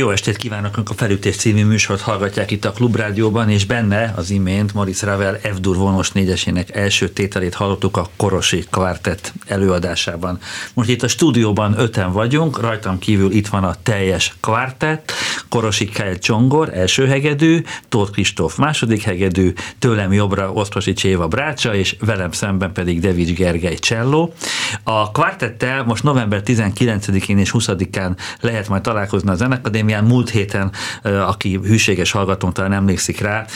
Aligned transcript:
Jó 0.00 0.10
estét 0.10 0.36
kívánok, 0.36 0.76
a 0.76 0.94
Felütés 0.96 1.36
című 1.36 1.64
műsort 1.64 2.00
hallgatják 2.00 2.50
itt 2.50 2.64
a 2.64 2.72
Klubrádióban, 2.72 3.50
és 3.50 3.64
benne 3.64 4.12
az 4.16 4.30
imént 4.30 4.74
Maurice 4.74 5.06
Ravel 5.06 5.38
F-dur 5.42 5.76
vonos 5.76 6.12
négyesének 6.12 6.76
első 6.76 7.08
tételét 7.08 7.54
hallottuk 7.54 7.96
a 7.96 8.08
Korosi 8.16 8.64
Kvartett 8.70 9.32
előadásában. 9.46 10.38
Most 10.74 10.88
itt 10.88 11.02
a 11.02 11.08
stúdióban 11.08 11.78
öten 11.78 12.12
vagyunk, 12.12 12.60
rajtam 12.60 12.98
kívül 12.98 13.30
itt 13.30 13.48
van 13.48 13.64
a 13.64 13.74
teljes 13.82 14.34
kvartett, 14.40 15.12
Korosi 15.50 15.84
Kyle 15.84 16.18
Csongor, 16.18 16.70
első 16.74 17.06
hegedű, 17.06 17.62
Tóth 17.88 18.10
Kristóf 18.10 18.56
második 18.56 19.02
hegedű, 19.02 19.52
tőlem 19.78 20.12
jobbra 20.12 20.52
Oszprosi 20.52 20.92
Cséva 20.92 21.28
Brácsa, 21.28 21.74
és 21.74 21.96
velem 22.00 22.32
szemben 22.32 22.72
pedig 22.72 23.00
Devics 23.00 23.32
Gergely 23.32 23.74
Cselló. 23.74 24.32
A 24.82 25.10
kvartettel 25.10 25.84
most 25.84 26.02
november 26.02 26.42
19-én 26.44 27.38
és 27.38 27.50
20-án 27.58 28.16
lehet 28.40 28.68
majd 28.68 28.82
találkozni 28.82 29.30
a 29.30 29.34
Zenekadémián. 29.34 30.04
Múlt 30.04 30.30
héten, 30.30 30.72
aki 31.02 31.58
hűséges 31.62 32.10
hallgatónk 32.10 32.52
talán 32.52 32.72
emlékszik 32.72 33.20
rá, 33.20 33.46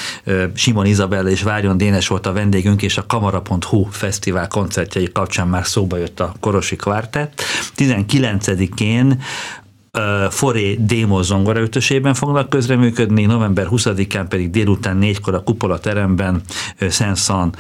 Simon 0.55 0.87
Izabella 0.87 1.29
és 1.29 1.43
Várjon 1.43 1.77
Dénes 1.77 2.09
volt 2.09 2.27
a 2.27 2.33
vendégünk, 2.33 2.83
és 2.83 2.97
a 2.97 3.07
Kamara.hu 3.07 3.85
fesztivál 3.91 4.49
koncertjei 4.49 5.13
kapcsán 5.13 5.49
már 5.49 5.67
szóba 5.67 5.97
jött 5.97 6.21
a 6.21 6.35
Korosi 6.41 6.77
Kvartett. 6.77 7.43
19-én 7.77 9.23
Foré 10.31 10.75
Démo 10.75 11.23
zongora 11.23 11.61
ötösében 11.61 12.15
fognak 12.15 12.49
közreműködni, 12.49 13.25
november 13.25 13.67
20-án 13.71 14.27
pedig 14.29 14.51
délután 14.51 14.97
négykor 14.97 15.35
a 15.35 15.43
Kupola 15.43 15.79
teremben 15.79 16.41
Szenszan 16.89 17.55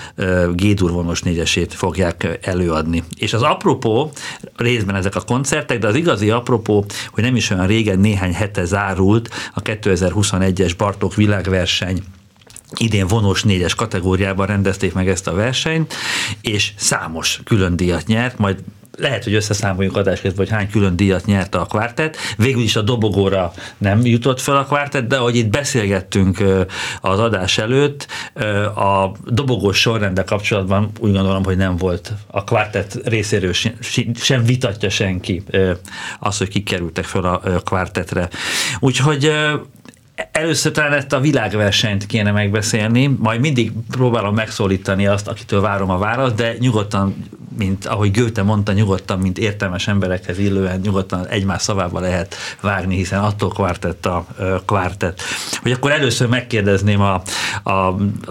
Gédur 0.52 0.90
vonos 0.90 1.22
négyesét 1.22 1.74
fogják 1.74 2.38
előadni. 2.42 3.02
És 3.18 3.32
az 3.32 3.42
apropó, 3.42 4.10
részben 4.56 4.94
ezek 4.94 5.14
a 5.14 5.20
koncertek, 5.20 5.78
de 5.78 5.86
az 5.86 5.94
igazi 5.94 6.30
apropó, 6.30 6.84
hogy 7.10 7.24
nem 7.24 7.36
is 7.36 7.50
olyan 7.50 7.66
régen, 7.66 7.98
néhány 7.98 8.34
hete 8.34 8.64
zárult 8.64 9.30
a 9.54 9.62
2021-es 9.62 10.72
Bartók 10.76 11.14
világverseny 11.14 12.02
idén 12.76 13.06
vonós 13.06 13.42
négyes 13.42 13.74
kategóriában 13.74 14.46
rendezték 14.46 14.92
meg 14.92 15.08
ezt 15.08 15.26
a 15.26 15.34
versenyt, 15.34 15.94
és 16.40 16.72
számos 16.76 17.40
külön 17.44 17.76
díjat 17.76 18.06
nyert, 18.06 18.38
majd 18.38 18.58
lehet, 18.96 19.24
hogy 19.24 19.34
összeszámoljuk 19.34 19.96
adásként, 19.96 20.36
hogy 20.36 20.48
hány 20.48 20.70
külön 20.70 20.96
díjat 20.96 21.24
nyerte 21.24 21.58
a 21.58 21.64
kvártet. 21.64 22.16
Végül 22.36 22.62
is 22.62 22.76
a 22.76 22.82
dobogóra 22.82 23.52
nem 23.78 24.06
jutott 24.06 24.40
fel 24.40 24.56
a 24.56 24.64
kvártet, 24.64 25.06
de 25.06 25.16
ahogy 25.16 25.36
itt 25.36 25.50
beszélgettünk 25.50 26.44
az 27.00 27.18
adás 27.18 27.58
előtt, 27.58 28.06
a 28.76 29.12
dobogós 29.24 29.80
sorrendel 29.80 30.24
kapcsolatban 30.24 30.90
úgy 30.98 31.12
gondolom, 31.12 31.44
hogy 31.44 31.56
nem 31.56 31.76
volt 31.76 32.12
a 32.26 32.44
kvártet 32.44 32.98
részéről 33.04 33.52
sem 34.14 34.44
vitatja 34.44 34.90
senki 34.90 35.42
az, 36.20 36.38
hogy 36.38 36.48
kikerültek 36.48 37.04
fel 37.04 37.24
a 37.24 37.60
kvártetre. 37.64 38.28
Úgyhogy 38.80 39.32
Először 40.32 40.72
talán 40.72 40.92
ezt 40.92 41.12
a 41.12 41.20
világversenyt 41.20 42.06
kéne 42.06 42.30
megbeszélni, 42.30 43.06
majd 43.06 43.40
mindig 43.40 43.72
próbálom 43.90 44.34
megszólítani 44.34 45.06
azt, 45.06 45.28
akitől 45.28 45.60
várom 45.60 45.90
a 45.90 45.98
választ, 45.98 46.34
de 46.34 46.56
nyugodtan, 46.58 47.16
mint 47.58 47.86
ahogy 47.86 48.10
Göte 48.10 48.42
mondta, 48.42 48.72
nyugodtan, 48.72 49.18
mint 49.18 49.38
értelmes 49.38 49.88
emberekhez 49.88 50.38
illően, 50.38 50.80
nyugodtan 50.80 51.26
egymás 51.26 51.62
szavába 51.62 52.00
lehet 52.00 52.34
vágni, 52.60 52.96
hiszen 52.96 53.20
attól 53.20 53.48
kvartett 53.48 54.06
a 54.06 54.26
kvartett. 54.66 55.20
Hogy 55.62 55.72
akkor 55.72 55.90
először 55.90 56.28
megkérdezném 56.28 57.00
a, 57.00 57.22
a, 57.62 57.70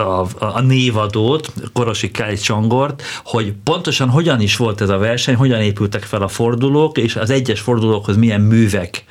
a, 0.02 0.28
a 0.40 0.62
névadót, 0.62 1.54
Korosi 1.74 2.12
Kály 2.12 2.36
Csongort, 2.36 3.02
hogy 3.24 3.54
pontosan 3.64 4.10
hogyan 4.10 4.42
is 4.42 4.58
volt 4.58 4.82
ez 4.82 4.90
a 4.90 4.98
verseny, 4.98 5.36
hogyan 5.36 5.62
épültek 5.62 6.04
fel 6.04 6.22
a 6.22 6.28
fordulók, 6.28 6.98
és 6.98 7.16
az 7.16 7.30
egyes 7.30 7.60
fordulókhoz 7.60 8.18
milyen 8.18 8.42
művek 8.42 9.04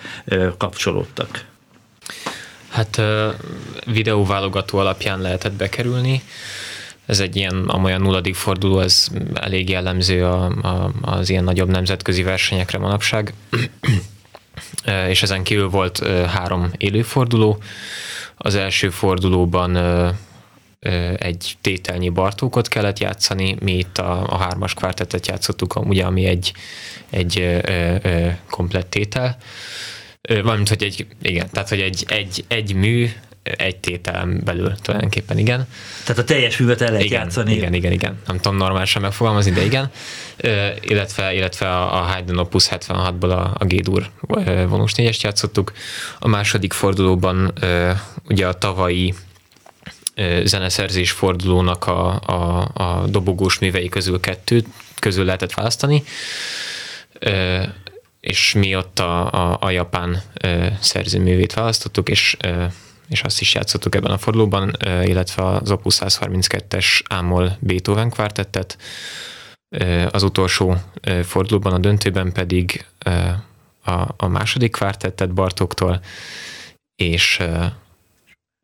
kapcsolódtak. 0.58 1.50
Hát 2.72 3.00
videóválogató 3.84 4.78
alapján 4.78 5.20
lehetett 5.20 5.52
bekerülni. 5.52 6.22
Ez 7.06 7.20
egy 7.20 7.36
ilyen 7.36 7.64
amolyan 7.68 8.00
nulladik 8.00 8.34
forduló, 8.34 8.80
ez 8.80 9.06
elég 9.34 9.68
jellemző 9.68 10.24
a, 10.24 10.44
a, 10.44 10.92
az 11.00 11.30
ilyen 11.30 11.44
nagyobb 11.44 11.68
nemzetközi 11.68 12.22
versenyekre 12.22 12.78
manapság. 12.78 13.34
és 15.08 15.22
ezen 15.22 15.42
kívül 15.42 15.68
volt 15.68 16.06
három 16.26 16.70
élőforduló. 16.76 17.62
Az 18.36 18.54
első 18.54 18.90
fordulóban 18.90 19.76
egy 21.16 21.56
tételnyi 21.60 22.08
Bartókot 22.08 22.68
kellett 22.68 22.98
játszani, 22.98 23.56
mi 23.60 23.72
itt 23.72 23.98
a, 23.98 24.26
a 24.28 24.36
hármas 24.36 24.74
kvártetet 24.74 25.26
játszottuk, 25.26 25.86
ugye, 25.86 26.04
ami 26.04 26.24
egy, 26.24 26.52
egy 27.10 27.40
ö, 27.40 27.96
ö, 28.02 28.28
komplett 28.50 28.90
tétel. 28.90 29.36
Valamint, 30.28 30.68
hogy 30.68 30.82
egy, 30.82 31.06
igen, 31.22 31.50
tehát, 31.50 31.68
hogy 31.68 31.80
egy, 31.80 32.04
egy, 32.08 32.44
egy 32.48 32.74
mű, 32.74 33.10
egy 33.42 33.76
tételen 33.76 34.40
belül 34.44 34.74
tulajdonképpen, 34.82 35.38
igen. 35.38 35.66
Tehát 36.04 36.22
a 36.22 36.24
teljes 36.24 36.56
művet 36.56 36.80
el 36.80 36.90
lehet 36.90 37.04
igen, 37.04 37.20
játszani. 37.20 37.54
Igen, 37.54 37.74
igen, 37.74 37.92
igen. 37.92 38.20
Nem 38.26 38.36
tudom 38.36 38.56
normálisan 38.56 39.02
megfogalmazni, 39.02 39.50
de 39.50 39.64
igen. 39.64 39.90
illetve, 40.80 41.34
illetve 41.34 41.68
a, 41.68 41.94
a 41.94 42.00
Haydn 42.00 42.36
Opus 42.36 42.68
76-ból 42.70 43.30
a, 43.30 43.56
a 43.58 43.64
G-dur 43.64 44.10
vonós 44.68 44.92
négyest 44.94 45.22
játszottuk. 45.22 45.72
A 46.18 46.28
második 46.28 46.72
fordulóban 46.72 47.52
ugye 48.28 48.46
a 48.46 48.52
tavalyi 48.52 49.14
zeneszerzés 50.44 51.10
fordulónak 51.10 51.86
a, 51.86 52.20
a, 52.26 52.70
a 52.74 53.06
dobogós 53.06 53.58
művei 53.58 53.88
közül 53.88 54.20
kettőt 54.20 54.66
közül 54.98 55.24
lehetett 55.24 55.54
választani 55.54 56.02
és 58.26 58.52
mi 58.52 58.76
ott 58.76 58.98
a, 58.98 59.32
a, 59.32 59.56
a 59.60 59.70
japán 59.70 60.22
ö, 60.40 60.66
szerzőművét 60.80 61.54
választottuk, 61.54 62.08
és 62.08 62.36
ö, 62.40 62.64
és 63.08 63.22
azt 63.22 63.40
is 63.40 63.54
játszottuk 63.54 63.94
ebben 63.94 64.10
a 64.10 64.18
fordulóban, 64.18 64.76
ö, 64.78 65.02
illetve 65.02 65.42
az 65.42 65.70
Opus 65.70 65.98
132-es 66.00 67.00
Ámol 67.08 67.56
Beethoven 67.60 68.10
kvártettet, 68.10 68.78
ö, 69.76 70.06
az 70.10 70.22
utolsó 70.22 70.76
ö, 71.00 71.22
fordulóban, 71.22 71.72
a 71.72 71.78
döntőben 71.78 72.32
pedig 72.32 72.86
a, 73.84 73.92
a 74.16 74.28
második 74.28 74.72
kvártettet 74.72 75.34
Bartoktól, 75.34 76.00
és 76.94 77.40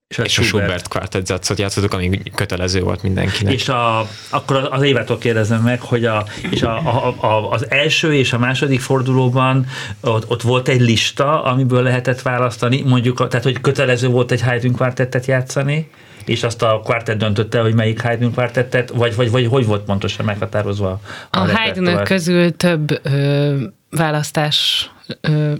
és 0.08 0.18
a, 0.18 0.22
és 0.22 0.32
Schubert. 0.32 0.54
a 0.54 0.58
Schubert 0.58 0.88
kvártetzetszot 0.88 1.58
játszottuk, 1.58 1.92
ami 1.92 2.22
kötelező 2.34 2.80
volt 2.80 3.02
mindenkinek. 3.02 3.52
És 3.52 3.68
a, 3.68 4.08
akkor 4.30 4.68
az 4.70 4.82
évettől 4.82 5.18
kérdezem 5.18 5.62
meg, 5.62 5.80
hogy 5.80 6.04
a, 6.04 6.24
és 6.50 6.62
a, 6.62 6.76
a, 6.76 7.14
a, 7.26 7.50
az 7.50 7.70
első 7.70 8.14
és 8.14 8.32
a 8.32 8.38
második 8.38 8.80
fordulóban 8.80 9.66
ott, 10.00 10.30
ott 10.30 10.42
volt 10.42 10.68
egy 10.68 10.80
lista, 10.80 11.44
amiből 11.44 11.82
lehetett 11.82 12.22
választani, 12.22 12.82
mondjuk, 12.82 13.28
tehát 13.28 13.44
hogy 13.44 13.60
kötelező 13.60 14.08
volt 14.08 14.30
egy 14.30 14.42
Haydn 14.42 14.72
kvártettet 14.72 15.26
játszani, 15.26 15.90
és 16.24 16.42
azt 16.42 16.62
a 16.62 16.80
kvártett 16.84 17.18
döntötte, 17.18 17.60
hogy 17.60 17.74
melyik 17.74 18.00
Haydn 18.00 18.30
kvártettet, 18.30 18.90
vagy, 18.90 19.14
vagy, 19.16 19.30
vagy 19.30 19.46
hogy 19.46 19.66
volt 19.66 19.84
pontosan 19.84 20.24
meghatározva 20.24 21.00
a 21.30 21.38
A 21.38 21.56
Haydn 21.56 22.02
közül 22.02 22.56
több 22.56 23.06
ö, 23.06 23.56
választás 23.90 24.90
ö, 25.20 25.52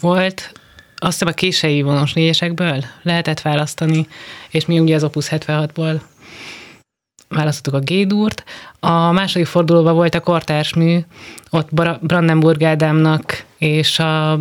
volt, 0.00 0.52
azt 1.02 1.12
hiszem 1.12 1.28
a 1.28 1.36
kései 1.36 1.82
vonos 1.82 2.12
négyesekből 2.12 2.84
lehetett 3.02 3.40
választani, 3.40 4.06
és 4.50 4.66
mi 4.66 4.78
ugye 4.78 4.94
az 4.94 5.04
Opus 5.04 5.26
76-ból 5.30 6.00
választottuk 7.28 7.80
a 7.80 7.84
G-dúrt. 7.84 8.44
A 8.80 9.12
második 9.12 9.46
fordulóban 9.46 9.94
volt 9.94 10.14
a 10.14 10.20
kortársmű, 10.20 10.98
ott 11.50 11.68
Brandenburg 12.00 12.62
Ádámnak 12.62 13.44
és 13.58 13.98
a 13.98 14.38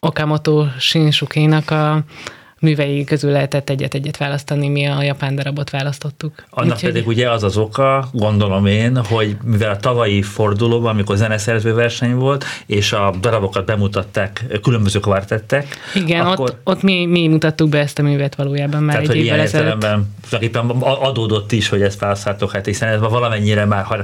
Okamoto 0.00 0.66
Shinsukénak 0.78 1.70
a 1.70 2.02
művei 2.60 3.04
közül 3.04 3.30
lehetett 3.30 3.70
egyet-egyet 3.70 4.16
választani, 4.16 4.68
mi 4.68 4.86
a 4.86 5.02
japán 5.02 5.34
darabot 5.34 5.70
választottuk. 5.70 6.32
Annak 6.50 6.74
Úgyhogy... 6.74 6.90
pedig 6.90 7.06
ugye 7.06 7.30
az 7.30 7.42
az 7.42 7.56
oka, 7.56 8.08
gondolom 8.12 8.66
én, 8.66 8.96
hogy 9.04 9.36
mivel 9.44 9.70
a 9.70 9.76
tavalyi 9.76 10.22
fordulóban, 10.22 10.90
amikor 10.90 11.16
zeneszerző 11.16 11.74
verseny 11.74 12.14
volt, 12.14 12.44
és 12.66 12.92
a 12.92 13.14
darabokat 13.20 13.64
bemutatták, 13.64 14.44
különböző 14.62 14.98
kvartettek. 14.98 15.76
Igen, 15.94 16.26
akkor... 16.26 16.50
ott, 16.50 16.60
ott 16.64 16.82
mi, 16.82 17.06
mi 17.06 17.28
mutattuk 17.28 17.68
be 17.68 17.78
ezt 17.78 17.98
a 17.98 18.02
művet 18.02 18.34
valójában 18.34 18.82
már 18.82 18.96
Tehát, 18.96 19.10
egy 19.10 19.16
évvel 19.16 19.40
ezelőtt. 19.40 19.86
adódott 20.80 21.52
is, 21.52 21.68
hogy 21.68 21.82
ezt 21.82 22.00
választhatok, 22.00 22.52
hát 22.52 22.64
hiszen 22.64 22.88
ez 22.88 23.00
valamennyire 23.00 23.64
már, 23.64 23.84
ha 23.84 23.96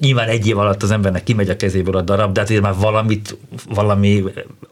nyilván 0.00 0.28
egy 0.28 0.46
év 0.46 0.58
alatt 0.58 0.82
az 0.82 0.90
embernek 0.90 1.22
kimegy 1.22 1.48
a 1.48 1.56
kezéből 1.56 1.96
a 1.96 2.00
darab, 2.00 2.32
de 2.32 2.40
azért 2.40 2.62
már 2.62 2.74
valamit, 2.74 3.36
valami 3.68 4.24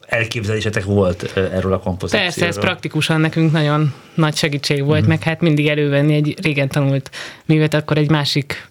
elképzelésetek 0.06 0.84
volt 0.84 1.36
erről 1.36 1.72
a 1.72 1.78
kompozícióról. 1.78 2.30
Persze, 2.30 2.46
ez 2.46 2.58
praktikusan 2.58 3.20
nekünk 3.20 3.52
nagyon 3.52 3.94
nagy 4.14 4.36
segítség 4.36 4.84
volt, 4.84 5.04
mm. 5.04 5.08
meg 5.08 5.22
hát 5.22 5.40
mindig 5.40 5.68
elővenni 5.68 6.14
egy 6.14 6.36
régen 6.42 6.68
tanult 6.68 7.10
művet, 7.44 7.74
akkor 7.74 7.96
egy 7.98 8.10
másik 8.10 8.70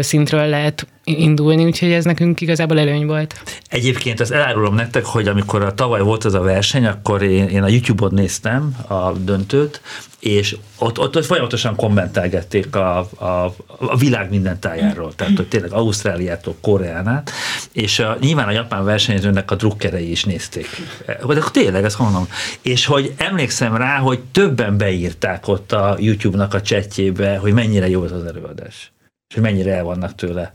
szintről 0.00 0.46
lehet 0.46 0.86
indulni, 1.04 1.64
úgyhogy 1.64 1.92
ez 1.92 2.04
nekünk 2.04 2.40
igazából 2.40 2.78
előny 2.78 3.06
volt. 3.06 3.40
Egyébként 3.68 4.20
azt 4.20 4.32
elárulom 4.32 4.74
nektek, 4.74 5.04
hogy 5.04 5.28
amikor 5.28 5.62
a 5.62 5.74
tavaly 5.74 6.00
volt 6.00 6.24
az 6.24 6.34
a 6.34 6.40
verseny, 6.40 6.86
akkor 6.86 7.22
én, 7.22 7.48
én 7.48 7.62
a 7.62 7.68
YouTube-on 7.68 8.14
néztem 8.14 8.76
a 8.88 9.12
döntőt, 9.12 9.80
és 10.20 10.56
ott, 10.78 10.98
ott, 10.98 11.16
ott 11.16 11.24
folyamatosan 11.24 11.76
kommentelgették 11.76 12.76
a, 12.76 12.98
a, 13.14 13.54
a 13.78 13.96
világ 13.96 14.30
minden 14.30 14.60
tájáról, 14.60 15.14
tehát 15.14 15.36
hogy 15.36 15.48
tényleg 15.48 15.72
Ausztráliától 15.72 16.54
Koreán 16.60 17.08
át, 17.08 17.30
és 17.72 17.98
a, 17.98 18.16
nyilván 18.20 18.48
a 18.48 18.50
japán 18.50 18.84
versenyzőnek 18.84 19.50
a 19.50 19.54
drukkerei 19.54 20.10
is 20.10 20.24
nézték. 20.24 20.68
De 21.06 21.42
tényleg, 21.52 21.84
ezt 21.84 21.98
mondom. 21.98 22.28
És 22.62 22.86
hogy 22.86 23.14
emlékszem 23.16 23.76
rá, 23.76 23.96
hogy 23.96 24.20
többen 24.32 24.76
beírták 24.76 25.48
ott 25.48 25.72
a 25.72 25.96
YouTube-nak 25.98 26.54
a 26.54 26.62
csetjébe, 26.62 27.36
hogy 27.36 27.52
mennyire 27.52 27.88
jó 27.88 28.02
az 28.02 28.12
az 28.12 28.24
előadás, 28.24 28.92
és 29.28 29.34
hogy 29.34 29.42
mennyire 29.42 29.74
el 29.74 29.84
vannak 29.84 30.14
tőle. 30.14 30.52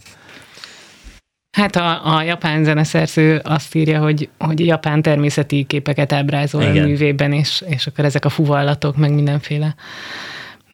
Hát 1.57 1.75
a, 1.75 2.15
a 2.15 2.23
japán 2.23 2.63
zeneszerző 2.63 3.39
azt 3.43 3.75
írja, 3.75 3.99
hogy, 3.99 4.29
hogy 4.37 4.65
japán 4.65 5.01
természeti 5.01 5.63
képeket 5.63 6.13
ábrázol 6.13 6.61
Igen. 6.61 6.83
a 6.83 6.87
művében, 6.87 7.33
és, 7.33 7.63
és 7.67 7.87
akkor 7.87 8.05
ezek 8.05 8.25
a 8.25 8.29
fuvallatok, 8.29 8.97
meg 8.97 9.13
mindenféle. 9.13 9.75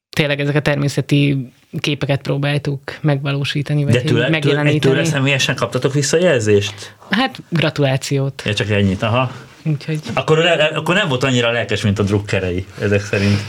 Tényleg 0.10 0.40
ezek 0.40 0.56
a 0.56 0.60
természeti 0.60 1.52
képeket 1.80 2.22
próbáltuk 2.22 2.80
megvalósítani, 3.02 3.84
vagy 3.84 3.94
De 3.94 4.02
tőle, 4.02 4.30
megjeleníteni. 4.30 4.80
Tőle, 4.80 4.96
tőle 4.96 5.08
személyesen 5.08 5.56
kaptatok 5.56 5.94
visszajelzést? 5.94 6.96
Hát 7.10 7.42
gratulációt. 7.50 8.42
Ja, 8.46 8.54
csak 8.54 8.70
ennyit, 8.70 9.02
aha. 9.02 9.32
Úgyhogy... 9.70 10.00
Akkor, 10.14 10.40
akkor 10.74 10.96
nem 10.96 11.08
volt 11.08 11.24
annyira 11.24 11.52
lelkes, 11.52 11.82
mint 11.82 12.00
a 12.00 12.04
drukkerei, 12.04 12.66
ezek 12.82 13.02
szerint. 13.02 13.40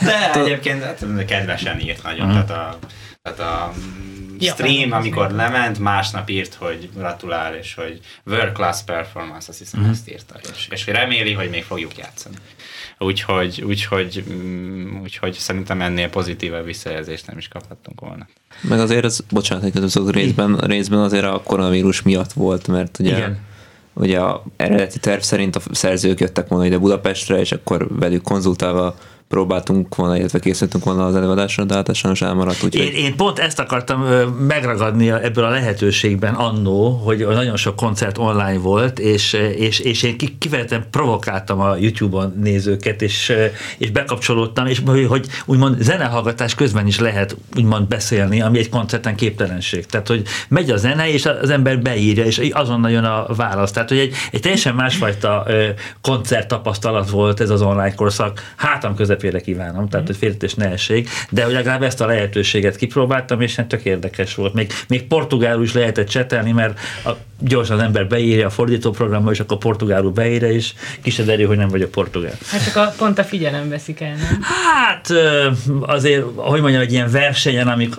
De 0.00 0.32
egyébként 0.40 0.82
hát, 0.82 1.24
kedvesen 1.26 1.80
írt 1.80 2.02
nagyon, 2.02 2.28
uh-huh. 2.28 2.44
tehát 2.44 2.72
a, 2.72 2.78
tehát 3.22 3.40
a 3.40 3.72
ja, 4.38 4.52
stream, 4.52 4.92
amikor 4.92 5.24
az 5.24 5.32
lement, 5.32 5.78
másnap 5.78 6.30
írt, 6.30 6.54
hogy 6.54 6.88
gratulál, 6.94 7.54
és 7.54 7.74
hogy 7.74 8.00
world 8.26 8.52
class 8.52 8.82
performance, 8.82 9.46
azt 9.48 9.58
hiszem 9.58 9.80
uh-huh. 9.80 9.94
ezt 9.94 10.10
írta, 10.10 10.34
és, 10.52 10.68
és 10.70 10.86
reméli, 10.86 11.32
hogy 11.32 11.50
még 11.50 11.64
fogjuk 11.64 11.96
játszani. 11.96 12.36
Úgyhogy, 12.98 13.62
úgyhogy, 13.66 14.24
mm, 14.32 15.00
úgyhogy 15.02 15.32
szerintem 15.32 15.80
ennél 15.80 16.08
pozitívebb 16.08 16.64
visszajelzést 16.64 17.26
nem 17.26 17.38
is 17.38 17.48
kaphattunk 17.48 18.00
volna. 18.00 18.26
Meg 18.60 18.80
azért 18.80 19.04
ez, 19.04 19.20
bocsánat, 19.30 19.72
hogy 19.72 19.82
az 19.82 20.10
részben, 20.10 20.56
részben 20.56 20.98
azért 20.98 21.24
a 21.24 21.42
koronavírus 21.44 22.02
miatt 22.02 22.32
volt, 22.32 22.68
mert 22.68 22.98
ugye 22.98 23.16
Igen. 23.16 23.38
Ugye 23.94 24.20
a 24.20 24.42
eredeti 24.56 24.98
terv 24.98 25.20
szerint 25.20 25.56
a 25.56 25.60
szerzők 25.70 26.20
jöttek 26.20 26.48
volna 26.48 26.66
ide 26.66 26.78
Budapestre, 26.78 27.38
és 27.38 27.52
akkor 27.52 27.98
velük 27.98 28.22
konzultálva 28.22 28.94
próbáltunk 29.32 29.94
volna, 29.94 30.16
illetve 30.16 30.38
készültünk 30.38 30.84
volna 30.84 31.06
az 31.06 31.14
előadásra, 31.14 31.64
de 31.64 31.74
hát 31.74 31.94
sajnos 31.94 32.22
elmaradt. 32.22 32.62
Úgyhogy... 32.62 32.84
Én, 32.84 32.92
én 32.92 33.16
pont 33.16 33.38
ezt 33.38 33.58
akartam 33.58 34.00
megragadni 34.46 35.10
ebből 35.10 35.44
a 35.44 35.48
lehetőségben 35.48 36.34
annó, 36.34 36.90
hogy 36.90 37.26
nagyon 37.26 37.56
sok 37.56 37.76
koncert 37.76 38.18
online 38.18 38.58
volt, 38.58 38.98
és, 38.98 39.32
és, 39.56 39.78
és 39.78 40.02
én 40.02 40.16
kifejezetten 40.38 40.86
provokáltam 40.90 41.60
a 41.60 41.76
YouTube-on 41.76 42.34
nézőket, 42.42 43.02
és, 43.02 43.32
és 43.78 43.90
bekapcsolódtam, 43.90 44.66
és 44.66 44.82
hogy 45.08 45.26
úgymond 45.44 45.82
zenehallgatás 45.82 46.54
közben 46.54 46.86
is 46.86 46.98
lehet 46.98 47.36
úgymond 47.56 47.88
beszélni, 47.88 48.40
ami 48.40 48.58
egy 48.58 48.68
koncerten 48.68 49.14
képtelenség. 49.14 49.86
Tehát, 49.86 50.08
hogy 50.08 50.22
megy 50.48 50.70
a 50.70 50.76
zene, 50.76 51.12
és 51.12 51.26
az 51.26 51.50
ember 51.50 51.78
beírja, 51.78 52.24
és 52.24 52.50
azonnal 52.52 52.90
jön 52.90 53.04
a 53.04 53.26
válasz. 53.36 53.70
Tehát, 53.70 53.88
hogy 53.88 53.98
egy, 53.98 54.14
egy 54.30 54.40
teljesen 54.40 54.74
másfajta 54.74 55.46
koncert 56.00 56.48
tapasztalat 56.48 57.10
volt 57.10 57.40
ez 57.40 57.50
az 57.50 57.62
online 57.62 57.94
korszak, 57.94 58.52
hátam 58.56 58.94
közep 58.94 59.20
közepére 59.22 59.40
kívánom, 59.40 59.88
tehát 59.88 60.06
hogy 60.06 60.16
félretés 60.16 60.54
ne 60.54 60.70
essék, 60.70 61.08
de 61.30 61.44
hogy 61.44 61.52
legalább 61.52 61.82
ezt 61.82 62.00
a 62.00 62.06
lehetőséget 62.06 62.76
kipróbáltam, 62.76 63.40
és 63.40 63.56
hát 63.56 63.66
tök 63.66 63.84
érdekes 63.84 64.34
volt. 64.34 64.54
Még, 64.54 64.72
még 64.88 65.06
portugálul 65.06 65.62
is 65.62 65.72
lehetett 65.72 66.08
csetelni, 66.08 66.52
mert 66.52 66.78
a, 67.04 67.10
gyorsan 67.38 67.78
az 67.78 67.82
ember 67.82 68.06
beírja 68.06 68.46
a 68.46 68.50
fordítóprogramba, 68.50 69.30
és 69.30 69.40
akkor 69.40 69.58
portugálul 69.58 70.10
beírja, 70.10 70.50
és 70.50 70.72
kisederül, 71.02 71.46
hogy 71.46 71.56
nem 71.56 71.68
vagyok 71.68 71.90
portugál. 71.90 72.34
Hát 72.46 72.64
csak 72.64 72.76
a, 72.76 72.94
pont 72.96 73.18
a 73.18 73.24
figyelem 73.24 73.68
veszik 73.68 74.00
el, 74.00 74.14
nem? 74.14 74.42
Hát 74.74 75.12
azért, 75.80 76.24
hogy 76.36 76.60
mondjam, 76.60 76.82
egy 76.82 76.92
ilyen 76.92 77.10
versenyen, 77.10 77.68
amik 77.68 77.94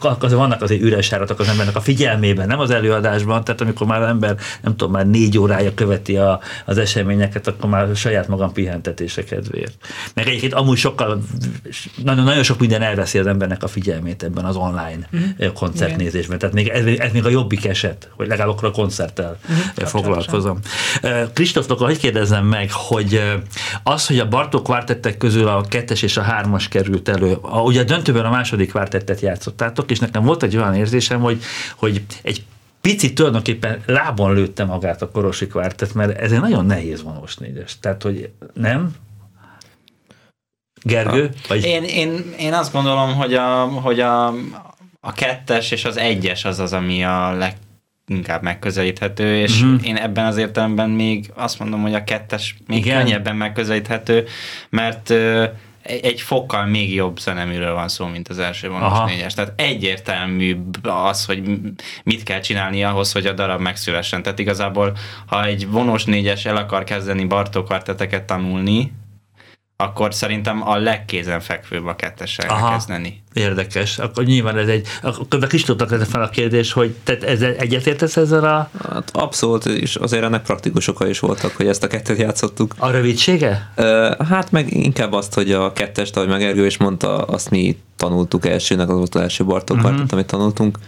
azért 0.00 0.32
vannak 0.32 0.62
azért 0.62 0.82
üres 0.82 1.12
áratok 1.12 1.38
az 1.38 1.48
embernek 1.48 1.76
a 1.76 1.80
figyelmében, 1.80 2.46
nem 2.46 2.58
az 2.58 2.70
előadásban, 2.70 3.44
tehát 3.44 3.60
amikor 3.60 3.86
már 3.86 4.02
az 4.02 4.08
ember, 4.08 4.36
nem 4.62 4.76
tudom, 4.76 4.92
már 4.92 5.06
négy 5.06 5.38
órája 5.38 5.74
követi 5.74 6.16
a, 6.16 6.40
az 6.64 6.78
eseményeket, 6.78 7.46
akkor 7.46 7.70
már 7.70 7.96
saját 7.96 8.28
magam 8.28 8.52
pihentetése 8.52 9.24
kedvéért. 9.24 9.74
Meg 10.14 10.26
egyébként 10.26 10.52
amúgy 10.62 10.76
sokkal, 10.76 11.22
nagyon, 12.04 12.24
nagyon 12.24 12.42
sok 12.42 12.58
minden 12.58 12.82
elveszi 12.82 13.18
az 13.18 13.26
embernek 13.26 13.62
a 13.62 13.66
figyelmét 13.66 14.22
ebben 14.22 14.44
az 14.44 14.56
online 14.56 15.08
mm. 15.16 15.46
koncertnézésben. 15.54 16.38
Tehát 16.38 16.54
még 16.54 16.68
ez, 16.68 16.84
ez 16.84 17.12
még 17.12 17.24
a 17.24 17.28
jobbik 17.28 17.64
eset, 17.64 18.08
hogy 18.16 18.26
legalább 18.26 18.50
akkor 18.50 18.68
a 18.68 18.70
koncerttel 18.70 19.38
mm. 19.52 19.84
foglalkozom. 19.84 20.58
Kristófnak, 21.32 21.78
hogy 21.78 21.98
kérdezem 21.98 22.46
meg, 22.46 22.70
hogy 22.72 23.22
az, 23.82 24.06
hogy 24.06 24.18
a 24.18 24.28
Bartók 24.28 24.62
kvártettek 24.62 25.16
közül 25.16 25.48
a 25.48 25.64
kettes 25.68 26.02
és 26.02 26.16
a 26.16 26.22
hármas 26.22 26.68
került 26.68 27.08
elő, 27.08 27.36
a, 27.40 27.60
ugye 27.60 27.80
a 27.80 27.84
döntőben 27.84 28.24
a 28.24 28.30
második 28.30 28.70
kvártettet 28.70 29.20
játszottátok, 29.20 29.90
és 29.90 29.98
nekem 29.98 30.22
volt 30.22 30.42
egy 30.42 30.56
olyan 30.56 30.74
érzésem, 30.74 31.20
hogy, 31.20 31.42
hogy 31.76 32.02
egy 32.22 32.44
picit 32.80 33.14
tulajdonképpen 33.14 33.82
lábon 33.86 34.34
lőtte 34.34 34.64
magát 34.64 35.02
a 35.02 35.10
Korosi 35.10 35.46
kvártett, 35.46 35.94
mert 35.94 36.18
ez 36.18 36.32
egy 36.32 36.40
nagyon 36.40 36.66
nehéz 36.66 37.02
vonós 37.02 37.36
négyes. 37.36 37.78
Tehát, 37.80 38.02
hogy 38.02 38.30
nem? 38.54 38.94
Gergő? 40.82 41.30
Vagy... 41.48 41.64
Én, 41.64 41.84
én, 41.84 42.34
én 42.38 42.52
azt 42.52 42.72
gondolom, 42.72 43.14
hogy 43.14 43.34
a, 43.34 43.64
hogy 43.64 44.00
a, 44.00 44.26
a 45.00 45.12
kettes 45.12 45.70
és 45.70 45.84
az 45.84 45.96
egyes 45.96 46.44
az 46.44 46.58
az, 46.58 46.72
ami 46.72 47.04
a 47.04 47.36
leginkább 48.06 48.42
megközelíthető, 48.42 49.36
és 49.36 49.62
uh-huh. 49.62 49.86
én 49.86 49.96
ebben 49.96 50.26
az 50.26 50.36
értelemben 50.36 50.90
még 50.90 51.30
azt 51.34 51.58
mondom, 51.58 51.82
hogy 51.82 51.94
a 51.94 52.04
kettes 52.04 52.56
még 52.66 52.78
Igen. 52.78 53.02
könnyebben 53.02 53.36
megközelíthető, 53.36 54.26
mert 54.70 55.14
egy 55.82 56.20
fokkal 56.20 56.66
még 56.66 56.94
jobb 56.94 57.18
zeneműről 57.18 57.74
van 57.74 57.88
szó, 57.88 58.06
mint 58.06 58.28
az 58.28 58.38
első 58.38 58.68
vonós 58.68 58.98
négyes. 59.06 59.34
Tehát 59.34 59.52
egyértelműbb 59.56 60.86
az, 60.86 61.24
hogy 61.24 61.42
mit 62.04 62.22
kell 62.22 62.40
csinálni 62.40 62.84
ahhoz, 62.84 63.12
hogy 63.12 63.26
a 63.26 63.32
darab 63.32 63.60
megszülessen. 63.60 64.22
Tehát 64.22 64.38
igazából, 64.38 64.96
ha 65.26 65.44
egy 65.44 65.70
vonós 65.70 66.04
négyes 66.04 66.44
el 66.44 66.56
akar 66.56 66.84
kezdeni 66.84 67.24
Bartók 67.24 67.76
tanulni, 68.26 68.92
akkor 69.82 70.14
szerintem 70.14 70.68
a 70.68 70.76
legkézenfekvőbb 70.76 71.86
a 71.86 71.96
kettessel 71.96 72.70
kezdeni. 72.70 73.22
Érdekes. 73.32 73.98
Akkor 73.98 74.24
nyilván 74.24 74.56
ez 74.58 74.68
egy, 74.68 74.86
akkor 75.02 75.46
is 75.50 75.62
tudtak 75.62 75.88
fel 75.88 76.22
a 76.22 76.28
kérdés, 76.28 76.72
hogy 76.72 76.94
te 77.04 77.18
ezzel 77.18 77.54
egyetértesz 77.54 78.16
ezzel 78.16 78.44
a... 78.44 78.70
Hát 78.90 79.10
abszolút, 79.12 79.66
és 79.66 79.96
azért 79.96 80.22
ennek 80.22 80.42
praktikus 80.42 80.88
oka 80.88 81.06
is 81.06 81.18
voltak, 81.18 81.56
hogy 81.56 81.66
ezt 81.66 81.82
a 81.82 81.86
kettet 81.86 82.18
játszottuk. 82.18 82.74
A 82.78 82.90
rövidsége? 82.90 83.72
Hát 84.28 84.50
meg 84.50 84.72
inkább 84.72 85.12
azt, 85.12 85.34
hogy 85.34 85.52
a 85.52 85.72
kettest, 85.72 86.16
ahogy 86.16 86.28
Megergő 86.28 86.66
is 86.66 86.76
mondta, 86.76 87.16
azt 87.16 87.50
mi 87.50 87.78
tanultuk 87.96 88.46
elsőnek, 88.46 88.88
az 88.88 88.96
volt 88.96 89.14
az 89.14 89.20
első 89.20 89.44
Bartók 89.44 89.76
uh-huh. 89.76 90.00
amit 90.10 90.26
tanultunk, 90.26 90.78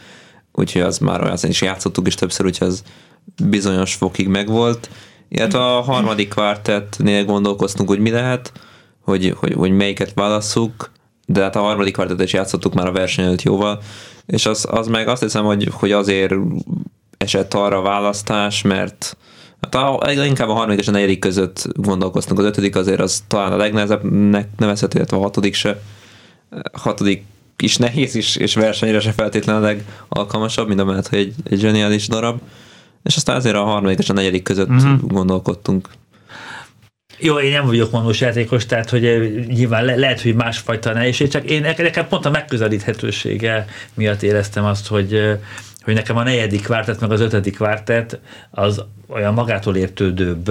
úgyhogy 0.53 0.83
az 0.83 0.99
már 0.99 1.23
olyan 1.23 1.37
is 1.43 1.63
játszottuk 1.63 2.07
is 2.07 2.15
többször, 2.15 2.47
úgyhogy 2.47 2.69
az 2.69 2.83
bizonyos 3.45 3.95
fokig 3.95 4.29
megvolt. 4.29 4.91
Illetve 5.29 5.59
a 5.59 5.81
harmadik 5.81 6.29
kvártetnél 6.29 7.25
gondolkoztunk, 7.25 7.89
hogy 7.89 7.99
mi 7.99 8.11
lehet, 8.11 8.53
hogy, 9.05 9.35
hogy, 9.37 9.53
hogy 9.53 9.71
melyiket 9.71 10.13
válasszuk, 10.15 10.91
de 11.27 11.43
hát 11.43 11.57
a 11.57 11.61
harmadik 11.61 11.93
kvartetet 11.93 12.27
is 12.27 12.33
játszottuk 12.33 12.75
már 12.75 12.87
a 12.87 12.93
verseny 12.93 13.25
előtt 13.25 13.43
jóval, 13.43 13.81
és 14.27 14.47
az, 14.47 14.67
az 14.71 14.87
meg 14.87 15.09
azt 15.09 15.23
hiszem, 15.23 15.45
hogy, 15.45 15.69
hogy 15.73 15.93
azért 15.93 16.35
esett 17.19 17.55
arra 17.55 17.79
a 17.79 17.83
választás, 17.83 18.63
mert 18.63 19.17
hát 19.61 19.75
a, 19.75 20.13
inkább 20.25 20.49
a 20.49 20.53
harmadik 20.53 20.81
és 20.81 20.89
a 20.89 20.91
negyedik 20.91 21.19
között 21.19 21.67
gondolkoztunk. 21.73 22.39
Az 22.39 22.45
ötödik 22.45 22.77
azért 22.77 23.01
az 23.01 23.25
talán 23.29 23.53
a 23.53 23.57
legnehezebbnek 23.57 24.49
nevezhető, 24.57 24.97
illetve 24.97 25.17
a 25.17 25.21
hatodik 25.21 25.55
se. 25.55 25.83
Hatodik 26.73 27.25
is 27.59 27.77
nehéz 27.77 28.15
is, 28.15 28.37
és 28.37 28.55
versenyre 28.55 29.01
se 29.01 29.13
feltétlenül 29.13 29.65
a 29.65 29.75
legalkalmasabb, 30.09 30.69
mind 30.69 30.81
a 30.81 30.85
mellett, 30.85 31.09
hogy 31.09 31.19
egy, 31.19 31.35
egy 31.45 31.59
zseniális 31.59 32.09
darab. 32.09 32.41
És 33.03 33.17
aztán 33.17 33.37
azért 33.37 33.57
a 33.57 33.65
harmadik 33.65 33.99
és 33.99 34.11
a 34.11 34.13
negyedik 34.13 34.43
között 34.43 34.69
uh-huh. 34.69 35.01
gondolkodtunk. 35.01 35.89
Jó, 37.19 37.39
én 37.39 37.53
nem 37.53 37.67
vagyok 37.67 37.91
manós 37.91 38.21
játékos, 38.21 38.67
tehát 38.67 38.91
hogy 38.91 39.05
eh, 39.05 39.29
nyilván 39.47 39.85
le, 39.85 39.95
lehet, 39.95 40.21
hogy 40.21 40.35
másfajta 40.35 40.93
nehézség, 40.93 41.29
csak 41.29 41.51
én 41.51 41.61
nekem 41.61 42.09
pont 42.09 42.25
a 42.27 42.31
megközelíthetősége 42.31 43.67
miatt 43.95 44.23
éreztem 44.23 44.65
azt, 44.65 44.87
hogy 44.87 45.15
eh, 45.15 45.39
hogy 45.85 45.95
nekem 45.95 46.17
a 46.17 46.23
negyedik 46.23 46.63
kvártet, 46.63 47.01
meg 47.01 47.11
az 47.13 47.21
ötödik 47.21 47.55
kvártet 47.55 48.19
az 48.51 48.85
olyan 49.07 49.35
magától 49.35 49.77
értődőbb 49.77 50.51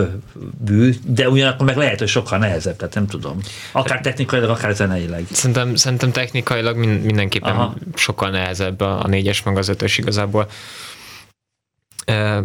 bű, 0.66 0.94
de 1.06 1.30
ugyanakkor 1.30 1.66
meg 1.66 1.78
lehet, 1.78 2.00
hogy 2.00 2.08
sokkal 2.08 2.38
nehezebb, 2.38 2.76
tehát 2.76 2.94
nem 2.94 3.08
tudom. 3.08 3.40
Akár 3.72 4.02
technikailag, 4.02 4.50
akár 4.50 4.76
zeneileg. 4.76 5.26
Szerintem, 5.32 5.76
szerintem 5.76 6.12
technikailag 6.12 6.78
mindenképpen 6.78 7.56
Aha. 7.56 7.76
sokkal 7.96 8.30
nehezebb 8.30 8.82
a 8.82 9.08
négyes, 9.08 9.44
meg 9.44 9.58
az 9.58 9.68
ötös 9.68 9.98
igazából. 9.98 10.50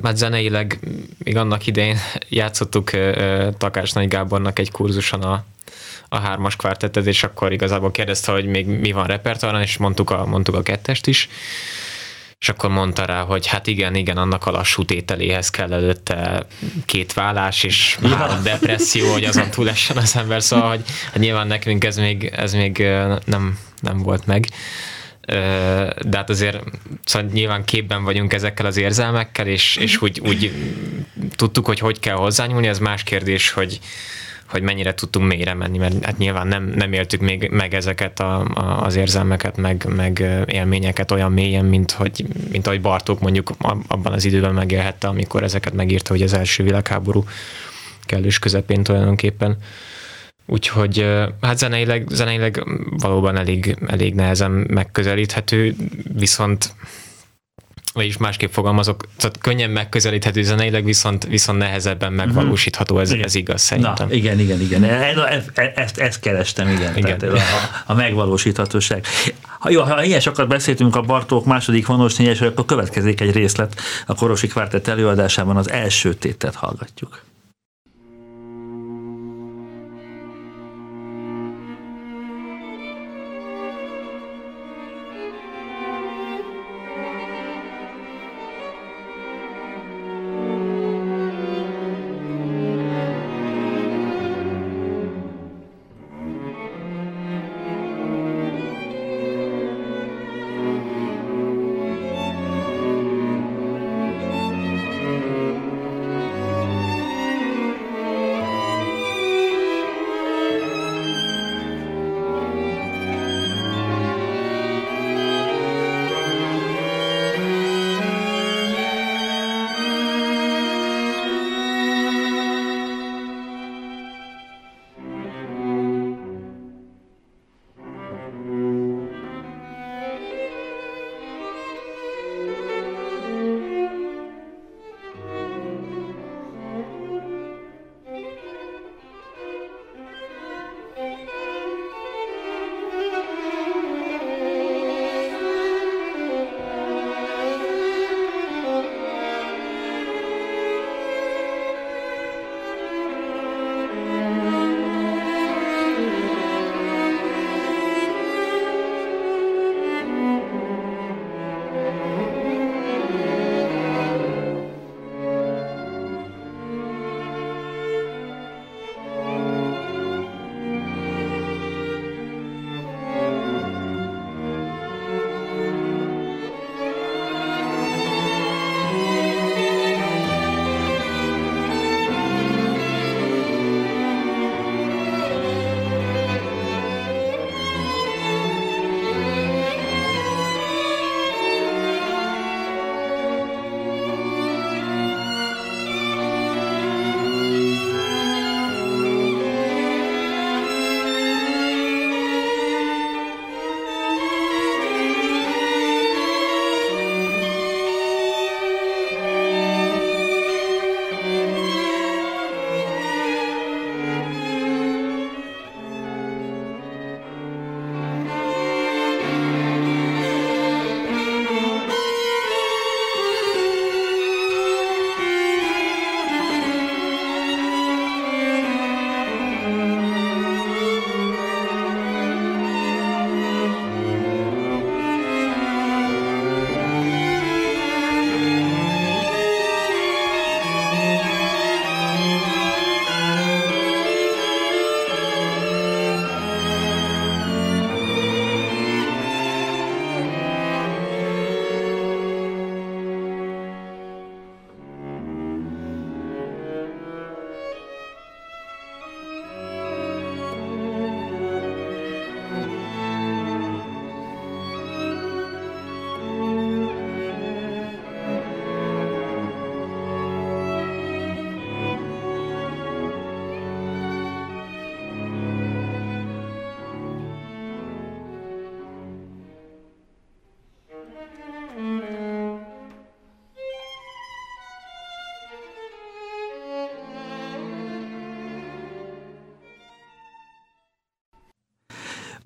Hát 0.02 0.16
zeneileg 0.16 0.78
még 1.18 1.36
annak 1.36 1.66
idején 1.66 1.98
játszottuk 2.28 2.90
Takács 3.58 3.94
Nagy 3.94 4.08
Gábornak 4.08 4.58
egy 4.58 4.70
kurzuson 4.70 5.22
a, 5.22 5.44
a 6.08 6.18
hármas 6.18 6.56
kvártettet, 6.56 7.06
és 7.06 7.22
akkor 7.22 7.52
igazából 7.52 7.90
kérdezte, 7.90 8.32
hogy 8.32 8.46
még 8.46 8.66
mi 8.66 8.92
van 8.92 9.06
repertoáron, 9.06 9.62
és 9.62 9.76
mondtuk 9.76 10.10
a, 10.10 10.26
mondtuk 10.26 10.54
a 10.54 10.62
kettest 10.62 11.06
is. 11.06 11.28
és 12.38 12.48
akkor 12.48 12.70
mondta 12.70 13.04
rá, 13.04 13.22
hogy 13.22 13.46
hát 13.46 13.66
igen, 13.66 13.94
igen, 13.94 14.16
annak 14.16 14.46
a 14.46 14.50
lassú 14.50 14.84
tételéhez 14.84 15.50
kell 15.50 15.72
előtte 15.72 16.46
két 16.84 17.12
vállás 17.12 17.62
és 17.62 17.98
ja. 18.02 18.08
három 18.08 18.42
depresszió, 18.42 19.12
hogy 19.12 19.24
azon 19.24 19.50
túl 19.50 19.68
essen 19.68 19.96
az 19.96 20.16
ember, 20.16 20.42
szóval, 20.42 20.68
hogy 20.68 20.82
hát 21.04 21.18
nyilván 21.18 21.46
nekünk 21.46 21.84
ez 21.84 21.96
még, 21.96 22.24
ez 22.24 22.52
még 22.52 22.78
nem, 23.24 23.58
nem 23.80 23.98
volt 23.98 24.26
meg 24.26 24.48
de 26.02 26.16
hát 26.16 26.30
azért 26.30 26.62
szóval 27.04 27.30
nyilván 27.32 27.64
képben 27.64 28.04
vagyunk 28.04 28.32
ezekkel 28.32 28.66
az 28.66 28.76
érzelmekkel, 28.76 29.46
és, 29.46 29.76
és 29.76 30.02
úgy, 30.02 30.20
úgy 30.20 30.52
tudtuk, 31.36 31.66
hogy 31.66 31.78
hogy 31.78 32.00
kell 32.00 32.14
hozzányúlni, 32.14 32.66
ez 32.66 32.78
más 32.78 33.02
kérdés, 33.02 33.50
hogy, 33.50 33.80
hogy 34.48 34.62
mennyire 34.62 34.94
tudtunk 34.94 35.28
mélyre 35.28 35.54
menni, 35.54 35.78
mert 35.78 36.04
hát 36.04 36.18
nyilván 36.18 36.46
nem, 36.46 36.72
nem 36.74 36.92
éltük 36.92 37.20
még 37.20 37.48
meg 37.50 37.74
ezeket 37.74 38.20
a, 38.20 38.40
a, 38.54 38.84
az 38.84 38.96
érzelmeket, 38.96 39.56
meg, 39.56 39.84
meg 39.96 40.24
élményeket 40.46 41.10
olyan 41.10 41.32
mélyen, 41.32 41.64
mint, 41.64 41.90
hogy, 41.90 42.24
mint 42.50 42.66
ahogy 42.66 42.80
Bartók 42.80 43.20
mondjuk 43.20 43.50
abban 43.88 44.12
az 44.12 44.24
időben 44.24 44.54
megélhette, 44.54 45.08
amikor 45.08 45.42
ezeket 45.42 45.72
megírta, 45.72 46.12
hogy 46.12 46.22
az 46.22 46.32
első 46.32 46.62
világháború 46.62 47.24
kellős 48.06 48.38
közepén 48.38 48.82
tulajdonképpen. 48.82 49.56
Úgyhogy 50.50 51.06
hát 51.40 51.58
zeneileg, 51.58 52.06
zeneileg 52.10 52.64
valóban 52.90 53.36
elég, 53.36 53.76
elég 53.86 54.14
nehezen 54.14 54.50
megközelíthető, 54.50 55.74
viszont 56.18 56.74
vagyis 57.92 58.16
másképp 58.16 58.52
fogalmazok, 58.52 59.04
tehát 59.16 59.38
könnyen 59.38 59.70
megközelíthető 59.70 60.42
zeneileg, 60.42 60.84
viszont, 60.84 61.26
viszont 61.26 61.58
nehezebben 61.58 62.12
mhm. 62.12 62.24
megvalósítható, 62.24 62.98
ez, 62.98 63.10
ez 63.10 63.34
igaz 63.34 63.60
szerintem. 63.60 64.08
Na, 64.08 64.14
igen, 64.14 64.38
igen, 64.38 64.60
igen. 64.60 64.84
Ezt, 64.84 65.50
ezt, 65.74 65.98
ezt 65.98 66.20
kerestem, 66.20 66.68
igen. 66.68 66.96
igen. 66.96 67.18
Tehát 67.18 67.36
a, 67.36 67.92
a 67.92 67.94
megvalósíthatóság. 67.94 69.04
Ha, 69.58 69.70
jó, 69.70 69.82
ha 69.82 70.02
ilyen 70.02 70.20
sokat 70.20 70.48
beszéltünk 70.48 70.96
a 70.96 71.00
Bartók 71.00 71.44
második 71.44 71.86
vonos 71.86 72.16
négyesről, 72.16 72.48
akkor 72.48 72.64
következik 72.64 73.20
egy 73.20 73.32
részlet 73.32 73.80
a 74.06 74.14
Korosi 74.14 74.46
Kvártett 74.46 74.86
előadásában 74.86 75.56
az 75.56 75.70
első 75.70 76.14
tétet 76.14 76.54
hallgatjuk. 76.54 77.22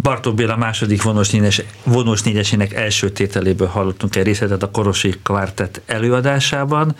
Bartók 0.02 0.34
Béla 0.34 0.56
második 0.56 1.02
vonós, 1.02 1.30
négyes, 1.30 1.62
vonós 1.84 2.22
négyesének 2.22 2.72
első 2.72 3.10
tételéből 3.10 3.68
hallottunk 3.68 4.16
egy 4.16 4.24
részletet 4.24 4.62
a 4.62 4.70
Korosi 4.70 5.14
Kvartett 5.22 5.80
előadásában. 5.86 6.96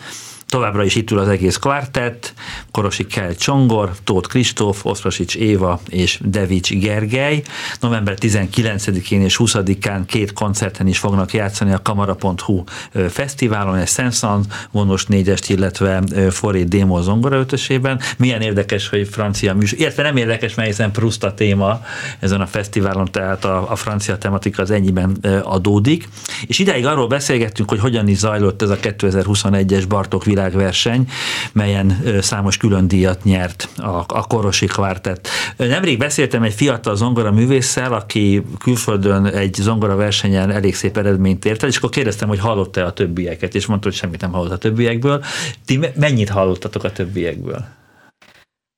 Továbbra 0.53 0.83
is 0.83 0.95
itt 0.95 1.11
ül 1.11 1.19
az 1.19 1.27
egész 1.27 1.57
kvartett, 1.57 2.33
Korosi 2.71 3.05
Kell 3.05 3.33
Csongor, 3.33 3.91
Tóth 4.03 4.29
Kristóf, 4.29 4.85
Oszprosics 4.85 5.35
Éva 5.35 5.79
és 5.89 6.19
Devics 6.23 6.71
Gergely. 6.71 7.43
November 7.79 8.17
19-én 8.21 9.21
és 9.21 9.37
20-án 9.39 10.01
két 10.05 10.33
koncerten 10.33 10.87
is 10.87 10.97
fognak 10.97 11.33
játszani 11.33 11.71
a 11.73 11.81
kamara.hu 11.81 12.63
fesztiválon, 13.09 13.75
egy 13.75 13.87
Sensan 13.87 14.45
vonos 14.71 15.05
négyest, 15.05 15.49
illetve 15.49 16.03
Foré 16.29 16.63
Démo 16.63 17.01
zongora 17.01 17.37
ötösében. 17.37 17.99
Milyen 18.17 18.41
érdekes, 18.41 18.89
hogy 18.89 19.07
francia 19.07 19.53
műsor, 19.55 19.79
illetve 19.79 20.03
nem 20.03 20.17
érdekes, 20.17 20.55
mert 20.55 20.67
hiszen 20.67 20.91
Proust 20.91 21.23
a 21.23 21.33
téma 21.33 21.81
ezen 22.19 22.41
a 22.41 22.47
fesztiválon, 22.47 23.07
tehát 23.11 23.45
a, 23.45 23.71
a 23.71 23.75
francia 23.75 24.17
tematika 24.17 24.61
az 24.61 24.71
ennyiben 24.71 25.17
adódik. 25.43 26.09
És 26.47 26.59
ideig 26.59 26.85
arról 26.85 27.07
beszélgettünk, 27.07 27.69
hogy 27.69 27.79
hogyan 27.79 28.07
is 28.07 28.17
zajlott 28.17 28.61
ez 28.61 28.69
a 28.69 28.77
2021-es 28.77 29.83
Bartok 29.87 30.25
világverseny, 30.43 31.07
melyen 31.51 32.03
számos 32.21 32.57
külön 32.57 32.87
díjat 32.87 33.23
nyert 33.23 33.69
a, 33.77 34.03
a 34.07 34.27
Korosi 34.27 34.65
Kvartett. 34.65 35.27
Nemrég 35.57 35.97
beszéltem 35.97 36.43
egy 36.43 36.53
fiatal 36.53 36.95
zongora 36.95 37.31
művésszel, 37.31 37.93
aki 37.93 38.43
külföldön 38.59 39.25
egy 39.25 39.53
zongora 39.53 39.95
versenyen 39.95 40.51
elég 40.51 40.75
szép 40.75 40.97
eredményt 40.97 41.45
ért 41.45 41.63
el, 41.63 41.69
és 41.69 41.77
akkor 41.77 41.89
kérdeztem, 41.89 42.27
hogy 42.27 42.39
hallott-e 42.39 42.85
a 42.85 42.93
többieket, 42.93 43.55
és 43.55 43.65
mondta, 43.65 43.87
hogy 43.87 43.97
semmit 43.97 44.21
nem 44.21 44.31
hallott 44.31 44.51
a 44.51 44.57
többiekből. 44.57 45.23
Ti 45.65 45.79
mennyit 45.95 46.29
hallottatok 46.29 46.83
a 46.83 46.91
többiekből? 46.91 47.65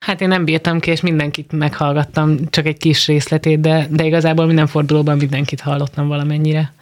Hát 0.04 0.20
én 0.20 0.28
nem 0.28 0.44
bírtam 0.44 0.80
ki, 0.80 0.90
és 0.90 1.00
mindenkit 1.00 1.52
meghallgattam, 1.52 2.36
csak 2.50 2.66
egy 2.66 2.76
kis 2.76 3.06
részletét, 3.06 3.60
de, 3.60 3.86
de 3.90 4.04
igazából 4.04 4.46
minden 4.46 4.66
fordulóban 4.66 5.16
mindenkit 5.16 5.60
hallottam 5.60 6.08
valamennyire. 6.08 6.72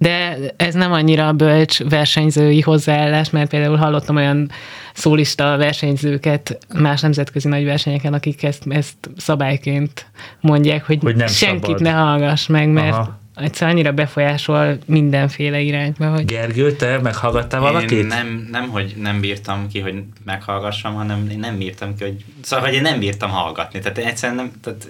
De 0.00 0.36
ez 0.56 0.74
nem 0.74 0.92
annyira 0.92 1.32
bölcs 1.32 1.82
versenyzői 1.82 2.60
hozzáállás, 2.60 3.30
mert 3.30 3.50
például 3.50 3.76
hallottam 3.76 4.16
olyan 4.16 4.50
szólista 4.94 5.56
versenyzőket 5.56 6.58
más 6.74 7.00
nemzetközi 7.00 7.48
nagy 7.48 7.64
versenyeken, 7.64 8.12
akik 8.12 8.42
ezt, 8.42 8.62
ezt 8.68 8.96
szabályként 9.16 10.06
mondják, 10.40 10.86
hogy, 10.86 10.98
hogy 11.02 11.16
nem 11.16 11.26
senkit 11.26 11.64
szabad. 11.64 11.82
ne 11.82 11.90
hallgass 11.90 12.46
meg, 12.46 12.68
mert 12.68 12.92
Aha 12.92 13.18
egyszer 13.42 13.68
annyira 13.68 13.92
befolyásol 13.92 14.78
mindenféle 14.86 15.60
irányba, 15.60 16.10
hogy... 16.10 16.24
Gergő, 16.24 16.72
te 16.72 16.98
meghallgattál 16.98 17.60
valakit? 17.60 17.90
Én 17.90 18.06
nem, 18.06 18.48
nem, 18.50 18.68
hogy 18.68 18.94
nem 18.96 19.20
bírtam 19.20 19.68
ki, 19.68 19.80
hogy 19.80 20.02
meghallgassam, 20.24 20.94
hanem 20.94 21.28
én 21.30 21.38
nem 21.38 21.58
bírtam 21.58 21.96
ki, 21.96 22.04
hogy... 22.04 22.24
Szóval, 22.42 22.64
hogy 22.66 22.74
én 22.74 22.82
nem 22.82 22.98
bírtam 22.98 23.30
hallgatni. 23.30 23.78
Tehát 23.78 23.98
egyszerűen 23.98 24.38
nem... 24.38 24.50
Tehát 24.62 24.88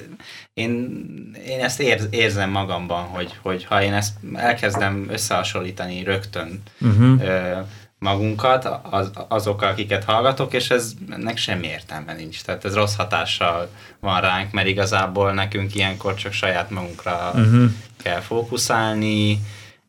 én, 0.55 1.05
én 1.47 1.61
ezt 1.61 1.81
érz, 1.81 2.07
érzem 2.11 2.51
magamban, 2.51 3.03
hogy, 3.03 3.33
hogy 3.43 3.65
ha 3.65 3.83
én 3.83 3.93
ezt 3.93 4.15
elkezdem 4.35 5.07
összehasonlítani 5.11 6.03
rögtön 6.03 6.63
uh-huh. 6.81 7.23
ö, 7.23 7.59
magunkat 8.01 8.69
az, 8.91 9.11
azokkal, 9.29 9.69
akiket 9.69 10.05
hallgatok, 10.05 10.53
és 10.53 10.71
ez 10.71 10.93
ennek 11.11 11.37
semmi 11.37 11.67
értelme 11.67 12.15
nincs. 12.15 12.43
Tehát 12.43 12.65
ez 12.65 12.75
rossz 12.75 12.97
hatással 12.97 13.69
van 14.01 14.21
ránk, 14.21 14.53
mert 14.53 14.69
igazából 14.69 15.33
nekünk 15.33 15.75
ilyenkor 15.75 16.15
csak 16.15 16.33
saját 16.33 16.71
magunkra 16.71 17.31
uh-huh. 17.35 17.71
kell 18.03 18.21
fókuszálni, 18.21 19.41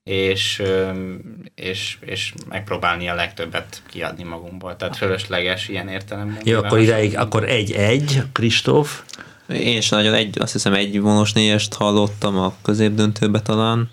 és, 0.04 0.64
és, 1.56 1.98
és 2.02 2.34
megpróbálni 2.50 3.10
a 3.10 3.16
legtöbbet 3.16 3.82
kiadni 3.90 4.24
magunkból. 4.24 4.76
Tehát 4.76 4.96
fölösleges 4.96 5.68
ilyen 5.68 5.88
értelemben. 5.88 6.42
Jó, 6.44 6.58
akkor 6.58 6.80
ideig, 6.80 7.18
akkor 7.18 7.50
egy-egy, 7.50 8.24
Kristóf. 8.32 9.02
Én 9.50 9.78
is 9.78 9.90
nagyon 9.90 10.14
egy, 10.14 10.40
azt 10.40 10.52
hiszem 10.52 10.74
egy 10.74 11.02
vonos 11.02 11.34
négyest 11.34 11.74
hallottam 11.74 12.38
a 12.38 12.54
középdöntőbe 12.62 13.42
talán, 13.42 13.90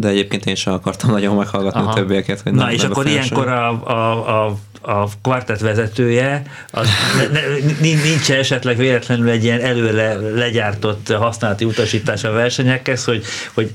de 0.00 0.08
egyébként 0.08 0.46
én 0.46 0.54
sem 0.54 0.72
akartam 0.72 1.10
nagyon 1.10 1.36
meghallgatni 1.36 1.80
Aha. 1.80 1.90
a 1.90 1.94
többieket. 1.94 2.40
Hogy 2.40 2.52
Na 2.52 2.72
és 2.72 2.82
akkor 2.82 3.06
ilyenkor 3.06 3.48
a, 3.48 3.68
a, 3.86 4.46
a 4.46 4.56
a 4.82 5.08
kvartett 5.22 5.58
vezetője, 5.58 6.42
az 6.70 6.88
ne, 7.32 7.40
nincs 7.80 8.30
esetleg 8.30 8.76
véletlenül 8.76 9.28
egy 9.28 9.44
ilyen 9.44 9.60
előre 9.60 10.14
legyártott 10.14 11.12
használati 11.12 11.64
utasítás 11.64 12.24
a 12.24 12.32
versenyekhez, 12.32 13.04
hogy, 13.04 13.24
hogy 13.54 13.70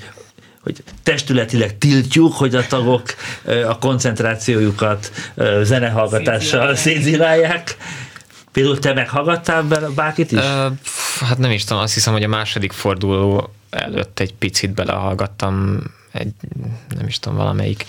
hogy 0.65 0.83
testületileg 1.03 1.77
tiltjuk, 1.77 2.33
hogy 2.33 2.55
a 2.55 2.67
tagok 2.67 3.03
a 3.67 3.77
koncentrációjukat 3.77 5.11
zenehallgatással 5.61 6.75
szétzilálják. 6.75 7.77
Például 8.51 8.79
te 8.79 8.93
meghallgattál 8.93 9.63
bárkit 9.95 10.31
is? 10.31 10.37
Uh, 10.37 10.45
hát 11.19 11.37
nem 11.37 11.51
is 11.51 11.63
tudom, 11.63 11.83
azt 11.83 11.93
hiszem, 11.93 12.13
hogy 12.13 12.23
a 12.23 12.27
második 12.27 12.71
forduló 12.71 13.49
előtt 13.69 14.19
egy 14.19 14.33
picit 14.33 14.73
belehallgattam 14.73 15.83
egy, 16.15 16.33
nem 16.97 17.07
is 17.07 17.19
tudom, 17.19 17.37
valamelyik 17.37 17.85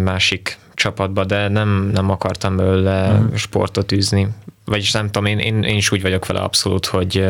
másik 0.00 0.58
csapatba, 0.74 1.24
de 1.24 1.48
nem, 1.48 1.90
nem 1.92 2.10
akartam 2.10 2.56
belőle 2.56 3.12
uh-huh. 3.12 3.36
sportot 3.36 3.92
űzni. 3.92 4.28
Vagyis 4.64 4.92
nem 4.92 5.06
tudom, 5.06 5.26
én, 5.26 5.38
én, 5.38 5.62
én 5.62 5.76
is 5.76 5.90
úgy 5.90 6.02
vagyok 6.02 6.26
vele 6.26 6.40
abszolút, 6.40 6.86
hogy 6.86 7.24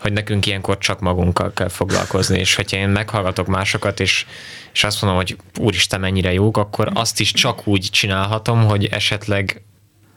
hogy 0.00 0.12
nekünk 0.12 0.46
ilyenkor 0.46 0.78
csak 0.78 1.00
magunkkal 1.00 1.52
kell 1.52 1.68
foglalkozni, 1.68 2.38
és 2.38 2.54
hogyha 2.54 2.76
én 2.76 2.88
meghallgatok 2.88 3.46
másokat, 3.46 4.00
és, 4.00 4.26
és 4.72 4.84
azt 4.84 5.02
mondom, 5.02 5.20
hogy 5.20 5.36
úristen, 5.58 6.00
mennyire 6.00 6.32
jók, 6.32 6.56
akkor 6.56 6.90
azt 6.94 7.20
is 7.20 7.32
csak 7.32 7.66
úgy 7.66 7.88
csinálhatom, 7.90 8.64
hogy 8.64 8.84
esetleg 8.84 9.62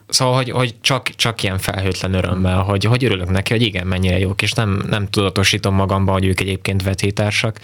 Szóval, 0.08 0.34
hogy, 0.34 0.50
hogy 0.50 0.74
csak, 0.80 1.08
csak 1.08 1.42
ilyen 1.42 1.58
felhőtlen 1.58 2.14
örömmel, 2.14 2.62
hogy, 2.62 2.84
hogy 2.84 3.04
örülök 3.04 3.30
neki, 3.30 3.52
hogy 3.52 3.62
igen, 3.62 3.86
mennyire 3.86 4.18
jók, 4.18 4.42
és 4.42 4.52
nem, 4.52 4.84
nem 4.88 5.08
tudatosítom 5.10 5.74
magamban, 5.74 6.14
hogy 6.14 6.24
ők 6.24 6.40
egyébként 6.40 6.82
vetétársak. 6.82 7.60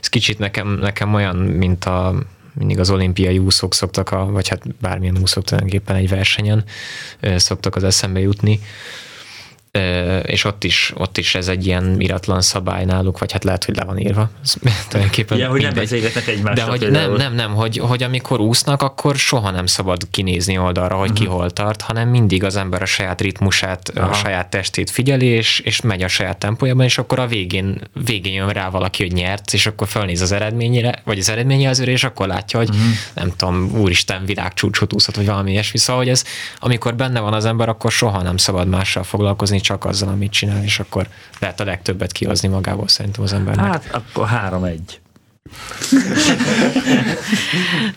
Ez 0.00 0.08
kicsit 0.08 0.38
nekem, 0.38 0.68
nekem 0.68 1.14
olyan, 1.14 1.36
mint 1.36 1.84
a, 1.84 2.14
mindig 2.52 2.78
az 2.78 2.90
olimpiai 2.90 3.38
úszók 3.38 3.74
szoktak, 3.74 4.10
a, 4.10 4.24
vagy 4.24 4.48
hát 4.48 4.62
bármilyen 4.80 5.18
úszók 5.18 5.44
tulajdonképpen 5.44 5.96
egy 5.96 6.08
versenyen 6.08 6.64
szoktak 7.36 7.76
az 7.76 7.84
eszembe 7.84 8.20
jutni, 8.20 8.60
és 10.22 10.44
ott 10.44 10.64
is, 10.64 10.92
ott 10.96 11.18
is 11.18 11.34
ez 11.34 11.48
egy 11.48 11.66
ilyen 11.66 12.00
iratlan 12.00 12.40
szabály 12.40 12.84
náluk, 12.84 13.18
vagy 13.18 13.32
hát 13.32 13.44
lehet, 13.44 13.64
hogy 13.64 13.76
le 13.76 13.84
van 13.84 13.98
írva. 13.98 14.30
tulajdonképpen 14.88 15.38
ja, 15.38 15.48
hogy 15.48 15.62
nem 15.62 15.74
beszélgetnek 15.74 16.26
egymással. 16.26 16.54
De 16.54 16.70
hogy 16.70 16.90
nem, 16.90 17.12
nem, 17.12 17.34
nem, 17.34 17.54
hogy, 17.54 17.78
hogy 17.78 18.02
amikor 18.02 18.40
úsznak, 18.40 18.82
akkor 18.82 19.16
soha 19.16 19.50
nem 19.50 19.66
szabad 19.66 20.02
kinézni 20.10 20.58
oldalra, 20.58 20.96
hogy 20.96 21.10
uh-huh. 21.10 21.26
ki 21.26 21.32
hol 21.32 21.50
tart, 21.50 21.80
hanem 21.80 22.08
mindig 22.08 22.44
az 22.44 22.56
ember 22.56 22.82
a 22.82 22.86
saját 22.86 23.20
ritmusát, 23.20 23.92
Aha. 23.94 24.10
a 24.10 24.12
saját 24.12 24.50
testét 24.50 24.90
figyeli, 24.90 25.26
és, 25.26 25.58
és 25.58 25.80
megy 25.80 26.02
a 26.02 26.08
saját 26.08 26.38
tempójában, 26.38 26.84
és 26.84 26.98
akkor 26.98 27.18
a 27.18 27.26
végén, 27.26 27.80
végén 28.04 28.32
jön 28.32 28.48
rá 28.48 28.68
valaki, 28.68 29.02
hogy 29.02 29.12
nyert, 29.12 29.52
és 29.52 29.66
akkor 29.66 29.88
felnéz 29.88 30.20
az 30.20 30.32
eredményére, 30.32 31.00
vagy 31.04 31.18
az 31.18 31.28
eredményjelzőre, 31.28 31.90
és 31.90 32.04
akkor 32.04 32.26
látja, 32.26 32.58
hogy 32.58 32.68
uh-huh. 32.68 32.84
nem 33.14 33.32
tudom, 33.36 33.70
úristen, 33.76 34.24
világcsúcsot 34.24 34.92
úszott, 34.92 35.16
vagy 35.16 35.26
valami 35.26 35.50
ilyesmi. 35.50 35.78
Szóval, 35.78 36.02
hogy 36.02 36.10
ez, 36.10 36.24
amikor 36.58 36.94
benne 36.94 37.20
van 37.20 37.32
az 37.32 37.44
ember, 37.44 37.68
akkor 37.68 37.92
soha 37.92 38.22
nem 38.22 38.36
szabad 38.36 38.68
mással 38.68 39.02
foglalkozni, 39.02 39.60
csak 39.62 39.84
azzal, 39.84 40.08
amit 40.08 40.32
csinál, 40.32 40.62
és 40.64 40.78
akkor 40.78 41.06
lehet 41.38 41.60
a 41.60 41.64
legtöbbet 41.64 42.12
kihozni 42.12 42.48
magából 42.48 42.88
szerintem 42.88 43.22
az 43.22 43.32
embernek. 43.32 43.64
Hát 43.64 43.88
akkor 43.92 44.26
három-egy. 44.26 45.00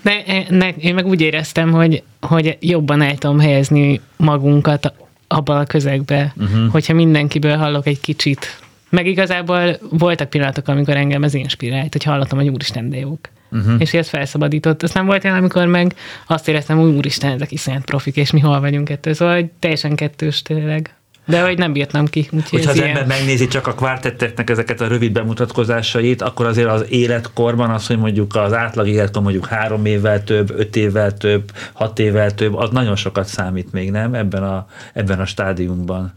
De 0.02 0.46
ne, 0.50 0.70
én 0.70 0.94
meg 0.94 1.06
úgy 1.06 1.22
éreztem, 1.22 1.72
hogy, 1.72 2.04
hogy 2.22 2.58
jobban 2.60 3.02
el 3.02 3.18
tudom 3.18 3.40
helyezni 3.40 4.02
magunkat 4.16 4.94
abban 5.28 5.58
a 5.58 5.66
közegbe, 5.66 6.34
uh-huh. 6.38 6.72
hogyha 6.72 6.94
mindenkiből 6.94 7.58
hallok 7.58 7.88
egy 7.88 8.00
kicsit. 8.00 8.60
Meg 8.90 9.08
igazából 9.08 9.78
voltak 9.90 10.30
pillanatok, 10.30 10.68
amikor 10.68 10.96
engem 10.98 11.24
ez 11.24 11.34
inspirált, 11.34 11.92
hogy 11.92 12.04
hallottam, 12.04 12.38
hogy 12.38 12.50
úristen, 12.50 12.90
de 12.90 12.98
jók. 12.98 13.30
Uh-huh. 13.52 13.76
És 13.78 13.94
ez 13.94 14.10
felszabadított. 14.10 14.84
Aztán 14.84 15.06
volt 15.06 15.24
olyan, 15.24 15.38
amikor 15.38 15.66
meg 15.66 15.96
azt 16.28 16.48
éreztem, 16.48 16.78
hogy 16.78 16.96
úristen, 16.96 17.32
ezek 17.32 17.52
iszonyat 17.52 17.86
profik, 17.86 18.16
és 18.16 18.32
mi 18.32 18.40
hol 18.40 18.60
vagyunk 18.60 18.90
ettől. 18.90 19.14
Szóval 19.14 19.52
teljesen 19.60 19.96
kettős 19.96 20.42
tényleg. 20.42 20.95
De 21.26 21.42
hogy 21.42 21.58
nem 21.58 21.74
bírtam 21.74 22.06
ki. 22.06 22.30
Hogyha 22.50 22.70
az 22.70 22.76
ilyen... 22.76 22.88
ember 22.88 23.06
megnézi 23.06 23.48
csak 23.48 23.68
a 23.68 23.74
kvártetteknek 23.74 24.50
ezeket 24.50 24.82
a 24.82 24.88
rövid 24.88 25.12
bemutatkozásait, 25.12 26.22
akkor 26.22 26.46
azért 26.46 26.70
az 26.70 26.86
életkorban 26.90 27.70
az, 27.70 27.88
hogy 27.88 27.98
mondjuk 27.98 28.36
az 28.36 28.54
átlag 28.54 28.88
életkor 28.88 29.22
mondjuk 29.22 29.46
három 29.46 29.86
évvel 29.86 30.24
több, 30.24 30.60
öt 30.60 30.76
évvel 30.76 31.18
több, 31.18 31.52
hat 31.74 32.00
évvel 32.00 32.34
több, 32.34 32.56
az 32.56 32.70
nagyon 32.70 32.96
sokat 32.96 33.26
számít 33.26 33.72
még, 33.72 33.92
nem? 33.92 34.14
Ebben 34.14 34.44
a, 34.44 34.68
ebben 34.94 35.20
a 35.20 35.26
stádiumban. 35.26 36.14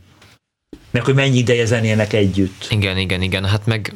Meg 0.98 1.06
hogy 1.06 1.16
mennyi 1.16 1.38
ideje 1.38 1.64
zenélnek 1.64 2.12
együtt. 2.12 2.66
Igen, 2.70 2.98
igen, 2.98 3.22
igen. 3.22 3.44
Hát 3.44 3.66
meg, 3.66 3.92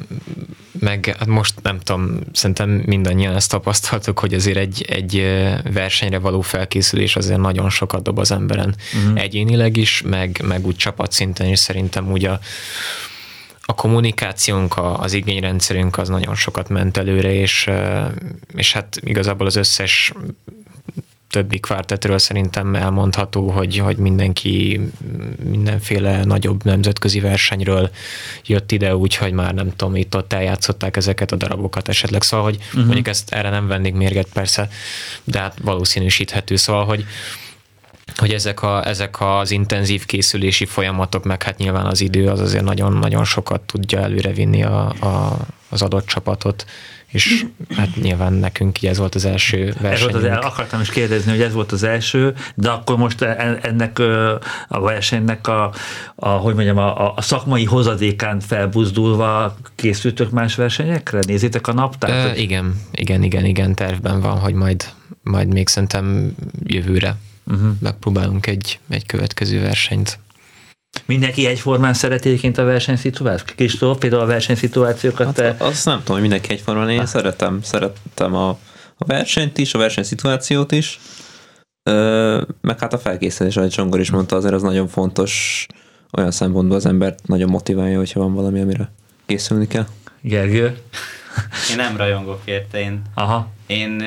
meg 0.79 1.15
hát 1.19 1.27
most 1.27 1.53
nem 1.61 1.79
tudom, 1.79 2.19
szerintem 2.33 2.69
mindannyian 2.69 3.35
ezt 3.35 3.49
tapasztaltuk, 3.49 4.19
hogy 4.19 4.33
azért 4.33 4.57
egy, 4.57 4.85
egy 4.89 5.23
versenyre 5.73 6.17
való 6.17 6.41
felkészülés 6.41 7.15
azért 7.15 7.39
nagyon 7.39 7.69
sokat 7.69 8.03
dob 8.03 8.19
az 8.19 8.31
emberen. 8.31 8.75
Uh-huh. 8.95 9.21
Egyénileg 9.21 9.77
is, 9.77 10.01
meg, 10.05 10.41
meg 10.47 10.65
úgy 10.65 10.75
csapatszinten 10.75 11.47
is 11.47 11.59
szerintem 11.59 12.11
úgy 12.11 12.25
a, 12.25 12.39
a 13.61 13.73
kommunikációnk, 13.73 14.73
az 14.77 15.13
igényrendszerünk 15.13 15.97
az 15.97 16.09
nagyon 16.09 16.35
sokat 16.35 16.69
ment 16.69 16.97
előre, 16.97 17.33
és, 17.33 17.69
és 18.55 18.73
hát 18.73 18.99
igazából 19.01 19.45
az 19.45 19.55
összes 19.55 20.13
többi 21.33 21.59
kvártetről 21.59 22.17
szerintem 22.17 22.75
elmondható, 22.75 23.49
hogy, 23.49 23.77
hogy 23.77 23.97
mindenki 23.97 24.81
mindenféle 25.43 26.23
nagyobb 26.23 26.63
nemzetközi 26.63 27.19
versenyről 27.19 27.89
jött 28.45 28.71
ide, 28.71 28.95
úgyhogy 28.95 29.31
már 29.31 29.53
nem 29.53 29.75
tudom, 29.75 29.95
itt 29.95 30.15
ott 30.15 30.33
eljátszották 30.33 30.97
ezeket 30.97 31.31
a 31.31 31.35
darabokat 31.35 31.89
esetleg. 31.89 32.21
Szóval, 32.21 32.45
hogy 32.45 32.55
uh-huh. 32.55 32.83
mondjuk 32.83 33.07
ezt 33.07 33.33
erre 33.33 33.49
nem 33.49 33.67
vennék 33.67 33.93
mérget 33.93 34.27
persze, 34.33 34.69
de 35.23 35.39
hát 35.39 35.57
valószínűsíthető. 35.61 36.55
Szóval, 36.55 36.85
hogy 36.85 37.05
hogy 38.15 38.31
ezek, 38.31 38.61
a, 38.61 38.87
ezek 38.87 39.21
az 39.21 39.51
intenzív 39.51 40.05
készülési 40.05 40.65
folyamatok, 40.65 41.23
meg 41.23 41.43
hát 41.43 41.57
nyilván 41.57 41.85
az 41.85 42.01
idő 42.01 42.27
az 42.27 42.39
azért 42.39 42.63
nagyon-nagyon 42.63 43.23
sokat 43.23 43.61
tudja 43.61 43.99
előrevinni 43.99 44.63
a, 44.63 44.87
a, 44.89 45.37
az 45.69 45.81
adott 45.81 46.05
csapatot 46.05 46.65
és 47.13 47.45
hát 47.75 47.95
nyilván 47.95 48.33
nekünk 48.33 48.81
így 48.81 48.89
ez 48.89 48.97
volt 48.97 49.15
az 49.15 49.25
első 49.25 49.73
verseny. 49.81 50.07
Ez 50.07 50.13
volt 50.13 50.37
az, 50.37 50.45
akartam 50.45 50.81
is 50.81 50.89
kérdezni, 50.89 51.31
hogy 51.31 51.41
ez 51.41 51.53
volt 51.53 51.71
az 51.71 51.83
első, 51.83 52.35
de 52.55 52.69
akkor 52.69 52.97
most 52.97 53.21
e, 53.21 53.59
ennek 53.61 53.99
a 54.67 54.79
versenynek 54.79 55.47
a, 55.47 55.73
a 56.15 56.29
hogy 56.29 56.53
mondjam, 56.55 56.77
a, 56.77 57.15
a 57.15 57.21
szakmai 57.21 57.65
hozadékán 57.65 58.39
felbuzdulva 58.39 59.57
készültök 59.75 60.29
más 60.29 60.55
versenyekre? 60.55 61.19
Nézitek 61.27 61.67
a 61.67 61.73
naptárt? 61.73 62.37
Ö, 62.37 62.39
igen, 62.39 62.81
igen, 62.91 63.23
igen, 63.23 63.45
igen, 63.45 63.75
tervben 63.75 64.21
van, 64.21 64.39
hogy 64.39 64.53
majd, 64.53 64.85
majd 65.23 65.53
még 65.53 65.67
szerintem 65.67 66.35
jövőre 66.63 67.15
uh-huh. 67.45 67.71
megpróbálunk 67.79 68.47
egy, 68.47 68.79
egy 68.89 69.05
következő 69.05 69.61
versenyt 69.61 70.19
Mindenki 71.05 71.45
egyformán 71.45 71.93
szereti 71.93 72.29
egyébként 72.29 72.57
a 72.57 72.63
versenyszituációt? 72.63 73.55
Kristóf, 73.55 73.97
például 73.97 74.21
a 74.21 74.25
versenyszituációkat? 74.25 75.25
Hát, 75.25 75.35
te... 75.35 75.55
Azt 75.57 75.85
nem 75.85 75.97
tudom, 75.97 76.11
hogy 76.11 76.21
mindenki 76.21 76.51
egyformán, 76.51 76.89
én 76.89 76.97
hát. 76.97 77.07
szeretem, 77.07 77.61
szeretem 77.61 78.35
a, 78.35 78.49
a 78.97 79.05
versenyt 79.05 79.57
is, 79.57 79.73
a 79.73 79.77
versenyszituációt 79.77 80.71
is, 80.71 80.99
ö, 81.89 82.41
meg 82.61 82.79
hát 82.79 82.93
a 82.93 82.97
felkészülés, 82.97 83.57
ahogy 83.57 83.69
Csongor 83.69 83.99
is 83.99 84.11
mondta, 84.11 84.35
azért 84.35 84.53
az 84.53 84.61
nagyon 84.61 84.87
fontos 84.87 85.65
olyan 86.11 86.31
szempontból 86.31 86.77
az 86.77 86.85
embert 86.85 87.27
nagyon 87.27 87.49
motiválja, 87.49 87.97
hogyha 87.97 88.19
van 88.19 88.33
valami, 88.33 88.59
amire 88.61 88.91
készülni 89.25 89.67
kell. 89.67 89.85
Gergő? 90.21 90.77
Én 91.69 91.75
nem 91.75 91.97
rajongok 91.97 92.41
érte, 92.45 92.79
én, 92.79 93.01
Aha. 93.13 93.47
én 93.67 93.97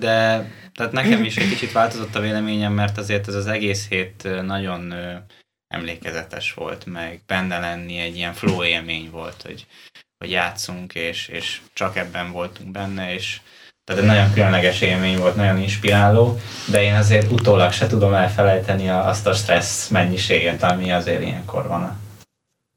de 0.00 0.48
tehát 0.80 0.94
nekem 0.94 1.24
is 1.24 1.36
egy 1.36 1.48
kicsit 1.48 1.72
változott 1.72 2.14
a 2.14 2.20
véleményem, 2.20 2.72
mert 2.72 2.98
azért 2.98 3.28
ez 3.28 3.34
az 3.34 3.46
egész 3.46 3.88
hét 3.88 4.28
nagyon 4.42 4.94
emlékezetes 5.68 6.54
volt, 6.54 6.86
meg 6.86 7.20
benne 7.26 7.58
lenni 7.58 7.98
egy 7.98 8.16
ilyen 8.16 8.32
flow 8.32 8.64
élmény 8.64 9.10
volt, 9.10 9.42
hogy, 9.42 9.66
hogy 10.18 10.30
játszunk, 10.30 10.94
és, 10.94 11.28
és 11.28 11.60
csak 11.72 11.96
ebben 11.96 12.32
voltunk 12.32 12.70
benne, 12.70 13.14
és 13.14 13.40
tehát 13.84 14.02
egy 14.02 14.08
nagyon 14.08 14.32
különleges 14.32 14.80
élmény 14.80 15.18
volt, 15.18 15.36
nagyon 15.36 15.58
inspiráló, 15.58 16.40
de 16.70 16.82
én 16.82 16.94
azért 16.94 17.32
utólag 17.32 17.72
se 17.72 17.86
tudom 17.86 18.14
elfelejteni 18.14 18.88
azt 18.88 19.26
a 19.26 19.32
stressz 19.32 19.88
mennyiséget, 19.88 20.62
ami 20.62 20.92
azért 20.92 21.22
ilyenkor 21.22 21.66
van 21.66 21.82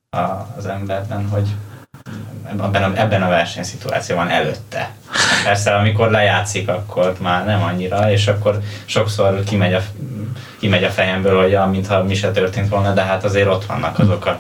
a, 0.10 0.18
a, 0.18 0.54
az 0.58 0.66
emberben, 0.66 1.28
hogy 1.28 1.48
ebben 2.48 2.84
a, 2.84 3.00
ebben 3.00 3.24
a 3.24 3.30
versenyszituációban 3.30 4.30
előtte. 4.30 4.96
Persze, 5.44 5.76
amikor 5.76 6.12
lejátszik, 6.12 6.68
akkor 6.68 7.16
már 7.22 7.46
nem 7.46 7.64
annyira, 7.64 8.12
és 8.12 8.28
akkor 8.28 8.60
sokszor 8.86 9.44
kimegy 9.44 9.74
a, 9.74 9.82
kimegy 10.60 10.84
a 10.84 10.90
fejemből, 10.90 11.42
hogy 11.42 11.52
ja, 11.52 11.66
mintha 11.66 12.04
mi 12.04 12.16
se 12.16 12.32
történt 12.32 12.70
volna, 12.70 12.94
de 12.94 13.04
hát 13.04 13.24
azért 13.24 13.48
ott 13.48 13.66
vannak 13.66 14.00
azok 14.00 14.26
a 14.26 14.36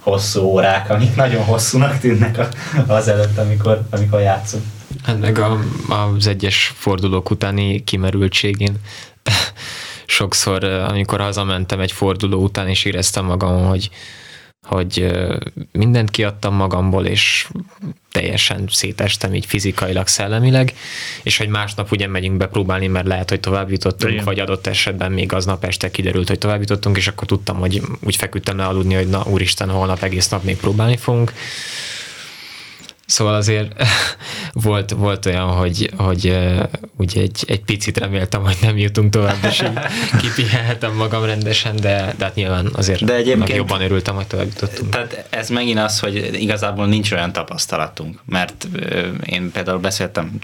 hosszú 0.00 0.40
órák, 0.40 0.90
amik 0.90 1.14
nagyon 1.14 1.44
hosszúnak 1.44 1.98
tűnnek 1.98 2.38
az 2.86 3.08
előtt, 3.08 3.38
amikor, 3.38 3.82
amikor 3.90 4.20
játszunk. 4.20 4.64
Hát 5.04 5.20
meg 5.20 5.38
a, 5.38 5.58
az 5.88 6.26
egyes 6.26 6.72
fordulók 6.76 7.30
utáni 7.30 7.84
kimerültségén 7.84 8.74
sokszor, 10.06 10.64
amikor 10.64 11.20
hazamentem 11.20 11.80
egy 11.80 11.92
forduló 11.92 12.42
után, 12.42 12.68
és 12.68 12.84
éreztem 12.84 13.24
magam, 13.24 13.66
hogy 13.66 13.90
hogy 14.66 15.06
mindent 15.72 16.10
kiadtam 16.10 16.54
magamból, 16.54 17.06
és 17.06 17.48
teljesen 18.20 18.64
szétestem 18.70 19.34
így 19.34 19.46
fizikailag, 19.46 20.06
szellemileg, 20.06 20.74
és 21.22 21.36
hogy 21.36 21.48
másnap 21.48 21.92
ugye 21.92 22.06
megyünk 22.06 22.36
bepróbálni, 22.36 22.86
mert 22.86 23.06
lehet, 23.06 23.30
hogy 23.30 23.40
tovább 23.40 23.70
jutottunk, 23.70 24.12
Igen. 24.12 24.24
vagy 24.24 24.38
adott 24.38 24.66
esetben 24.66 25.12
még 25.12 25.32
aznap 25.32 25.64
este 25.64 25.90
kiderült, 25.90 26.28
hogy 26.28 26.38
tovább 26.38 26.60
jutottunk, 26.60 26.96
és 26.96 27.08
akkor 27.08 27.26
tudtam, 27.26 27.56
hogy 27.56 27.82
úgy 28.00 28.16
feküdtem 28.16 28.56
le 28.56 28.64
aludni, 28.64 28.94
hogy 28.94 29.08
na 29.08 29.24
úristen, 29.24 29.70
holnap 29.70 30.02
egész 30.02 30.28
nap 30.28 30.44
még 30.44 30.56
próbálni 30.56 30.96
fogunk. 30.96 31.32
Szóval 33.06 33.34
azért 33.34 33.72
volt, 34.52 34.90
volt 34.90 35.26
olyan, 35.26 35.46
hogy, 35.46 35.90
hogy 35.96 36.38
úgy 36.96 37.18
egy, 37.18 37.44
egy 37.46 37.60
picit 37.60 37.98
reméltem, 37.98 38.42
hogy 38.42 38.56
nem 38.60 38.78
jutunk 38.78 39.10
tovább, 39.10 39.44
és 39.48 39.64
kipihelhetem 40.20 40.94
magam 40.94 41.24
rendesen, 41.24 41.76
de, 41.76 42.14
de 42.18 42.24
hát 42.24 42.34
nyilván 42.34 42.68
azért 42.72 43.04
de 43.04 43.14
egyébként, 43.14 43.38
meg 43.38 43.56
jobban 43.56 43.80
örültem, 43.80 44.14
hogy 44.14 44.26
tovább 44.26 44.46
jutottunk. 44.46 44.90
Tehát 44.90 45.26
ez 45.30 45.48
megint 45.48 45.78
az, 45.78 45.98
hogy 45.98 46.42
igazából 46.42 46.86
nincs 46.86 47.12
olyan 47.12 47.32
tapasztalatunk, 47.32 48.20
mert 48.24 48.68
én 49.24 49.50
például 49.50 49.78
beszéltem 49.78 50.38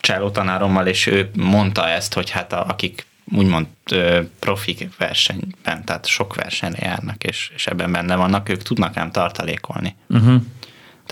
Cselló 0.00 0.30
tanárommal, 0.30 0.86
és 0.86 1.06
ő 1.06 1.30
mondta 1.36 1.88
ezt, 1.88 2.14
hogy 2.14 2.30
hát 2.30 2.52
a, 2.52 2.66
akik 2.68 3.06
úgymond 3.34 3.66
profik 4.38 4.88
versenyben, 4.98 5.84
tehát 5.84 6.06
sok 6.06 6.34
versenyre 6.34 6.86
járnak, 6.86 7.24
és, 7.24 7.50
és 7.54 7.66
ebben 7.66 7.92
benne 7.92 8.16
vannak, 8.16 8.48
ők 8.48 8.62
tudnak 8.62 8.96
ám 8.96 9.10
tartalékolni. 9.10 9.94
Uh-huh. 10.08 10.42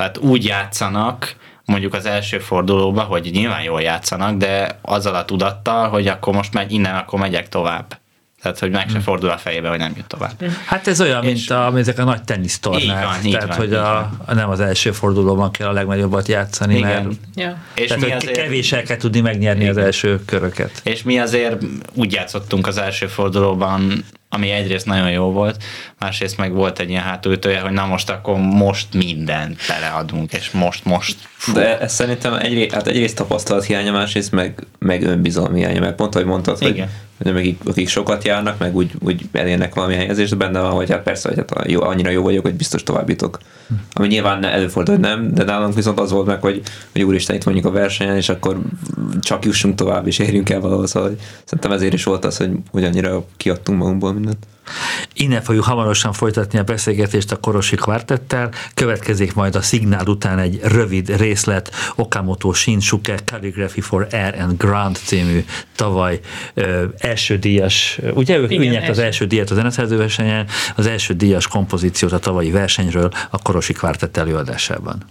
Tehát 0.00 0.18
úgy 0.18 0.44
játszanak, 0.44 1.34
mondjuk 1.64 1.94
az 1.94 2.06
első 2.06 2.38
fordulóban, 2.38 3.04
hogy 3.04 3.30
nyilván 3.32 3.62
jól 3.62 3.80
játszanak, 3.80 4.36
de 4.36 4.78
azzal 4.82 5.14
a 5.14 5.24
tudattal, 5.24 5.88
hogy 5.88 6.06
akkor 6.06 6.34
most 6.34 6.52
megy, 6.52 6.72
innen 6.72 6.94
akkor 6.94 7.18
megyek 7.18 7.48
tovább. 7.48 7.98
Tehát, 8.42 8.58
hogy 8.58 8.70
meg 8.70 8.86
se 8.86 8.92
hmm. 8.92 9.00
fordul 9.00 9.30
a 9.30 9.36
fejébe, 9.36 9.68
hogy 9.68 9.78
nem 9.78 9.92
jut 9.96 10.06
tovább. 10.06 10.44
Hát 10.64 10.86
ez 10.86 11.00
olyan, 11.00 11.24
és 11.24 11.48
mint 11.48 11.50
a, 11.50 11.78
ezek 11.78 11.98
a 11.98 12.04
nagy 12.04 12.22
tenisztornák. 12.22 12.82
Így 12.82 12.88
van, 12.88 13.24
így 13.24 13.32
Tehát, 13.32 13.48
van, 13.48 13.56
hogy 13.56 13.74
a, 13.74 14.10
nem 14.34 14.50
az 14.50 14.60
első 14.60 14.92
fordulóban 14.92 15.50
kell 15.50 15.68
a 15.68 15.72
legnagyobbat 15.72 16.28
játszani, 16.28 16.76
Igen. 16.76 16.88
mert 16.88 17.16
ja. 17.34 17.56
és 17.74 17.86
tehát, 17.86 18.04
mi 18.04 18.12
azért, 18.12 18.36
kevés 18.36 18.72
el 18.72 18.82
kell 18.82 18.96
tudni 18.96 19.20
megnyerni 19.20 19.62
Igen. 19.62 19.76
az 19.76 19.82
első 19.82 20.24
köröket. 20.24 20.80
És 20.84 21.02
mi 21.02 21.18
azért 21.18 21.64
úgy 21.94 22.12
játszottunk 22.12 22.66
az 22.66 22.78
első 22.78 23.06
fordulóban, 23.06 24.04
ami 24.32 24.50
egyrészt 24.50 24.86
nagyon 24.86 25.10
jó 25.10 25.32
volt, 25.32 25.62
másrészt 25.98 26.36
meg 26.36 26.52
volt 26.52 26.78
egy 26.78 26.90
ilyen 26.90 27.02
hátulütője, 27.02 27.60
hogy 27.60 27.72
na 27.72 27.86
most 27.86 28.10
akkor 28.10 28.38
most 28.38 28.94
mindent 28.94 29.60
beleadunk, 29.68 30.32
és 30.32 30.50
most, 30.50 30.84
most. 30.84 31.16
Fú. 31.36 31.52
De 31.52 31.80
ez 31.80 31.92
szerintem 31.92 32.34
egyrészt, 32.34 32.74
hát 32.74 32.86
egyrészt 32.86 33.16
tapasztalat 33.16 33.64
hiánya, 33.64 33.92
másrészt 33.92 34.32
meg, 34.32 34.66
meg 34.78 35.02
önbizalmi 35.02 35.58
hiánya, 35.58 35.80
mert 35.80 35.96
pont, 35.96 36.14
ahogy 36.14 36.26
mondtad, 36.26 36.56
Igen. 36.60 36.72
hogy 36.72 36.88
hogy 37.22 37.36
akik, 37.36 37.60
akik 37.64 37.88
sokat 37.88 38.24
járnak, 38.24 38.58
meg 38.58 38.76
úgy, 38.76 38.90
úgy 39.00 39.22
elérnek 39.32 39.74
valami 39.74 39.94
helyezést, 39.94 40.36
benne 40.36 40.60
van, 40.60 40.70
hogy 40.70 40.90
hát 40.90 41.02
persze, 41.02 41.28
hogy 41.28 41.38
hát 41.38 41.70
jó, 41.70 41.82
annyira 41.82 42.10
jó 42.10 42.22
vagyok, 42.22 42.44
hogy 42.44 42.54
biztos 42.54 42.82
továbbítok. 42.82 43.38
Ami 43.92 44.06
nyilván 44.06 44.44
előfordul, 44.44 44.94
hogy 44.94 45.04
nem, 45.04 45.34
de 45.34 45.44
nálunk 45.44 45.74
viszont 45.74 46.00
az 46.00 46.10
volt 46.10 46.26
meg, 46.26 46.40
hogy, 46.40 46.62
hogy 46.92 47.02
úristen, 47.02 47.36
itt 47.36 47.44
mondjuk 47.44 47.66
a 47.66 47.70
versenyen, 47.70 48.16
és 48.16 48.28
akkor 48.28 48.60
csak 49.20 49.44
jussunk 49.44 49.74
tovább, 49.74 50.06
és 50.06 50.18
érjünk 50.18 50.50
el 50.50 50.60
valahol, 50.60 50.86
szóval 50.86 51.16
szerintem 51.44 51.72
ezért 51.72 51.92
is 51.92 52.04
volt 52.04 52.24
az, 52.24 52.36
hogy, 52.36 52.50
hogy 52.70 52.84
annyira 52.84 53.24
kiadtunk 53.36 53.78
magunkból 53.78 54.12
mindent. 54.12 54.46
Innen 55.14 55.42
fogjuk 55.42 55.64
hamarosan 55.64 56.12
folytatni 56.12 56.58
a 56.58 56.62
beszélgetést 56.62 57.32
a 57.32 57.36
Korosi 57.36 57.76
kvartettel. 57.76 58.50
Következik 58.74 59.34
majd 59.34 59.54
a 59.54 59.62
szignál 59.62 60.06
után 60.06 60.38
egy 60.38 60.60
rövid 60.62 61.16
részlet 61.16 61.70
Okamoto 61.96 62.52
Shinsuke 62.52 63.18
Calligraphy 63.24 63.80
for 63.80 64.06
Air 64.10 64.34
and 64.38 64.56
Ground 64.58 64.96
című 64.96 65.44
tavaly 65.76 66.20
ö, 66.54 66.84
első 66.98 67.38
díjas, 67.38 68.00
ugye 68.14 68.38
ő, 68.38 68.44
Igen, 68.48 68.62
ő 68.62 68.70
nyert 68.70 68.88
az 68.88 68.98
első 68.98 69.26
díjat 69.26 69.50
a 69.50 69.54
zeneszerzőversenyen, 69.54 70.46
az 70.76 70.86
első 70.86 71.14
díjas 71.14 71.46
kompozíciót 71.46 72.12
a 72.12 72.18
tavalyi 72.18 72.50
versenyről 72.50 73.10
a 73.30 73.38
Korosi 73.42 73.59
kvártett 73.68 74.16
előadásában. 74.16 75.04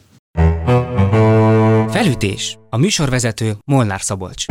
Felütés. 1.89 2.57
A 2.69 2.77
műsorvezető 2.77 3.53
Molnár 3.65 4.01
Szabolcs. 4.01 4.45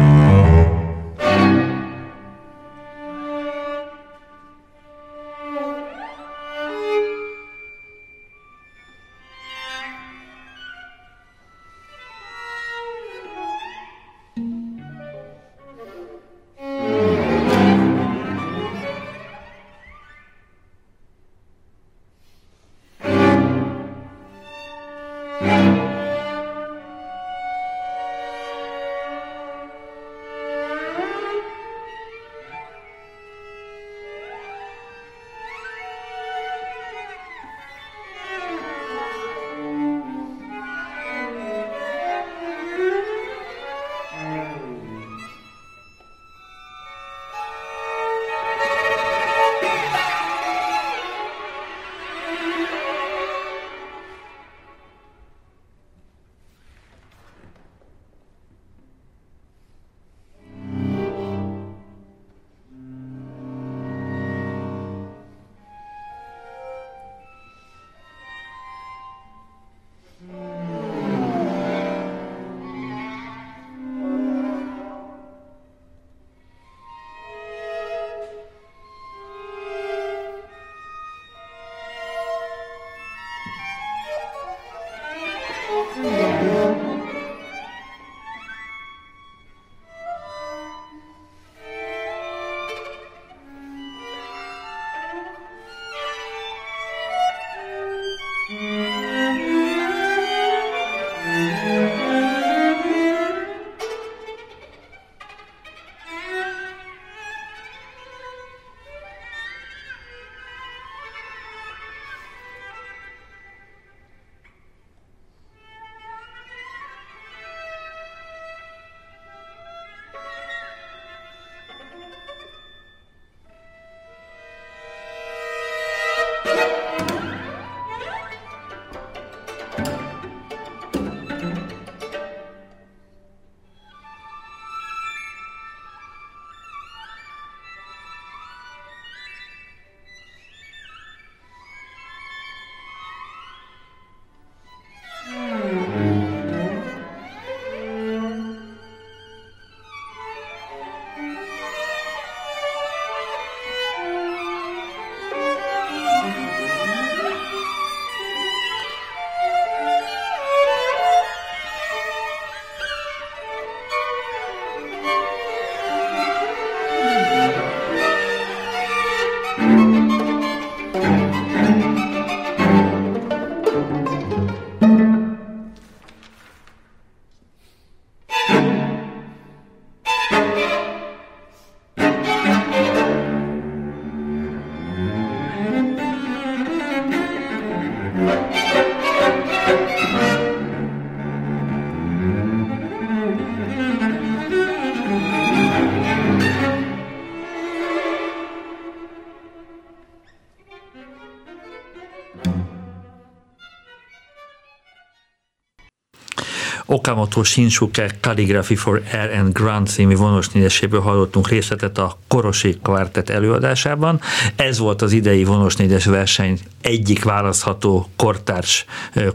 Okamoto 207.09 207.43
Shinsuke 207.43 208.11
Calligraphy 208.21 208.75
for 208.75 209.03
Air 209.13 209.31
and 209.39 209.53
Ground 209.53 209.87
című 209.87 210.17
vonos 210.17 210.49
négyeséből 210.49 211.01
hallottunk 211.01 211.49
részletet 211.49 211.99
a 211.99 212.19
Korosi 212.27 212.79
Kvartett 212.83 213.29
előadásában. 213.29 214.21
Ez 214.57 214.79
volt 214.79 215.03
az 215.03 215.13
idei 215.13 215.45
vonos 215.45 215.77
négyes 215.77 216.05
verseny 216.05 216.59
egyik 216.81 217.25
választható 217.25 218.09
kortárs 218.17 218.85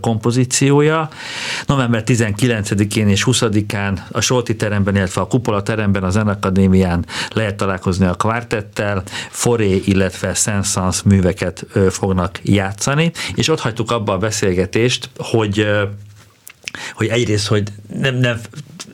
kompozíciója. 0.02 1.10
November 1.66 2.04
19-én 2.06 3.08
és 3.08 3.24
20-án 3.26 4.00
a 4.12 4.22
Solti 4.22 4.56
teremben, 4.56 4.96
illetve 4.96 5.22
a 5.22 5.28
Kupola 5.28 5.64
teremben, 5.64 6.04
a 6.04 6.10
Zenakadémián 6.10 7.06
lehet 7.30 7.56
találkozni 7.56 8.06
a 8.06 8.14
kvartettel, 8.14 9.04
Foré, 9.30 9.82
illetve 9.86 10.34
Sensans 10.34 11.04
műveket 11.04 11.66
fognak 11.90 12.40
játszani, 12.44 13.12
és 13.36 13.48
ott 13.48 13.60
hagytuk 13.60 13.92
abba 13.92 14.14
a 14.14 14.18
beszélgetést, 14.18 15.10
hogy 15.18 15.68
hogy 16.94 17.08
egyrészt, 17.08 17.48
hogy 17.48 17.64
nem, 18.00 18.16
nem, 18.16 18.40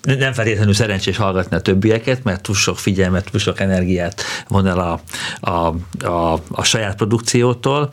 nem 0.01 0.33
feltétlenül 0.33 0.73
szerencsés 0.73 1.17
hallgatni 1.17 1.55
a 1.55 1.61
többieket, 1.61 2.23
mert 2.23 2.41
túl 2.41 2.55
sok 2.55 2.79
figyelmet, 2.79 3.31
túl 3.31 3.39
sok 3.39 3.59
energiát 3.59 4.23
von 4.47 4.67
el 4.67 4.79
a, 4.79 5.01
a, 5.49 5.75
a, 6.05 6.41
a 6.49 6.63
saját 6.63 6.95
produkciótól, 6.95 7.89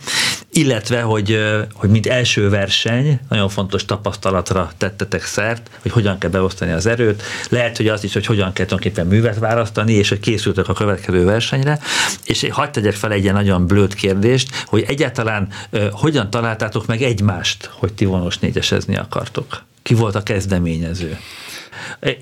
illetve, 0.50 1.00
hogy, 1.00 1.38
hogy 1.74 1.90
mint 1.90 2.06
első 2.06 2.48
verseny, 2.48 3.20
nagyon 3.28 3.48
fontos 3.48 3.84
tapasztalatra 3.84 4.70
tettetek 4.76 5.24
szert, 5.24 5.70
hogy 5.82 5.90
hogyan 5.90 6.18
kell 6.18 6.30
beosztani 6.30 6.72
az 6.72 6.86
erőt, 6.86 7.22
lehet, 7.48 7.76
hogy 7.76 7.88
az 7.88 8.04
is, 8.04 8.12
hogy 8.12 8.26
hogyan 8.26 8.52
kell 8.52 8.66
tulajdonképpen 8.66 9.06
művet 9.06 9.38
választani, 9.38 9.92
és 9.92 10.08
hogy 10.08 10.20
készültek 10.20 10.68
a 10.68 10.72
következő 10.72 11.24
versenyre, 11.24 11.78
és 12.24 12.46
hagyd 12.50 12.70
tegyek 12.70 12.94
fel 12.94 13.12
egy 13.12 13.22
ilyen 13.22 13.34
nagyon 13.34 13.66
blöd 13.66 13.94
kérdést, 13.94 14.64
hogy 14.66 14.84
egyáltalán 14.88 15.48
hogyan 15.90 16.30
találtátok 16.30 16.86
meg 16.86 17.02
egymást, 17.02 17.70
hogy 17.72 17.92
ti 17.92 18.04
vonos 18.04 18.38
négyesezni 18.38 18.96
akartok? 18.96 19.65
Ki 19.86 19.94
volt 19.94 20.14
a 20.14 20.22
kezdeményező? 20.22 21.18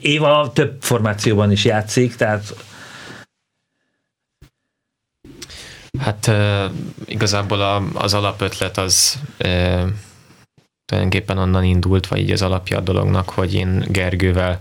Éva 0.01 0.51
több 0.55 0.77
formációban 0.81 1.51
is 1.51 1.65
játszik, 1.65 2.15
tehát 2.15 2.55
Hát 6.01 6.31
igazából 7.07 7.61
az 7.95 8.15
alapötlet 8.15 8.79
az 8.79 9.19
e, 9.37 9.85
tulajdonképpen 10.85 11.39
onnan 11.39 11.65
indult, 11.65 12.07
vagy 12.07 12.19
így 12.19 12.31
az 12.31 12.43
alapja 12.43 12.79
a 12.79 12.81
dolognak, 12.81 13.29
hogy 13.29 13.55
én 13.55 13.85
Gergővel 13.89 14.61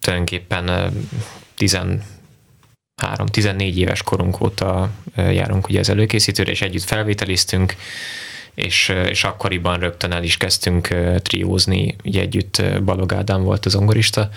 tulajdonképpen 0.00 0.92
13-14 1.58 2.00
éves 3.74 4.02
korunk 4.02 4.40
óta 4.40 4.90
járunk 5.14 5.68
ugye 5.68 5.80
az 5.80 5.88
előkészítőre, 5.88 6.50
és 6.50 6.62
együtt 6.62 6.82
felvételiztünk, 6.82 7.74
és, 8.56 8.88
és 8.88 9.24
akkoriban 9.24 9.78
rögtön 9.78 10.12
el 10.12 10.22
is 10.22 10.36
kezdtünk 10.36 10.88
triózni, 11.22 11.96
ugye 12.04 12.20
együtt 12.20 12.62
Balog 12.84 13.12
Ádám 13.12 13.42
volt 13.42 13.66
az 13.66 13.74
ongorista, 13.74 14.28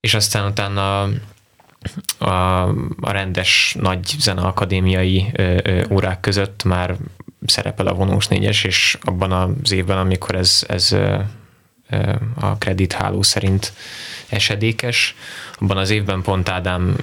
és 0.00 0.14
aztán 0.14 0.46
utána 0.46 1.02
a, 2.18 2.62
a 3.00 3.10
rendes 3.10 3.76
nagy 3.78 4.06
zeneakadémiai 4.18 5.32
órák 5.90 6.20
között 6.20 6.64
már 6.64 6.96
szerepel 7.46 7.86
a 7.86 7.94
vonós 7.94 8.28
négyes, 8.28 8.64
és 8.64 8.98
abban 9.02 9.32
az 9.32 9.72
évben, 9.72 9.98
amikor 9.98 10.34
ez, 10.34 10.64
ez 10.68 10.96
a 12.34 12.58
kreditháló 12.58 13.22
szerint 13.22 13.72
esedékes, 14.28 15.14
abban 15.58 15.76
az 15.76 15.90
évben 15.90 16.22
pont 16.22 16.48
Ádám 16.48 16.96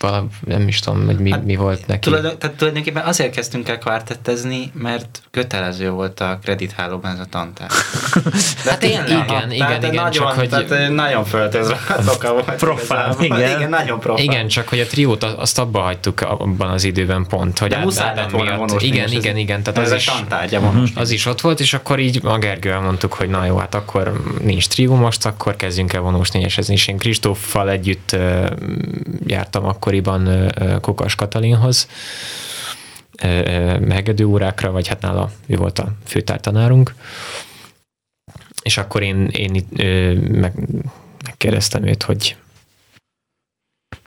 valami, 0.00 0.28
nem 0.46 0.68
is 0.68 0.80
tudom, 0.80 1.06
hogy 1.06 1.18
mi, 1.18 1.30
hát, 1.30 1.44
mi 1.44 1.56
volt 1.56 1.86
neki. 1.86 2.00
Tulajdon, 2.00 2.38
tehát 2.38 2.56
tulajdonképpen 2.56 3.04
azért 3.04 3.34
kezdtünk 3.34 3.68
el 3.68 3.78
kvártettezni, 3.78 4.70
mert 4.74 5.22
kötelező 5.30 5.90
volt 5.90 6.20
a 6.20 6.38
kredithálóban 6.42 7.10
ez 7.10 7.18
a 7.18 7.24
tantár. 7.24 7.68
De 8.64 8.70
hát 8.70 8.78
tényleg, 8.78 9.08
igen, 9.08 9.24
igen, 9.24 9.50
igen, 9.50 9.82
igen, 9.82 9.94
nagyon, 9.94 10.10
csak 10.10 10.32
hogy... 10.32 10.48
Tehát 10.48 10.90
nagyon 10.90 11.24
föltözve 11.24 11.78
az 11.98 12.08
oka 12.08 12.32
volt. 12.32 12.54
Profán, 12.54 13.16
igen. 13.20 13.56
igen. 13.56 13.68
nagyon 13.68 14.00
profán. 14.00 14.24
Igen, 14.24 14.48
csak 14.48 14.68
hogy 14.68 14.80
a 14.80 14.86
triót 14.86 15.22
azt 15.22 15.58
abba 15.58 15.80
hagytuk 15.80 16.20
abban 16.20 16.70
az 16.70 16.84
időben 16.84 17.26
pont, 17.26 17.58
hogy 17.58 17.68
De 17.68 17.78
muszáj 17.78 18.08
Ádám 18.08 18.24
lett 18.24 18.30
volna. 18.30 18.74
Igen, 18.78 19.12
igen, 19.12 19.36
igen, 19.36 19.62
tehát 19.62 19.80
ez 19.80 19.86
az 19.86 19.92
a 19.92 19.96
is, 19.96 20.04
tantárgya 20.04 20.60
vonos. 20.60 20.90
az 20.94 21.10
is 21.10 21.26
ott 21.26 21.40
volt, 21.40 21.60
és 21.60 21.74
akkor 21.74 21.98
így 21.98 22.20
a 22.22 22.38
Gergővel 22.38 22.80
mondtuk, 22.80 23.12
hogy 23.12 23.28
na 23.28 23.44
jó, 23.44 23.56
hát 23.56 23.74
akkor 23.74 24.22
nincs 24.42 24.66
trió 24.68 24.94
most, 24.94 25.26
akkor 25.26 25.56
kezdjünk 25.56 25.92
el 25.92 26.00
vonós 26.00 26.30
négyesezni, 26.30 26.74
és 26.74 26.88
én 26.88 26.96
Kristóffal 26.96 27.70
együtt 27.70 28.16
jártam 29.26 29.65
akkoriban 29.66 30.52
Kokas 30.80 31.14
Katalinhoz 31.14 31.88
megedő 33.80 34.24
órákra, 34.24 34.70
vagy 34.70 34.88
hát 34.88 35.00
nála 35.00 35.30
ő 35.46 35.56
volt 35.56 35.78
a 35.78 35.92
főtártanárunk, 36.04 36.94
és 38.62 38.78
akkor 38.78 39.02
én, 39.02 39.26
én 39.26 39.66
meg, 40.18 40.54
megkérdeztem 41.24 41.86
őt, 41.86 42.02
hogy 42.02 42.36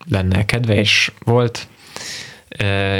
lenne 0.09 0.45
kedve, 0.45 0.75
és 0.75 1.11
volt, 1.19 1.67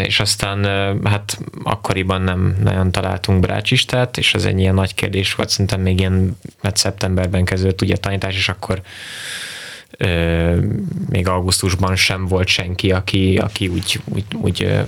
és 0.03 0.19
aztán 0.19 0.63
hát 1.03 1.39
akkoriban 1.63 2.21
nem 2.21 2.57
nagyon 2.61 2.91
találtunk 2.91 3.39
brácsistát, 3.39 4.17
és 4.17 4.33
ez 4.33 4.45
egy 4.45 4.59
ilyen 4.59 4.73
nagy 4.73 4.93
kérdés 4.93 5.35
volt, 5.35 5.49
szerintem 5.49 5.81
még 5.81 5.99
ilyen, 5.99 6.37
mert 6.61 6.77
szeptemberben 6.77 7.45
kezdődött 7.45 7.81
ugye 7.81 7.93
a 7.93 7.97
tanítás, 7.97 8.35
és 8.35 8.49
akkor 8.49 8.81
még 11.09 11.27
augusztusban 11.27 11.95
sem 11.95 12.27
volt 12.27 12.47
senki, 12.47 12.91
aki, 12.91 13.37
aki 13.37 13.67
úgy, 13.67 14.01
úgy, 14.05 14.25
úgy 14.41 14.83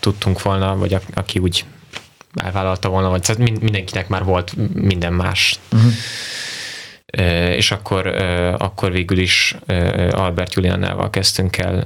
tudtunk 0.00 0.42
volna, 0.42 0.76
vagy 0.76 0.96
aki 1.14 1.38
úgy 1.38 1.64
elvállalta 2.34 2.88
volna, 2.88 3.08
vagy 3.08 3.24
szóval 3.24 3.46
mindenkinek 3.60 4.08
már 4.08 4.24
volt 4.24 4.74
minden 4.74 5.12
más. 5.12 5.58
Uh-huh. 5.72 5.92
És 7.56 7.70
akkor, 7.70 8.06
akkor 8.58 8.92
végül 8.92 9.18
is 9.18 9.56
Albert 10.10 10.54
Juliannával 10.54 11.10
kezdtünk 11.10 11.56
el 11.56 11.84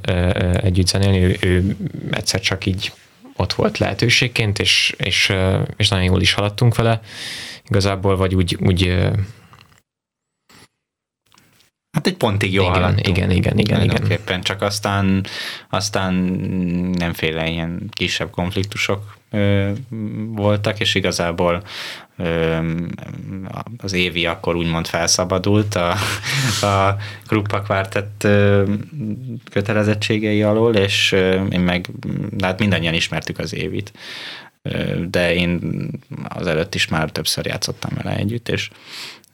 együtt 0.62 0.86
zenélni, 0.86 1.18
ő, 1.18 1.36
ő 1.40 1.76
egyszer 2.10 2.40
csak 2.40 2.66
így 2.66 2.92
ott 3.36 3.52
volt 3.52 3.78
lehetőségként, 3.78 4.58
és, 4.58 4.94
és, 4.98 5.32
és 5.76 5.88
nagyon 5.88 6.04
jól 6.04 6.20
is 6.20 6.32
haladtunk 6.32 6.76
vele. 6.76 7.00
Igazából, 7.68 8.16
vagy 8.16 8.34
úgy, 8.34 8.56
úgy 8.60 8.98
Hát 11.94 12.06
egy 12.06 12.16
pontig 12.16 12.52
jól 12.52 12.64
igen, 12.64 12.74
haladtunk. 12.74 13.16
Igen, 13.16 13.30
igen, 13.30 13.58
igen, 13.58 13.82
igen. 13.82 14.10
Éppen 14.10 14.42
csak 14.42 14.62
aztán, 14.62 15.26
aztán 15.70 16.14
nemféle 16.98 17.48
ilyen 17.48 17.88
kisebb 17.90 18.30
konfliktusok 18.30 19.16
ö, 19.30 19.70
voltak, 20.26 20.80
és 20.80 20.94
igazából 20.94 21.62
ö, 22.16 22.56
az 23.76 23.92
évi 23.92 24.26
akkor 24.26 24.56
úgymond 24.56 24.86
felszabadult 24.86 25.74
a, 25.74 25.90
a 26.66 26.96
Kruppa 27.26 27.62
Quartet 27.62 28.28
kötelezettségei 29.50 30.42
alól, 30.42 30.74
és 30.74 31.12
ö, 31.12 31.44
én 31.46 31.60
meg, 31.60 31.88
hát 32.40 32.58
mindannyian 32.58 32.94
ismertük 32.94 33.38
az 33.38 33.54
évit 33.54 33.92
de 35.10 35.34
én 35.34 35.60
az 36.28 36.46
előtt 36.46 36.74
is 36.74 36.88
már 36.88 37.10
többször 37.10 37.46
játszottam 37.46 37.90
vele 37.94 38.16
együtt, 38.16 38.48
és 38.48 38.70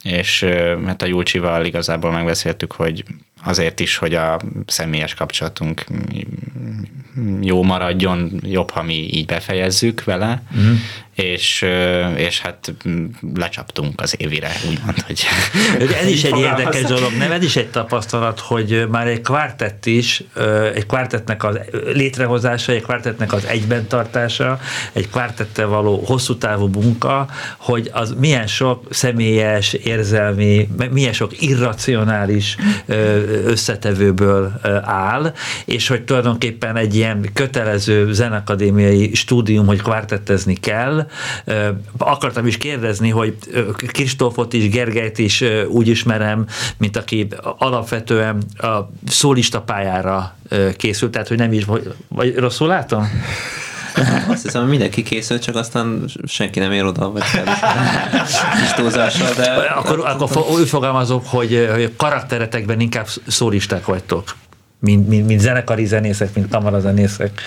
és 0.03 0.43
hát 0.85 1.01
a 1.01 1.05
Julcsival 1.05 1.65
igazából 1.65 2.11
megbeszéltük, 2.11 2.71
hogy 2.71 3.03
azért 3.43 3.79
is, 3.79 3.97
hogy 3.97 4.15
a 4.15 4.39
személyes 4.65 5.13
kapcsolatunk 5.13 5.85
jó 7.41 7.63
maradjon, 7.63 8.41
jobb, 8.43 8.69
ha 8.69 8.83
mi 8.83 8.93
így 8.93 9.25
befejezzük 9.25 10.03
vele, 10.03 10.41
uh-huh. 10.51 10.77
és, 11.15 11.65
és 12.15 12.39
hát 12.39 12.73
lecsaptunk 13.35 14.01
az 14.01 14.15
évire, 14.17 14.51
úgymond, 14.69 14.99
hogy... 14.99 15.23
Ez 16.01 16.07
is 16.07 16.23
egy 16.23 16.37
érdekes 16.37 16.81
dolog, 16.81 17.11
nem? 17.17 17.31
Ez 17.31 17.43
is 17.43 17.55
egy 17.55 17.67
tapasztalat, 17.67 18.39
hogy 18.39 18.87
már 18.89 19.07
egy 19.07 19.21
kvártett 19.21 19.85
is, 19.85 20.23
egy 20.73 20.85
kvártettnek 20.85 21.43
az 21.43 21.59
létrehozása, 21.93 22.71
egy 22.71 22.81
kvártettnek 22.81 23.33
az 23.33 23.45
egyben 23.45 23.87
tartása, 23.87 24.59
egy 24.93 25.09
kvártettel 25.09 25.67
való 25.67 26.03
hosszú 26.05 26.37
távú 26.37 26.67
munka, 26.67 27.27
hogy 27.57 27.89
az 27.93 28.15
milyen 28.19 28.47
sok 28.47 28.85
személyes, 28.89 29.73
érzelmi, 29.73 30.67
milyen 30.91 31.13
sok 31.13 31.41
irracionális 31.41 32.57
összetevőből 33.45 34.59
áll, 34.83 35.33
és 35.65 35.87
hogy 35.87 36.03
tulajdonképpen 36.03 36.75
egy 36.75 36.95
ilyen 36.95 37.29
kötelező 37.33 38.13
zenakadémiai 38.13 39.13
stúdium, 39.13 39.65
hogy 39.65 39.81
kvártettezni 39.81 40.53
kell. 40.53 41.07
Akartam 41.97 42.47
is 42.47 42.57
kérdezni, 42.57 43.09
hogy 43.09 43.37
Kristófot 43.75 44.53
is, 44.53 44.69
Gergelyt 44.69 45.17
is 45.17 45.43
úgy 45.67 45.87
ismerem, 45.87 46.45
mint 46.77 46.97
aki 46.97 47.27
alapvetően 47.57 48.43
a 48.57 48.91
szólista 49.07 49.61
pályára 49.61 50.35
készült, 50.77 51.11
tehát 51.11 51.27
hogy 51.27 51.37
nem 51.37 51.53
is, 51.53 51.65
vagy, 52.07 52.35
rosszul 52.35 52.67
látom? 52.67 53.07
Azt 54.31 54.43
hiszem, 54.43 54.61
hogy 54.61 54.69
mindenki 54.69 55.03
készül, 55.03 55.39
csak 55.39 55.55
aztán 55.55 56.05
senki 56.25 56.59
nem 56.59 56.71
ér 56.71 56.85
oda, 56.85 57.11
vagy 57.11 57.23
kis 58.61 58.71
túlzással, 58.75 59.33
de... 59.33 59.51
Akkor, 59.51 59.99
akkor 60.05 60.45
úgy 60.51 60.69
fogalmazok, 60.69 61.27
hogy, 61.27 61.67
hogy 61.71 61.93
karakteretekben 61.95 62.79
inkább 62.79 63.07
szólisták 63.27 63.85
vagytok, 63.85 64.35
mint, 64.79 65.07
mint, 65.07 65.27
mint 65.27 65.39
zenekari 65.39 65.85
zenészek, 65.85 66.33
mint 66.33 66.49
kamarazenészek. 66.49 67.41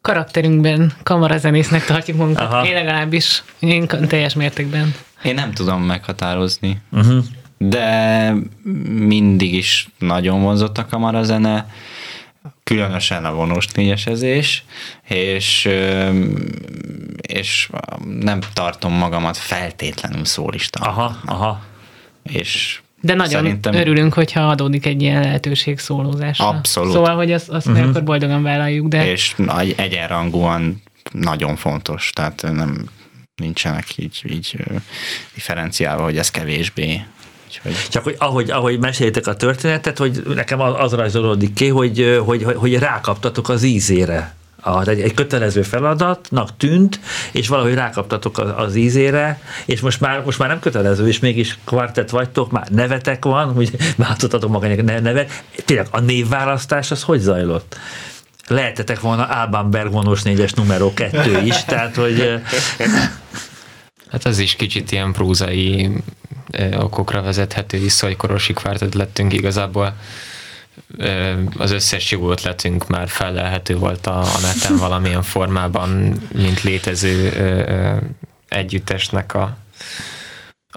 karakterünkben 0.00 0.92
kamarazenésznek 1.02 1.84
tartjuk 1.84 2.16
magunkat. 2.16 2.52
Aha. 2.52 2.66
Én 2.66 2.74
legalábbis, 2.74 3.42
én 3.58 3.86
teljes 3.86 4.34
mértékben. 4.34 4.94
Én 5.22 5.34
nem 5.34 5.52
tudom 5.52 5.82
meghatározni, 5.82 6.80
uh-huh. 6.92 7.24
de 7.58 8.32
mindig 8.88 9.54
is 9.54 9.88
nagyon 9.98 10.42
vonzott 10.42 10.78
a 10.78 10.86
kamarazene, 10.86 11.66
különösen 12.74 13.24
a 13.24 13.32
vonós 13.32 13.66
négyesezés, 13.66 14.64
és, 15.08 15.68
és 17.20 17.68
nem 18.20 18.40
tartom 18.52 18.92
magamat 18.92 19.36
feltétlenül 19.36 20.24
szólista. 20.24 20.80
Aha, 20.80 21.16
aha. 21.24 21.60
És 22.22 22.80
De 23.00 23.14
nagyon 23.14 23.42
Szerintem- 23.42 23.74
örülünk, 23.74 24.14
hogyha 24.14 24.40
adódik 24.40 24.86
egy 24.86 25.02
ilyen 25.02 25.22
lehetőség 25.22 25.78
szólózásra. 25.78 26.48
Abszolút. 26.48 26.92
Szóval, 26.92 27.16
hogy 27.16 27.32
azt, 27.32 27.48
azt 27.48 27.66
uh-huh. 27.66 27.88
akkor 27.88 28.02
boldogan 28.02 28.42
vállaljuk, 28.42 28.88
de 28.88 29.10
és 29.10 29.34
nagy- 29.36 29.74
egyenrangúan 29.76 30.82
nagyon 31.12 31.56
fontos, 31.56 32.10
tehát 32.14 32.42
nem 32.42 32.88
nincsenek 33.34 33.84
így, 33.96 34.22
így 34.28 34.56
differenciálva, 35.34 36.02
hogy 36.02 36.18
ez 36.18 36.30
kevésbé. 36.30 37.04
Úgyhogy 37.52 37.88
Csak 37.88 38.02
hogy 38.04 38.16
ahogy, 38.18 38.50
ahogy 38.50 38.78
mesélitek 38.78 39.26
a 39.26 39.36
történetet, 39.36 39.98
hogy 39.98 40.22
nekem 40.34 40.60
az, 40.60 40.74
az 40.78 40.92
rajzolódik 40.92 41.52
ki, 41.52 41.68
hogy, 41.68 42.20
hogy, 42.24 42.42
hogy, 42.42 42.54
hogy 42.54 42.78
rákaptatok 42.78 43.48
az 43.48 43.62
ízére. 43.62 44.34
A, 44.64 44.88
egy, 44.88 45.00
egy 45.00 45.14
kötelező 45.14 45.62
feladatnak 45.62 46.56
tűnt, 46.56 47.00
és 47.32 47.48
valahogy 47.48 47.74
rákaptatok 47.74 48.38
az, 48.38 48.50
az 48.56 48.74
ízére, 48.74 49.40
és 49.64 49.80
most 49.80 50.00
már, 50.00 50.24
most 50.24 50.38
már 50.38 50.48
nem 50.48 50.60
kötelező, 50.60 51.08
és 51.08 51.18
mégis 51.18 51.58
kvartett 51.64 52.10
vagytok, 52.10 52.50
már 52.50 52.68
nevetek 52.68 53.24
van, 53.24 53.56
úgy 53.56 53.76
váltottatok 53.96 54.50
magának 54.50 54.82
ne- 54.82 55.00
nevet. 55.00 55.44
Tényleg 55.64 55.86
a 55.90 56.00
névválasztás 56.00 56.90
az 56.90 57.02
hogy 57.02 57.20
zajlott? 57.20 57.76
Lehetetek 58.48 59.00
volna 59.00 59.24
Alban 59.24 59.70
Berg 59.70 59.92
vonós 59.92 60.22
négyes 60.22 60.52
numero 60.52 60.94
kettő 60.94 61.40
is, 61.40 61.64
tehát 61.64 61.96
hogy 61.96 62.24
Hát 64.12 64.26
ez 64.26 64.38
is 64.38 64.54
kicsit 64.54 64.92
ilyen 64.92 65.12
prózai 65.12 65.90
okokra 66.76 67.22
vezethető 67.22 67.78
vissza, 67.78 68.06
hogy 68.06 68.16
korosi 68.16 68.52
kvártet 68.52 68.94
lettünk 68.94 69.32
igazából. 69.32 69.96
Az 71.56 71.70
összes 71.70 72.10
jó 72.10 72.30
ötletünk 72.30 72.88
már 72.88 73.08
felelhető 73.08 73.76
volt 73.76 74.06
a, 74.06 74.20
a 74.20 74.40
neten 74.42 74.76
valamilyen 74.86 75.22
formában, 75.22 76.20
mint 76.34 76.62
létező 76.62 77.32
együttesnek 78.48 79.34
a, 79.34 79.56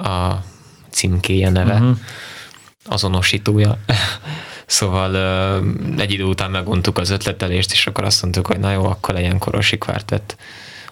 a 0.02 0.44
címkéje 0.90 1.50
neve, 1.50 1.74
uh-huh. 1.74 1.98
azonosítója. 2.86 3.78
Szóval 4.68 5.16
egy 5.98 6.12
idő 6.12 6.24
után 6.24 6.52
meguntuk 6.52 6.98
az 6.98 7.10
ötletelést, 7.10 7.72
és 7.72 7.88
akkor 7.88 8.04
azt 8.04 8.22
mondtuk, 8.22 8.48
hogy 8.48 8.60
na 8.60 8.72
jó, 8.72 8.86
akkor 8.86 9.14
legyen 9.14 9.38
korosi 9.38 9.78
kvártett 9.78 10.36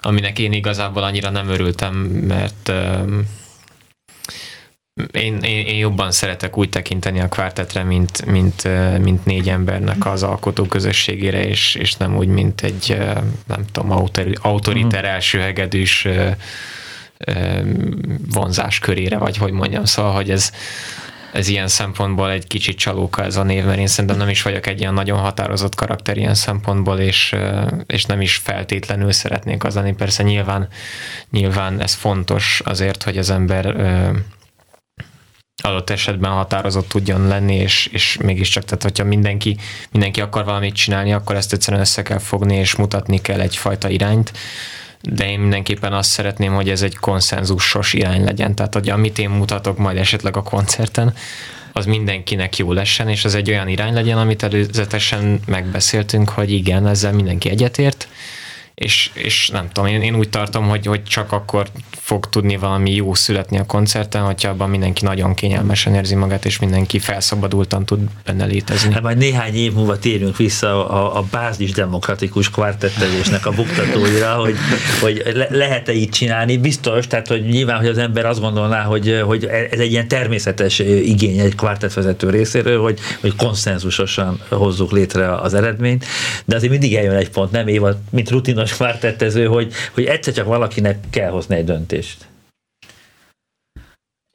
aminek 0.06 0.40
én 0.40 0.52
igazából 0.52 1.04
annyira 1.04 1.30
nem 1.30 1.50
örültem, 1.50 1.94
mert 2.28 2.72
én, 5.12 5.38
én, 5.38 5.66
én 5.66 5.78
jobban 5.78 6.12
szeretek 6.12 6.58
úgy 6.58 6.70
tekinteni 6.70 7.20
a 7.20 7.28
kvártetre, 7.28 7.84
mint, 7.84 8.26
mint, 8.26 8.68
mint 9.02 9.26
négy 9.26 9.50
embernek 9.50 10.06
az 10.06 10.24
alkotó 10.24 10.64
közösségére, 10.64 11.48
és, 11.48 11.76
és 11.76 11.96
nem 11.96 12.18
úgy, 12.18 12.28
mint 12.28 12.62
egy, 12.62 12.98
nem 13.48 13.66
tudom, 13.72 13.92
autori, 13.92 14.38
autoriter 14.42 15.06
elsőhegedűs 15.06 16.06
ö, 16.06 16.30
ö, 17.18 17.62
vonzás 18.32 18.80
körére, 18.80 19.18
vagy 19.18 19.38
hogy 19.38 19.52
mondjam, 19.52 19.86
szóval, 19.86 20.14
hogy 20.14 20.32
ez, 20.32 20.52
ez 21.34 21.48
ilyen 21.48 21.68
szempontból 21.68 22.32
egy 22.32 22.48
kicsit 22.48 22.78
csalóka 22.78 23.24
ez 23.24 23.36
a 23.36 23.44
név, 23.44 23.64
mert 23.66 23.80
én 23.80 23.88
szerintem 23.88 24.20
nem 24.20 24.30
is 24.30 24.42
vagyok 24.42 24.68
egy 24.68 24.80
ilyen 24.80 24.94
nagyon 24.94 25.20
határozott 25.20 25.76
karakter 25.76 26.18
ilyen 26.18 26.36
szempontból, 26.36 27.00
és, 27.00 27.36
és 27.88 28.06
nem 28.06 28.22
is 28.22 28.36
feltétlenül 28.36 29.12
szeretnék 29.12 29.64
az 29.64 29.76
lenni. 29.76 29.94
Persze 29.94 30.24
nyilván, 30.24 30.68
nyilván 31.32 31.82
ez 31.82 31.94
fontos 31.94 32.62
azért, 32.66 33.04
hogy 33.04 33.18
az 33.18 33.30
ember 33.30 33.76
adott 35.64 35.90
esetben 35.90 36.32
határozott 36.32 36.88
tudjon 36.88 37.28
lenni, 37.28 37.56
és, 37.56 37.90
és 37.92 38.18
mégiscsak, 38.24 38.64
tehát 38.64 38.84
hogyha 38.84 39.04
mindenki, 39.04 39.58
mindenki 39.92 40.22
akar 40.22 40.46
valamit 40.46 40.76
csinálni, 40.76 41.14
akkor 41.14 41.36
ezt 41.36 41.54
egyszerűen 41.54 41.82
össze 41.82 42.02
kell 42.02 42.18
fogni, 42.18 42.56
és 42.56 42.76
mutatni 42.76 43.22
kell 43.22 43.40
egyfajta 43.40 43.90
irányt, 43.90 44.32
de 45.02 45.30
én 45.30 45.40
mindenképpen 45.40 45.94
azt 45.94 46.10
szeretném, 46.10 46.54
hogy 46.54 46.70
ez 46.70 46.82
egy 46.82 46.96
konszenzusos 46.96 47.94
irány 47.94 48.24
legyen, 48.24 48.56
tehát 48.56 48.74
hogy 48.74 48.90
amit 48.90 49.20
én 49.20 49.30
mutatok 49.30 49.78
majd 49.78 49.98
esetleg 49.98 50.38
a 50.38 50.44
koncerten, 50.44 51.14
az 51.72 51.86
mindenkinek 51.86 52.58
jó 52.58 52.74
lessen, 52.74 53.10
és 53.10 53.26
az 53.26 53.36
egy 53.36 53.50
olyan 53.50 53.68
irány 53.68 53.94
legyen, 53.94 54.18
amit 54.18 54.44
előzetesen 54.44 55.40
megbeszéltünk, 55.46 56.30
hogy 56.30 56.52
igen, 56.52 56.88
ezzel 56.88 57.14
mindenki 57.14 57.50
egyetért, 57.50 58.08
és, 58.76 59.10
és 59.14 59.50
nem 59.50 59.68
tudom, 59.72 59.90
én, 59.90 60.02
én 60.02 60.16
úgy 60.16 60.30
tartom, 60.30 60.68
hogy, 60.68 60.86
hogy 60.86 61.04
csak 61.04 61.32
akkor 61.32 61.68
fog 61.92 62.30
tudni 62.30 62.58
valami 62.58 62.92
jó 62.92 63.14
születni 63.14 63.58
a 63.58 63.66
koncerten, 63.66 64.22
hogyha 64.22 64.50
abban 64.50 64.70
mindenki 64.70 65.06
nagyon 65.06 65.34
kényelmesen 65.34 65.96
érzi 65.96 66.16
magát, 66.16 66.46
és 66.46 66.60
mindenki 66.60 67.00
felszabadultan 67.00 67.86
tud 67.86 68.00
benne 68.26 68.46
létezni. 68.46 68.94
Hát 68.94 69.02
majd 69.02 69.18
néhány 69.18 69.56
év 69.56 69.74
múlva 69.74 70.00
térünk 70.00 70.38
vissza 70.38 70.90
a, 70.90 71.18
a 71.18 71.24
bázis 71.32 71.72
demokratikus 71.72 72.50
kvartettelésnek 72.50 73.46
a 73.46 73.52
buktatóira, 73.52 74.34
hogy, 74.34 74.56
hogy 75.02 75.32
le, 75.34 75.48
lehet-e 75.50 75.94
így 75.94 76.10
csinálni. 76.10 76.58
Biztos, 76.58 77.08
tehát 77.08 77.28
hogy 77.28 77.46
nyilván, 77.46 77.78
hogy 77.78 77.88
az 77.88 77.98
ember 77.98 78.26
azt 78.26 78.40
gondolná, 78.40 78.82
hogy, 78.82 79.22
hogy 79.26 79.46
ez 79.46 79.80
egy 79.80 79.92
ilyen 79.92 80.08
természetes 80.08 80.80
igény 80.80 81.40
egy 81.40 81.56
kvartettvezető 81.56 82.30
részéről, 82.30 82.82
hogy, 82.82 83.00
hogy 83.22 83.36
konszenzusosan 83.36 84.42
hozzuk 84.50 84.92
létre 84.92 85.36
az 85.36 85.54
eredményt, 85.54 86.06
de 86.46 86.56
azért 86.56 86.72
mindig 86.72 86.96
eljön 86.96 87.16
egy 87.16 87.30
pont, 87.30 87.52
nem 87.52 87.68
Éva, 87.68 87.96
mint 88.10 88.30
rutinos 88.64 88.76
kvartettező, 88.76 89.46
hogy, 89.46 89.74
hogy 89.94 90.06
egyszer 90.06 90.34
csak 90.34 90.46
valakinek 90.46 91.00
kell 91.10 91.30
hozni 91.30 91.56
egy 91.56 91.66
döntést. 91.66 92.28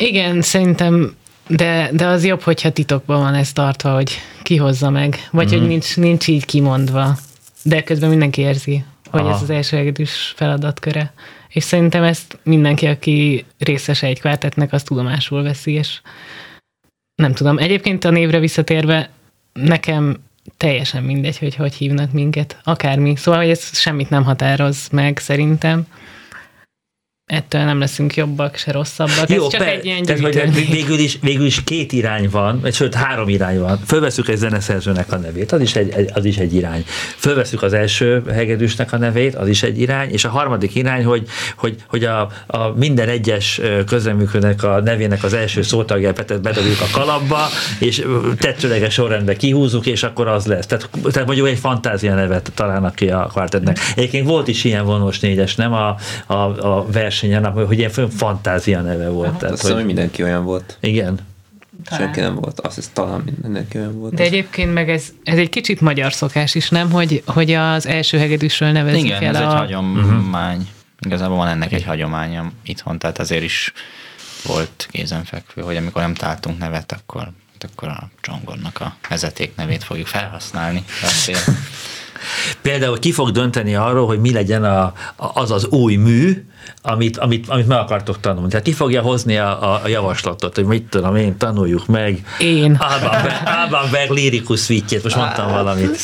Igen, 0.03 0.43
szerintem, 0.43 1.17
de, 1.47 1.91
de 1.93 2.07
az 2.07 2.25
jobb, 2.25 2.41
hogyha 2.41 2.73
titokban 2.73 3.21
van 3.21 3.35
ez 3.35 3.53
tartva, 3.53 3.95
hogy 3.95 4.13
kihozza 4.43 4.91
meg, 4.91 5.29
vagy 5.31 5.47
mm. 5.47 5.59
hogy 5.59 5.69
nincs, 5.69 5.97
nincs 5.97 6.29
így 6.29 6.45
kimondva, 6.45 7.17
de 7.63 7.83
közben 7.83 8.09
mindenki 8.09 8.41
érzi, 8.41 8.85
hogy 9.11 9.21
Aha. 9.21 9.35
ez 9.35 9.43
az 9.43 9.51
elsőlegetős 9.51 10.33
feladatköre. 10.37 11.13
És 11.49 11.65
szerintem 11.65 12.03
ezt 12.03 12.39
mindenki, 12.43 12.87
aki 12.87 13.45
részese 13.59 14.07
egy 14.07 14.21
kvártetnek, 14.21 14.73
azt 14.73 14.87
tudomásul 14.87 15.43
veszi, 15.43 15.73
és 15.73 16.01
nem 17.15 17.33
tudom. 17.33 17.59
Egyébként 17.59 18.05
a 18.05 18.11
névre 18.11 18.39
visszatérve, 18.39 19.11
nekem 19.53 20.17
teljesen 20.59 21.03
mindegy, 21.03 21.39
hogy 21.39 21.55
hogy 21.55 21.75
hívnak 21.75 22.13
minket, 22.13 22.57
akármi. 22.65 23.17
Szóval, 23.17 23.41
hogy 23.41 23.51
ez 23.51 23.79
semmit 23.79 24.11
nem 24.11 24.25
határoz 24.25 24.89
meg 24.91 25.19
szerintem. 25.19 25.87
Ettől 27.29 27.65
nem 27.65 27.79
leszünk 27.79 28.17
jobbak, 28.17 28.57
se 28.57 28.73
rosszabbak. 28.73 29.31
ez 29.31 29.49
csak 29.49 29.61
per- 29.61 29.75
egy 29.75 29.85
ilyen 29.85 30.03
tehát, 30.03 30.23
hogy 30.23 30.71
végül, 30.71 30.99
is, 30.99 31.19
végül 31.23 31.47
is 31.47 31.65
két 31.65 31.93
irány 31.93 32.29
van, 32.31 32.61
vagy 32.61 32.75
sőt 32.75 32.95
három 32.95 33.29
irány 33.29 33.59
van. 33.59 33.79
Fölveszük 33.87 34.29
egy 34.29 34.37
zeneszerzőnek 34.37 35.13
a 35.13 35.17
nevét, 35.17 35.53
az 35.53 35.61
is 35.61 35.77
egy, 35.77 36.11
az 36.15 36.25
is 36.25 36.37
egy 36.37 36.55
irány. 36.55 36.85
Fölveszük 37.17 37.63
az 37.63 37.73
első 37.73 38.23
hegedűsnek 38.33 38.93
a 38.93 38.97
nevét, 38.97 39.35
az 39.35 39.49
is 39.49 39.63
egy 39.63 39.81
irány, 39.81 40.11
és 40.11 40.25
a 40.25 40.29
harmadik 40.29 40.75
irány, 40.75 41.05
hogy, 41.05 41.27
hogy, 41.57 41.77
hogy 41.89 42.05
a, 42.05 42.31
a 42.47 42.69
minden 42.69 43.09
egyes 43.09 43.59
ö, 43.59 43.85
közreműködőnek 43.85 44.63
a 44.63 44.81
nevének 44.81 45.25
az 45.25 45.33
első 45.33 45.63
szótagját 45.63 46.41
bedobjuk 46.41 46.81
a 46.81 46.99
kalapba, 46.99 47.47
és 47.79 48.05
tetszőleges 48.39 48.93
sorrendben 48.93 49.37
kihúzzuk, 49.37 49.87
és 49.87 50.03
akkor 50.03 50.29
az 50.29 50.47
lesz. 50.47 50.67
Tehát, 50.67 50.89
tehát 51.03 51.27
mondjuk 51.27 51.49
egy 51.49 51.59
fantázia 51.59 52.15
nevet 52.15 52.53
találnak 52.55 52.95
ki 52.95 53.11
a 53.11 53.27
kvartetnek. 53.31 53.79
Egyébként 53.97 54.27
volt 54.27 54.49
is 54.49 54.65
ilyen 54.65 54.85
vonós 54.85 55.19
négyes, 55.19 55.55
nem 55.55 55.73
a, 55.73 55.97
a, 56.27 56.35
a 56.35 56.87
versenyen, 57.21 57.67
hogy 57.67 57.79
ilyen 57.79 58.11
fantázia 58.11 58.81
neve 58.81 59.09
volt. 59.09 59.29
Azt 59.31 59.39
Tehát, 59.39 59.61
hiszem, 59.61 59.77
hogy 59.77 59.85
mindenki 59.85 60.23
olyan 60.23 60.45
volt. 60.45 60.77
igen. 60.81 61.19
Senki 61.91 62.21
nem 62.21 62.35
volt. 62.35 62.61
Azt 62.61 62.75
hiszem, 62.75 62.93
talán 62.95 63.25
mindenki 63.43 63.79
olyan 63.79 63.99
volt. 63.99 64.15
De 64.15 64.23
egyébként 64.23 64.75
meg 64.75 64.91
ez, 64.91 65.13
ez 65.25 65.39
egy 65.39 65.49
kicsit 65.49 65.81
magyar 65.81 66.13
szokás 66.13 66.55
is, 66.55 66.69
nem? 66.69 66.91
Hogy, 66.91 67.23
hogy 67.27 67.53
az 67.53 67.87
első 67.87 68.19
hegedűsről 68.19 68.71
nevezik 68.71 69.05
Igen, 69.05 69.23
el 69.23 69.37
ez 69.37 69.41
a... 69.41 69.45
egy 69.45 69.59
hagyomány. 69.59 70.69
Igazából 71.01 71.37
van 71.37 71.49
ennek 71.49 71.73
egy 71.73 71.85
hagyománya 71.85 72.53
itthon, 72.63 72.99
tehát 72.99 73.19
azért 73.19 73.43
is 73.43 73.73
volt 74.45 74.89
kézenfekvő, 74.91 75.63
hogy 75.63 75.77
amikor 75.77 76.03
nem 76.03 76.15
találtunk 76.15 76.59
nevet, 76.59 76.93
akkor, 76.93 77.31
akkor 77.73 77.89
a 77.89 78.11
Csongornak 78.21 78.81
a 78.81 78.97
vezeték 79.09 79.57
nevét 79.57 79.85
fogjuk 79.85 80.07
felhasználni. 80.07 80.85
Beszél. 81.03 81.39
Például 82.63 82.99
ki 82.99 83.13
fog 83.13 83.31
dönteni 83.31 83.75
arról, 83.75 84.07
hogy 84.07 84.21
mi 84.21 84.33
legyen 84.33 84.65
a, 84.65 84.93
az 85.17 85.51
az 85.51 85.67
új 85.67 85.95
mű, 85.97 86.45
amit, 86.83 87.17
amit, 87.17 87.49
amit 87.49 87.67
meg 87.67 87.79
akartok 87.79 88.21
tanulni. 88.21 88.49
Tehát 88.49 88.65
ki 88.65 88.73
fogja 88.73 89.03
hozni 89.03 89.37
a, 89.37 89.73
a, 89.73 89.81
a 89.85 89.89
javaslatot, 89.89 90.55
hogy 90.55 90.65
mit 90.65 90.83
tudom 90.85 91.17
én, 91.17 91.37
tanuljuk 91.37 91.87
meg. 91.87 92.27
Én. 92.39 92.75
Alban 92.75 93.23
Berg, 93.23 93.33
Alban 93.45 93.91
Berg 93.91 94.11
lirikus 94.11 94.59
szvítjét, 94.61 95.03
most 95.03 95.17
mondtam 95.17 95.51
valamit. 95.51 95.97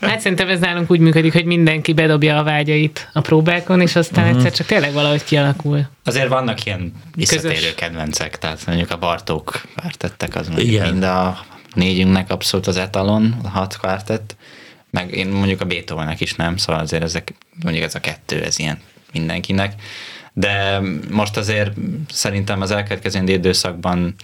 Hát 0.00 0.20
szerintem 0.20 0.48
ez 0.48 0.60
nálunk 0.60 0.90
úgy 0.90 1.00
működik, 1.00 1.32
hogy 1.32 1.44
mindenki 1.44 1.92
bedobja 1.92 2.38
a 2.38 2.42
vágyait 2.42 3.08
a 3.12 3.20
próbákon, 3.20 3.80
és 3.80 3.96
aztán 3.96 4.24
Mhm. 4.24 4.32
uh-huh. 4.32 4.46
egyszer 4.46 4.58
csak 4.58 4.66
tényleg 4.66 4.92
valahogy 4.92 5.24
kialakul. 5.24 5.86
Azért 6.04 6.28
vannak 6.28 6.64
ilyen 6.64 6.92
visszatérő 7.14 7.54
Közös. 7.54 7.74
kedvencek, 7.74 8.38
tehát 8.38 8.66
mondjuk 8.66 8.90
a 8.90 8.96
Bartók 8.96 9.62
kvártettek, 9.76 10.34
az 10.36 10.46
mondjuk 10.48 10.68
Igen. 10.68 10.90
mind 10.90 11.02
a 11.02 11.38
négyünknek 11.74 12.30
abszolút 12.30 12.66
az 12.66 12.76
etalon, 12.76 13.36
a 13.44 13.48
hat 13.48 13.78
kvártett. 13.78 14.36
Meg 14.90 15.14
én 15.14 15.28
mondjuk 15.28 15.60
a 15.60 15.64
Beethovennek 15.64 16.20
is 16.20 16.34
nem, 16.34 16.56
szóval 16.56 16.82
azért 16.82 17.02
ezek, 17.02 17.34
mondjuk 17.62 17.84
ez 17.84 17.94
a 17.94 18.00
kettő, 18.00 18.42
ez 18.42 18.58
ilyen 18.58 18.78
mindenkinek. 19.12 19.74
De 20.32 20.80
most 21.10 21.36
azért 21.36 21.72
szerintem 22.10 22.60
az 22.60 22.70
elkövetkező 22.70 23.22
időszakban 23.26 24.14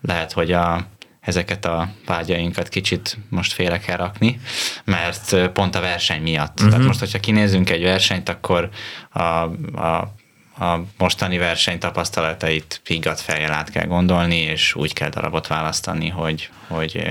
lehet, 0.00 0.32
hogy 0.32 0.52
a, 0.52 0.86
ezeket 1.20 1.64
a 1.64 1.88
vágyainkat 2.06 2.68
kicsit 2.68 3.18
most 3.28 3.52
félre 3.52 3.78
kell 3.78 3.96
rakni, 3.96 4.40
mert 4.84 5.50
pont 5.52 5.74
a 5.74 5.80
verseny 5.80 6.22
miatt. 6.22 6.54
Uh-huh. 6.54 6.70
Tehát 6.70 6.86
most, 6.86 6.98
hogyha 6.98 7.20
kinézünk 7.20 7.70
egy 7.70 7.82
versenyt, 7.82 8.28
akkor 8.28 8.68
a, 9.10 9.20
a 9.20 10.14
a 10.58 10.78
mostani 10.98 11.38
verseny 11.38 11.78
tapasztalatait 11.78 12.80
higgadt 12.84 13.20
fejjel 13.20 13.52
át 13.52 13.70
kell 13.70 13.86
gondolni, 13.86 14.36
és 14.36 14.74
úgy 14.74 14.92
kell 14.92 15.08
darabot 15.08 15.46
választani, 15.46 16.08
hogy, 16.08 16.50
hogy 16.66 17.02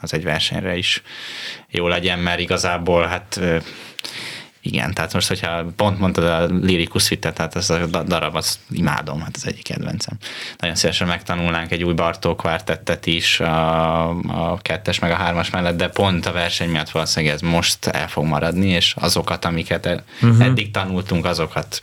az 0.00 0.14
egy 0.14 0.24
versenyre 0.24 0.76
is 0.76 1.02
jó 1.70 1.88
legyen, 1.88 2.18
mert 2.18 2.40
igazából 2.40 3.06
hát 3.06 3.40
igen, 4.64 4.94
tehát 4.94 5.12
most, 5.12 5.28
hogyha 5.28 5.64
pont 5.76 5.98
mondtad 5.98 6.24
a 6.24 6.54
lirikus 6.54 7.06
fitet, 7.06 7.34
tehát 7.34 7.56
ez 7.56 7.70
a 7.70 7.86
darab, 7.86 8.34
azt 8.34 8.58
imádom, 8.70 9.20
hát 9.20 9.36
az 9.36 9.46
egyik 9.46 9.62
kedvencem. 9.62 10.16
Nagyon 10.58 10.76
szívesen 10.76 11.06
megtanulnánk 11.06 11.70
egy 11.70 11.84
új 11.84 11.92
Bartók 11.92 12.36
kvártettet 12.36 13.06
is 13.06 13.40
a, 13.40 14.08
a 14.08 14.58
kettes 14.62 14.98
meg 14.98 15.10
a 15.10 15.14
hármas 15.14 15.50
mellett, 15.50 15.76
de 15.76 15.88
pont 15.88 16.26
a 16.26 16.32
verseny 16.32 16.70
miatt 16.70 16.90
valószínűleg 16.90 17.34
ez 17.34 17.40
most 17.40 17.86
el 17.86 18.08
fog 18.08 18.24
maradni, 18.24 18.68
és 18.68 18.94
azokat, 19.00 19.44
amiket 19.44 20.02
uh-huh. 20.20 20.44
eddig 20.44 20.70
tanultunk, 20.70 21.24
azokat 21.24 21.82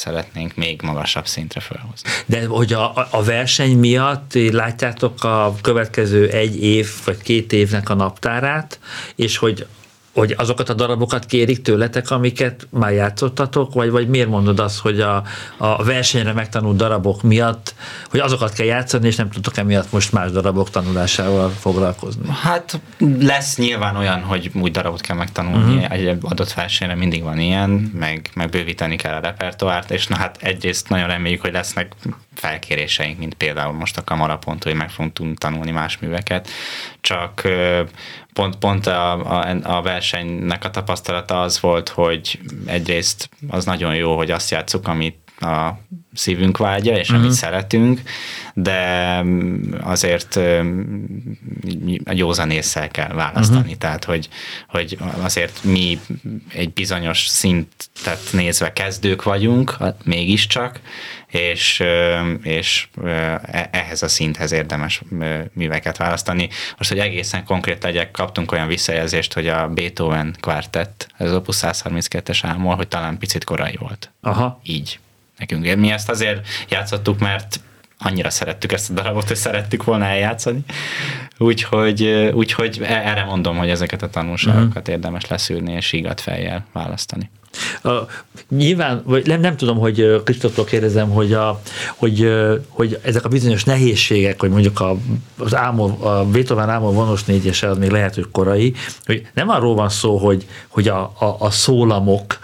szeretnénk 0.00 0.54
még 0.54 0.82
magasabb 0.82 1.26
szintre 1.26 1.60
felhozni. 1.60 2.10
De 2.26 2.46
hogy 2.46 2.72
a, 2.72 3.08
a 3.10 3.22
verseny 3.22 3.78
miatt 3.78 4.34
látjátok 4.34 5.24
a 5.24 5.54
következő 5.62 6.28
egy 6.28 6.62
év 6.62 6.90
vagy 7.04 7.22
két 7.22 7.52
évnek 7.52 7.88
a 7.88 7.94
naptárát, 7.94 8.78
és 9.14 9.36
hogy 9.36 9.66
hogy 10.14 10.34
azokat 10.36 10.68
a 10.68 10.74
darabokat 10.74 11.26
kérik 11.26 11.62
tőletek, 11.62 12.10
amiket 12.10 12.66
már 12.70 12.92
játszottatok, 12.92 13.74
vagy, 13.74 13.90
vagy 13.90 14.08
miért 14.08 14.28
mondod 14.28 14.60
azt, 14.60 14.78
hogy 14.78 15.00
a, 15.00 15.22
a 15.56 15.84
versenyre 15.84 16.32
megtanult 16.32 16.76
darabok 16.76 17.22
miatt, 17.22 17.74
hogy 18.10 18.20
azokat 18.20 18.52
kell 18.52 18.66
játszani, 18.66 19.06
és 19.06 19.16
nem 19.16 19.30
tudtok 19.30 19.56
emiatt 19.56 19.92
most 19.92 20.12
más 20.12 20.30
darabok 20.30 20.70
tanulásával 20.70 21.50
foglalkozni? 21.50 22.28
Hát 22.42 22.80
lesz 23.20 23.56
nyilván 23.56 23.96
olyan, 23.96 24.20
hogy 24.20 24.50
új 24.54 24.70
darabot 24.70 25.00
kell 25.00 25.16
megtanulni, 25.16 25.74
uh-huh. 25.74 25.92
egy 25.92 26.18
adott 26.22 26.52
versenyre 26.52 26.94
mindig 26.94 27.22
van 27.22 27.38
ilyen, 27.38 27.70
meg, 27.94 28.30
meg 28.34 28.48
bővíteni 28.48 28.96
kell 28.96 29.14
a 29.14 29.20
repertoárt, 29.20 29.90
és 29.90 30.06
na 30.06 30.16
hát 30.16 30.36
egyrészt 30.40 30.88
nagyon 30.88 31.06
reméljük, 31.06 31.40
hogy 31.40 31.52
lesznek 31.52 31.92
felkéréseink, 32.40 33.18
mint 33.18 33.34
például 33.34 33.72
most 33.72 33.96
a 33.96 34.04
kamarapontú, 34.04 34.68
hogy 34.68 34.78
meg 34.78 34.90
fogunk 34.90 35.38
tanulni 35.38 35.70
más 35.70 35.98
műveket, 35.98 36.48
csak 37.00 37.48
pont, 38.32 38.56
pont 38.56 38.86
a, 38.86 39.40
a, 39.40 39.56
a 39.62 39.82
versenynek 39.82 40.64
a 40.64 40.70
tapasztalata 40.70 41.40
az 41.40 41.60
volt, 41.60 41.88
hogy 41.88 42.40
egyrészt 42.66 43.28
az 43.48 43.64
nagyon 43.64 43.94
jó, 43.94 44.16
hogy 44.16 44.30
azt 44.30 44.50
játszuk, 44.50 44.88
amit 44.88 45.19
a 45.40 45.78
szívünk 46.14 46.58
vágya, 46.58 46.92
és 46.92 47.00
uh-huh. 47.00 47.16
amit 47.16 47.30
mhm. 47.30 47.38
szeretünk, 47.38 48.00
de 48.54 49.24
azért 49.80 50.36
a 52.04 52.12
józan 52.12 52.50
észre 52.50 52.88
kell 52.88 53.12
választani. 53.12 53.60
Uh-huh. 53.60 53.74
Tehát, 53.74 54.04
hogy, 54.04 54.28
hogy 54.68 54.98
azért 55.20 55.64
mi 55.64 55.98
egy 56.54 56.72
bizonyos 56.72 57.26
szintet 57.26 58.20
nézve 58.32 58.72
kezdők 58.72 59.22
vagyunk, 59.22 59.76
mégiscsak, 60.04 60.80
és, 61.26 61.82
és 62.42 62.88
e, 63.04 63.68
ehhez 63.72 64.02
a 64.02 64.08
szinthez 64.08 64.52
érdemes 64.52 65.02
műveket 65.52 65.96
választani. 65.96 66.48
Most, 66.76 66.90
hogy 66.90 66.98
egészen 66.98 67.44
konkrét 67.44 67.82
legyek, 67.82 68.10
kaptunk 68.10 68.52
olyan 68.52 68.66
visszajelzést, 68.66 69.32
hogy 69.32 69.46
a 69.46 69.68
Beethoven 69.68 70.36
kvártett, 70.40 71.08
az 71.18 71.32
Opus 71.32 71.56
132-es 71.60 72.38
álmol, 72.42 72.74
hogy 72.74 72.88
talán 72.88 73.18
picit 73.18 73.44
korai 73.44 73.76
volt. 73.80 74.10
Aha. 74.20 74.60
Így 74.64 74.98
nekünk. 75.40 75.76
Mi 75.76 75.90
ezt 75.90 76.08
azért 76.08 76.46
játszottuk, 76.68 77.18
mert 77.18 77.60
annyira 77.98 78.30
szerettük 78.30 78.72
ezt 78.72 78.90
a 78.90 78.92
darabot, 78.92 79.28
hogy 79.28 79.36
szerettük 79.36 79.84
volna 79.84 80.04
eljátszani. 80.04 80.60
Úgyhogy, 81.38 82.02
úgyhogy 82.32 82.78
e, 82.82 82.94
erre 82.94 83.24
mondom, 83.24 83.56
hogy 83.56 83.70
ezeket 83.70 84.02
a 84.02 84.10
tanulságokat 84.10 84.76
uh-huh. 84.76 84.94
érdemes 84.94 85.26
leszűrni 85.26 85.72
és 85.72 85.92
ígat 85.92 86.20
fejjel 86.20 86.66
választani. 86.72 87.30
Uh, 87.84 87.92
nyilván, 88.48 89.02
vagy 89.04 89.26
nem, 89.26 89.40
nem 89.40 89.56
tudom, 89.56 89.78
hogy 89.78 90.22
Kristóftól 90.24 90.64
kérdezem, 90.64 91.10
hogy, 91.10 91.32
a, 91.32 91.60
hogy, 91.96 92.32
hogy 92.68 92.98
ezek 93.02 93.24
a 93.24 93.28
bizonyos 93.28 93.64
nehézségek, 93.64 94.40
hogy 94.40 94.50
mondjuk 94.50 94.80
a, 94.80 94.96
az 95.38 95.54
álmol, 95.54 95.96
a 96.00 96.24
Beethoven 96.24 96.70
álmol 96.70 96.92
vonos 96.92 97.24
négyese 97.24 97.68
az 97.68 97.78
még 97.78 97.90
lehet, 97.90 98.14
hogy 98.14 98.26
korai, 98.32 98.74
hogy 99.04 99.26
nem 99.34 99.48
arról 99.48 99.74
van 99.74 99.88
szó, 99.88 100.16
hogy, 100.16 100.46
hogy 100.68 100.88
a, 100.88 101.00
a, 101.18 101.36
a 101.38 101.50
szólamok 101.50 102.38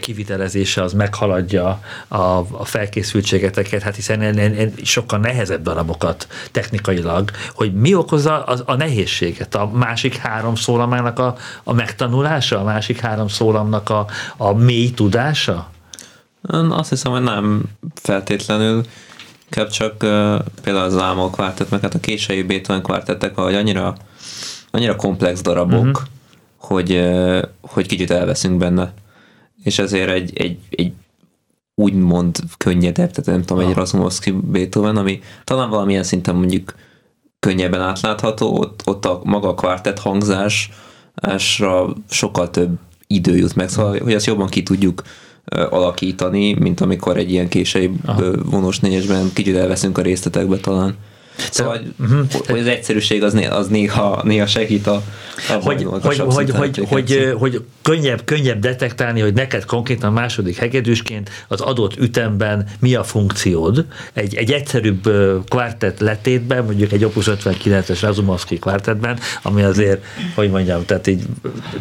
kivitelezése 0.00 0.82
az 0.82 0.92
meghaladja 0.92 1.80
a, 2.08 2.16
a 2.50 2.64
felkészültségeteket, 2.64 3.82
hát 3.82 3.94
hiszen 3.94 4.22
en, 4.22 4.38
en, 4.38 4.54
en 4.54 4.72
sokkal 4.82 5.18
nehezebb 5.18 5.62
darabokat 5.62 6.26
technikailag, 6.50 7.30
hogy 7.54 7.74
mi 7.74 7.94
okozza 7.94 8.44
a, 8.44 8.56
a 8.64 8.74
nehézséget, 8.74 9.54
a 9.54 9.70
másik 9.72 10.16
három 10.16 10.54
szólamának 10.54 11.18
a, 11.18 11.36
a 11.64 11.72
megtanulása, 11.72 12.60
a 12.60 12.64
másik 12.64 13.00
három 13.00 13.28
szólamnak 13.28 13.90
a, 13.90 14.06
a 14.36 14.49
a 14.50 14.54
mély 14.54 14.90
tudása? 14.90 15.70
Azt 16.68 16.88
hiszem, 16.88 17.12
hogy 17.12 17.22
nem 17.22 17.62
feltétlenül, 17.94 18.84
inkább 19.44 19.68
csak 19.68 19.92
uh, 19.92 20.38
például 20.62 20.84
az 20.84 20.96
álmok 20.96 21.32
kvártett, 21.32 21.70
meg 21.70 21.80
hát 21.80 21.94
a 21.94 22.00
késői 22.00 22.42
Beethoven 22.42 22.82
kvártettek, 22.82 23.34
hogy 23.34 23.54
annyira, 23.54 23.96
annyira 24.70 24.96
komplex 24.96 25.40
darabok, 25.42 25.86
uh-huh. 25.86 26.02
hogy, 26.56 26.92
uh, 26.92 27.42
hogy 27.60 27.86
kicsit 27.86 28.10
elveszünk 28.10 28.58
benne. 28.58 28.92
És 29.64 29.78
ezért 29.78 30.10
egy, 30.10 30.36
egy, 30.36 30.58
egy 30.70 30.92
úgymond 31.74 32.38
könnyedebb, 32.56 33.10
tehát 33.10 33.24
nem 33.24 33.42
tudom, 33.42 33.68
egy 33.68 33.74
Razumovsky 33.74 34.30
Beethoven, 34.30 34.96
ami 34.96 35.20
talán 35.44 35.70
valamilyen 35.70 36.02
szinten 36.02 36.34
mondjuk 36.34 36.74
könnyebben 37.38 37.80
átlátható, 37.80 38.58
ott, 38.58 38.82
ott 38.84 39.04
a 39.04 39.20
maga 39.24 39.48
a 39.48 39.54
kvártett 39.54 39.98
hangzásra 39.98 41.94
sokkal 42.08 42.50
több 42.50 42.78
idő 43.12 43.36
jut 43.36 43.54
meg, 43.54 43.68
szóval 43.68 43.98
hogy 43.98 44.12
ezt 44.12 44.26
jobban 44.26 44.48
ki 44.48 44.62
tudjuk 44.62 45.02
alakítani, 45.70 46.52
mint 46.52 46.80
amikor 46.80 47.16
egy 47.16 47.30
ilyen 47.30 47.48
késői 47.48 47.90
vonós 48.44 48.78
négyesben 48.78 49.30
kicsit 49.32 49.56
elveszünk 49.56 49.98
a 49.98 50.02
részletekbe 50.02 50.56
talán. 50.56 50.96
Szóval, 51.50 51.80
uh-huh. 52.00 52.26
hogy 52.46 52.58
az 52.58 52.66
egyszerűség 52.66 53.22
az, 53.22 53.34
az 53.50 53.68
néha, 53.68 54.20
néha 54.24 54.46
segít 54.46 54.86
a, 54.86 55.02
a 55.48 55.52
hogy, 55.52 55.86
hogy, 56.02 56.18
hogy, 56.18 56.50
hogy, 56.50 56.86
hogy, 56.88 57.34
hogy, 57.38 57.64
könnyebb, 57.82 58.24
könnyebb 58.24 58.58
detektálni, 58.58 59.20
hogy 59.20 59.32
neked 59.32 59.64
konkrétan 59.64 60.12
második 60.12 60.56
hegedűsként 60.56 61.30
az 61.48 61.60
adott 61.60 61.96
ütemben 61.96 62.66
mi 62.78 62.94
a 62.94 63.04
funkciód. 63.04 63.84
Egy, 64.12 64.34
egy 64.34 64.52
egyszerűbb 64.52 65.10
kvartett 65.48 65.98
letétben, 65.98 66.64
mondjuk 66.64 66.92
egy 66.92 67.04
Opus 67.04 67.26
59-es 67.28 67.98
Razumovsky 68.00 68.58
kvartettben, 68.58 69.18
ami 69.42 69.62
azért, 69.62 70.04
hogy 70.34 70.50
mondjam, 70.50 70.84
tehát 70.84 71.06
így 71.06 71.22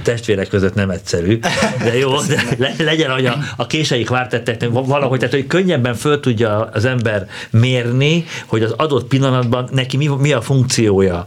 testvérek 0.03 0.47
között 0.47 0.73
nem 0.73 0.89
egyszerű, 0.89 1.39
de 1.83 1.97
jó, 1.97 2.21
de 2.21 2.43
le, 2.57 2.73
legyen, 2.77 3.11
hogy 3.11 3.25
a, 3.25 3.37
a 3.55 3.67
késői 3.67 4.03
kvartetteknek 4.03 4.69
valahogy, 4.71 5.19
tehát 5.19 5.33
hogy 5.33 5.47
könnyebben 5.47 5.95
föl 5.95 6.19
tudja 6.19 6.69
az 6.73 6.85
ember 6.85 7.27
mérni, 7.49 8.25
hogy 8.45 8.63
az 8.63 8.73
adott 8.77 9.07
pillanatban 9.07 9.38
pillanatban 9.39 9.75
neki 9.75 9.97
mi, 9.97 10.07
mi 10.07 10.31
a 10.31 10.41
funkciója 10.41 11.23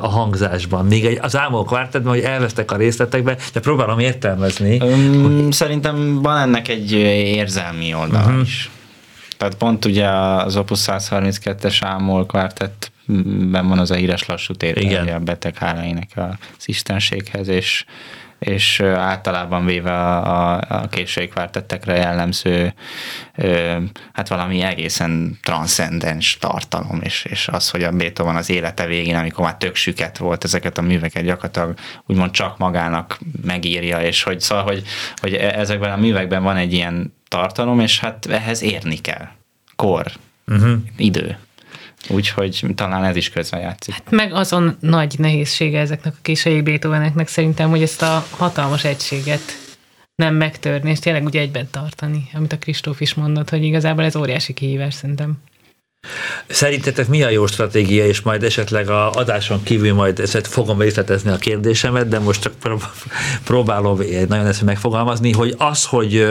a 0.00 0.08
hangzásban. 0.08 0.86
Még 0.86 1.04
egy, 1.04 1.18
az 1.22 1.36
álmok 1.36 1.70
vártad, 1.70 2.06
hogy 2.06 2.20
elvesztek 2.20 2.70
a 2.70 2.76
részletekbe, 2.76 3.36
de 3.52 3.60
próbálom 3.60 3.98
értelmezni. 3.98 4.80
Um, 4.80 5.22
hogy... 5.22 5.52
Szerintem 5.52 6.22
van 6.22 6.38
ennek 6.38 6.68
egy 6.68 6.92
érzelmi 6.92 7.94
oldal 7.94 8.24
uh-huh. 8.24 8.40
is. 8.40 8.70
Tehát 9.36 9.54
pont 9.54 9.84
ugye 9.84 10.08
az 10.08 10.56
Opus 10.56 10.80
132-es 10.86 11.78
ámol 11.80 12.26
kvártettben 12.26 13.68
van 13.68 13.78
az 13.78 13.90
a 13.90 13.94
híres 13.94 14.26
lassú 14.26 14.54
tétel, 14.54 15.08
a 15.08 15.18
beteg 15.18 15.56
háláinek 15.56 16.10
az 16.16 16.68
istenséghez, 16.68 17.48
és 17.48 17.84
és 18.42 18.80
általában 18.80 19.64
véve 19.64 19.92
a, 19.92 20.54
a, 20.54 20.88
későikvártettekre 20.90 21.96
jellemző 21.96 22.74
hát 24.12 24.28
valami 24.28 24.60
egészen 24.60 25.38
transzcendens 25.42 26.36
tartalom, 26.38 27.00
és, 27.02 27.24
és 27.24 27.48
az, 27.48 27.70
hogy 27.70 27.82
a 27.82 27.90
Beethoven 27.90 28.36
az 28.36 28.50
élete 28.50 28.86
végén, 28.86 29.16
amikor 29.16 29.44
már 29.44 29.56
tök 29.56 29.74
süket 29.74 30.18
volt, 30.18 30.44
ezeket 30.44 30.78
a 30.78 30.82
műveket 30.82 31.24
gyakorlatilag 31.24 31.74
úgymond 32.06 32.30
csak 32.30 32.58
magának 32.58 33.18
megírja, 33.42 34.00
és 34.00 34.22
hogy 34.22 34.40
szóval, 34.40 34.64
hogy, 34.64 34.82
hogy 35.16 35.34
e, 35.34 35.58
ezekben 35.58 35.92
a 35.92 35.96
művekben 35.96 36.42
van 36.42 36.56
egy 36.56 36.72
ilyen 36.72 37.14
tartalom, 37.28 37.80
és 37.80 38.00
hát 38.00 38.26
ehhez 38.26 38.62
érni 38.62 38.96
kell. 38.96 39.28
Kor, 39.76 40.06
uh-huh. 40.46 40.72
idő. 40.96 41.38
Úgyhogy 42.08 42.64
talán 42.74 43.04
ez 43.04 43.16
is 43.16 43.30
közrejátszik. 43.30 43.94
Hát 43.94 44.10
meg 44.10 44.32
azon 44.32 44.76
nagy 44.80 45.14
nehézsége 45.18 45.80
ezeknek 45.80 46.12
a 46.16 46.22
késői 46.22 46.62
Beethoveneknek 46.62 47.28
szerintem, 47.28 47.70
hogy 47.70 47.82
ezt 47.82 48.02
a 48.02 48.26
hatalmas 48.30 48.84
egységet 48.84 49.42
nem 50.14 50.34
megtörni, 50.34 50.90
és 50.90 50.98
tényleg 50.98 51.24
ugye 51.24 51.40
egyben 51.40 51.68
tartani, 51.70 52.28
amit 52.32 52.52
a 52.52 52.58
Kristóf 52.58 53.00
is 53.00 53.14
mondott, 53.14 53.50
hogy 53.50 53.64
igazából 53.64 54.04
ez 54.04 54.16
óriási 54.16 54.52
kihívás 54.52 54.94
szerintem. 54.94 55.38
Szerintetek 56.46 57.08
mi 57.08 57.22
a 57.22 57.28
jó 57.28 57.46
stratégia, 57.46 58.06
és 58.06 58.20
majd 58.20 58.42
esetleg 58.42 58.88
a 58.88 59.10
adáson 59.10 59.62
kívül 59.62 59.94
majd 59.94 60.18
ezt 60.18 60.46
fogom 60.46 60.80
részletezni 60.80 61.30
a 61.30 61.36
kérdésemet, 61.36 62.08
de 62.08 62.18
most 62.18 62.42
csak 62.42 62.52
próbálom 63.44 63.98
nagyon 64.28 64.46
ezt 64.46 64.62
megfogalmazni, 64.62 65.32
hogy 65.32 65.54
az, 65.58 65.84
hogy, 65.84 66.26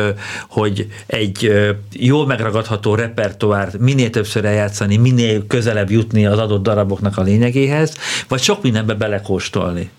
hogy 0.49 0.87
egy 1.05 1.51
jól 1.91 2.25
megragadható 2.25 2.95
repertoárt 2.95 3.77
minél 3.77 4.09
többször 4.09 4.45
eljátszani, 4.45 4.97
minél 4.97 5.47
közelebb 5.47 5.89
jutni 5.89 6.25
az 6.25 6.39
adott 6.39 6.63
daraboknak 6.63 7.17
a 7.17 7.21
lényegéhez, 7.21 7.95
vagy 8.27 8.41
sok 8.41 8.61
mindenbe 8.61 8.93
belekóstolni. 8.93 9.89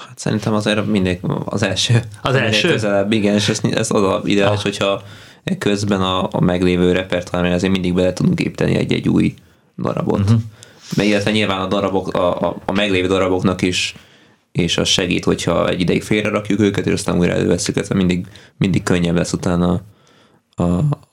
Hát 0.00 0.18
szerintem 0.18 0.54
azért 0.54 0.86
mindig 0.86 1.20
az 1.44 1.62
első. 1.62 2.02
Az 2.22 2.34
első? 2.34 2.68
Közelebb, 2.68 3.12
igen, 3.12 3.34
és 3.34 3.48
ez, 3.48 3.60
ez 3.70 3.90
az 3.90 4.20
ideális, 4.24 4.58
ah. 4.58 4.62
hogyha 4.62 5.02
közben 5.58 6.00
a, 6.00 6.28
a 6.30 6.40
meglévő 6.40 6.92
repertoárban 6.92 7.52
azért 7.52 7.72
mindig 7.72 7.94
bele 7.94 8.12
tudunk 8.12 8.40
építeni 8.40 8.74
egy-egy 8.74 9.08
új 9.08 9.34
darabot. 9.78 10.20
Uh-huh. 10.20 10.40
Illetve 11.06 11.30
nyilván 11.30 11.60
a 11.60 11.66
darabok, 11.66 12.08
a, 12.08 12.48
a, 12.48 12.56
a 12.64 12.72
meglévő 12.72 13.06
daraboknak 13.06 13.62
is 13.62 13.94
és 14.52 14.78
az 14.78 14.88
segít, 14.88 15.24
hogyha 15.24 15.68
egy 15.68 15.80
ideig 15.80 16.02
félre 16.02 16.28
rakjuk 16.28 16.60
őket, 16.60 16.86
és 16.86 16.92
aztán 16.92 17.18
újra 17.18 17.32
előveszünk, 17.32 17.78
ez 17.78 17.88
mindig, 17.88 18.26
mindig 18.58 18.82
könnyebb 18.82 19.16
lesz 19.16 19.32
utána 19.32 19.80
a, 20.54 20.62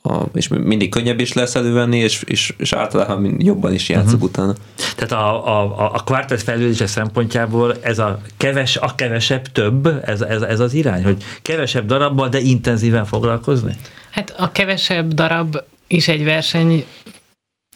a, 0.01 0.25
és 0.33 0.47
mindig 0.47 0.89
könnyebb 0.89 1.19
is 1.19 1.33
lesz 1.33 1.55
elővenni, 1.55 1.97
és, 1.97 2.23
és, 2.23 2.53
és 2.57 2.73
általában 2.73 3.35
jobban 3.41 3.73
is 3.73 3.89
játszok 3.89 4.13
uh-huh. 4.13 4.23
utána. 4.23 4.53
Tehát 4.95 5.11
a, 5.11 5.47
a, 5.59 5.93
a 5.93 6.03
kvartett 6.03 6.41
fejlődése 6.41 6.87
szempontjából 6.87 7.75
ez 7.81 7.99
a 7.99 8.21
keves, 8.37 8.77
a 8.77 8.95
kevesebb 8.95 9.51
több, 9.51 10.01
ez, 10.05 10.21
ez, 10.21 10.41
ez 10.41 10.59
az 10.59 10.73
irány, 10.73 11.03
hogy 11.03 11.23
kevesebb 11.41 11.85
darabbal, 11.85 12.29
de 12.29 12.39
intenzíven 12.39 13.05
foglalkozni? 13.05 13.75
Hát 14.09 14.35
a 14.37 14.51
kevesebb 14.51 15.13
darab 15.13 15.57
is 15.87 16.07
egy 16.07 16.23
verseny, 16.23 16.85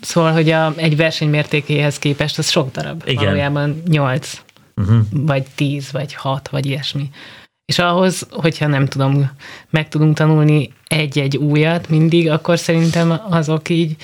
szóval, 0.02 0.32
hogy 0.32 0.50
a, 0.50 0.74
egy 0.76 0.96
verseny 0.96 1.30
mértékéhez 1.30 2.00
képest 2.00 2.38
az 2.38 2.50
sok 2.50 2.72
darab. 2.72 3.04
Igen. 3.06 3.24
Valójában 3.24 3.82
nyolc, 3.88 4.42
uh-huh. 4.76 4.98
vagy 5.12 5.44
tíz, 5.56 5.92
vagy 5.92 6.14
hat, 6.14 6.50
vagy 6.50 6.66
ilyesmi. 6.66 7.10
És 7.66 7.80
ahhoz, 7.80 8.28
hogyha 8.32 8.68
nem 8.68 8.86
tudom, 8.86 9.32
meg 9.70 9.88
tudunk 9.88 10.16
tanulni 10.16 10.74
egy-egy 10.88 11.38
újat 11.38 11.90
mindig, 11.90 12.30
akkor 12.30 12.60
szerintem 12.60 13.22
azok 13.30 13.70
így 13.70 13.96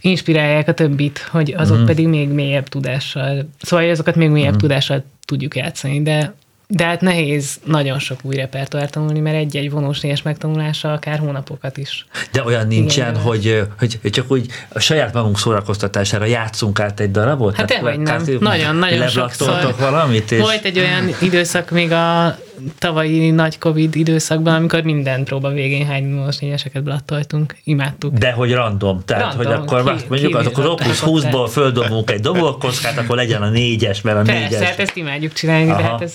inspirálják 0.00 0.68
a 0.68 0.74
többit, 0.74 1.18
hogy 1.18 1.54
azok 1.56 1.72
uh-huh. 1.72 1.86
pedig 1.86 2.08
még 2.08 2.28
mélyebb 2.28 2.68
tudással, 2.68 3.48
szóval 3.60 3.90
azokat 3.90 4.14
még 4.14 4.28
mélyebb 4.28 4.54
uh-huh. 4.54 4.60
tudással 4.60 5.04
tudjuk 5.24 5.56
játszani, 5.56 6.02
de 6.02 6.34
de 6.68 6.84
hát 6.84 7.00
nehéz 7.00 7.60
nagyon 7.64 7.98
sok 7.98 8.18
új 8.22 8.34
repertoárt 8.34 8.90
tanulni, 8.90 9.20
mert 9.20 9.36
egy-egy 9.36 9.70
vonós 9.70 10.00
négyes 10.00 10.22
megtanulása 10.22 10.92
akár 10.92 11.18
hónapokat 11.18 11.76
is. 11.76 12.06
De 12.32 12.42
olyan 12.42 12.66
nincsen, 12.66 13.10
Igen, 13.10 13.22
hogy, 13.22 13.62
hogy, 13.78 13.98
csak 14.10 14.30
úgy 14.30 14.46
a 14.68 14.78
saját 14.78 15.12
magunk 15.12 15.38
szórakoztatására 15.38 16.24
játszunk 16.24 16.80
át 16.80 17.00
egy 17.00 17.10
darabot? 17.10 17.56
Hát 17.56 17.80
vagy 17.80 17.98
nem. 17.98 18.24
Nagyon-nagyon 18.40 19.08
sokszor. 19.08 19.74
valamit? 19.78 20.32
És... 20.32 20.40
Volt 20.40 20.64
egy 20.64 20.78
olyan 20.78 21.08
időszak 21.20 21.70
még 21.70 21.92
a 21.92 22.38
tavalyi 22.78 23.30
nagy 23.30 23.58
Covid 23.58 23.96
időszakban, 23.96 24.54
amikor 24.54 24.82
minden 24.82 25.24
próba 25.24 25.50
végén 25.50 25.86
hány 25.86 26.14
vonós 26.14 26.38
négyeseket 26.38 26.82
blattoltunk, 26.82 27.56
imádtuk. 27.64 28.14
De 28.14 28.32
hogy 28.32 28.52
random, 28.52 29.02
tehát 29.04 29.22
random, 29.22 29.46
hogy 29.46 29.52
akkor 29.52 29.96
ki, 29.96 30.04
mondjuk 30.08 30.32
ki, 30.32 30.38
az, 30.38 30.46
akkor 30.46 30.66
Opus 30.66 31.02
20-ból 31.06 31.48
földobunk 31.50 32.10
egy 32.10 32.20
dobolkockát, 32.20 32.98
akkor 32.98 33.16
legyen 33.16 33.42
a 33.42 33.48
négyes, 33.48 34.00
mert 34.00 34.16
a 34.16 34.22
Persze, 34.22 34.32
négyes. 34.40 34.50
Persze, 34.58 34.66
hát 34.66 34.78
ezt 34.78 34.96
imádjuk 34.96 35.32
csinálni, 35.32 35.70
Aha. 35.70 35.80
de 35.80 35.88
hát 35.88 36.02
ez 36.02 36.14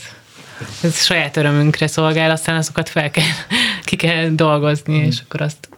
ez 0.84 1.04
saját 1.04 1.38
örömünkre 1.38 1.88
szolgál, 1.88 2.32
aztán 2.32 2.56
azokat 2.56 2.90
fel 2.90 3.12
kell, 3.12 3.24
ki 3.84 3.96
kell 3.96 4.30
dolgozni, 4.30 5.00
mm. 5.00 5.04
és 5.04 5.20
akkor 5.24 5.42
azt 5.42 5.70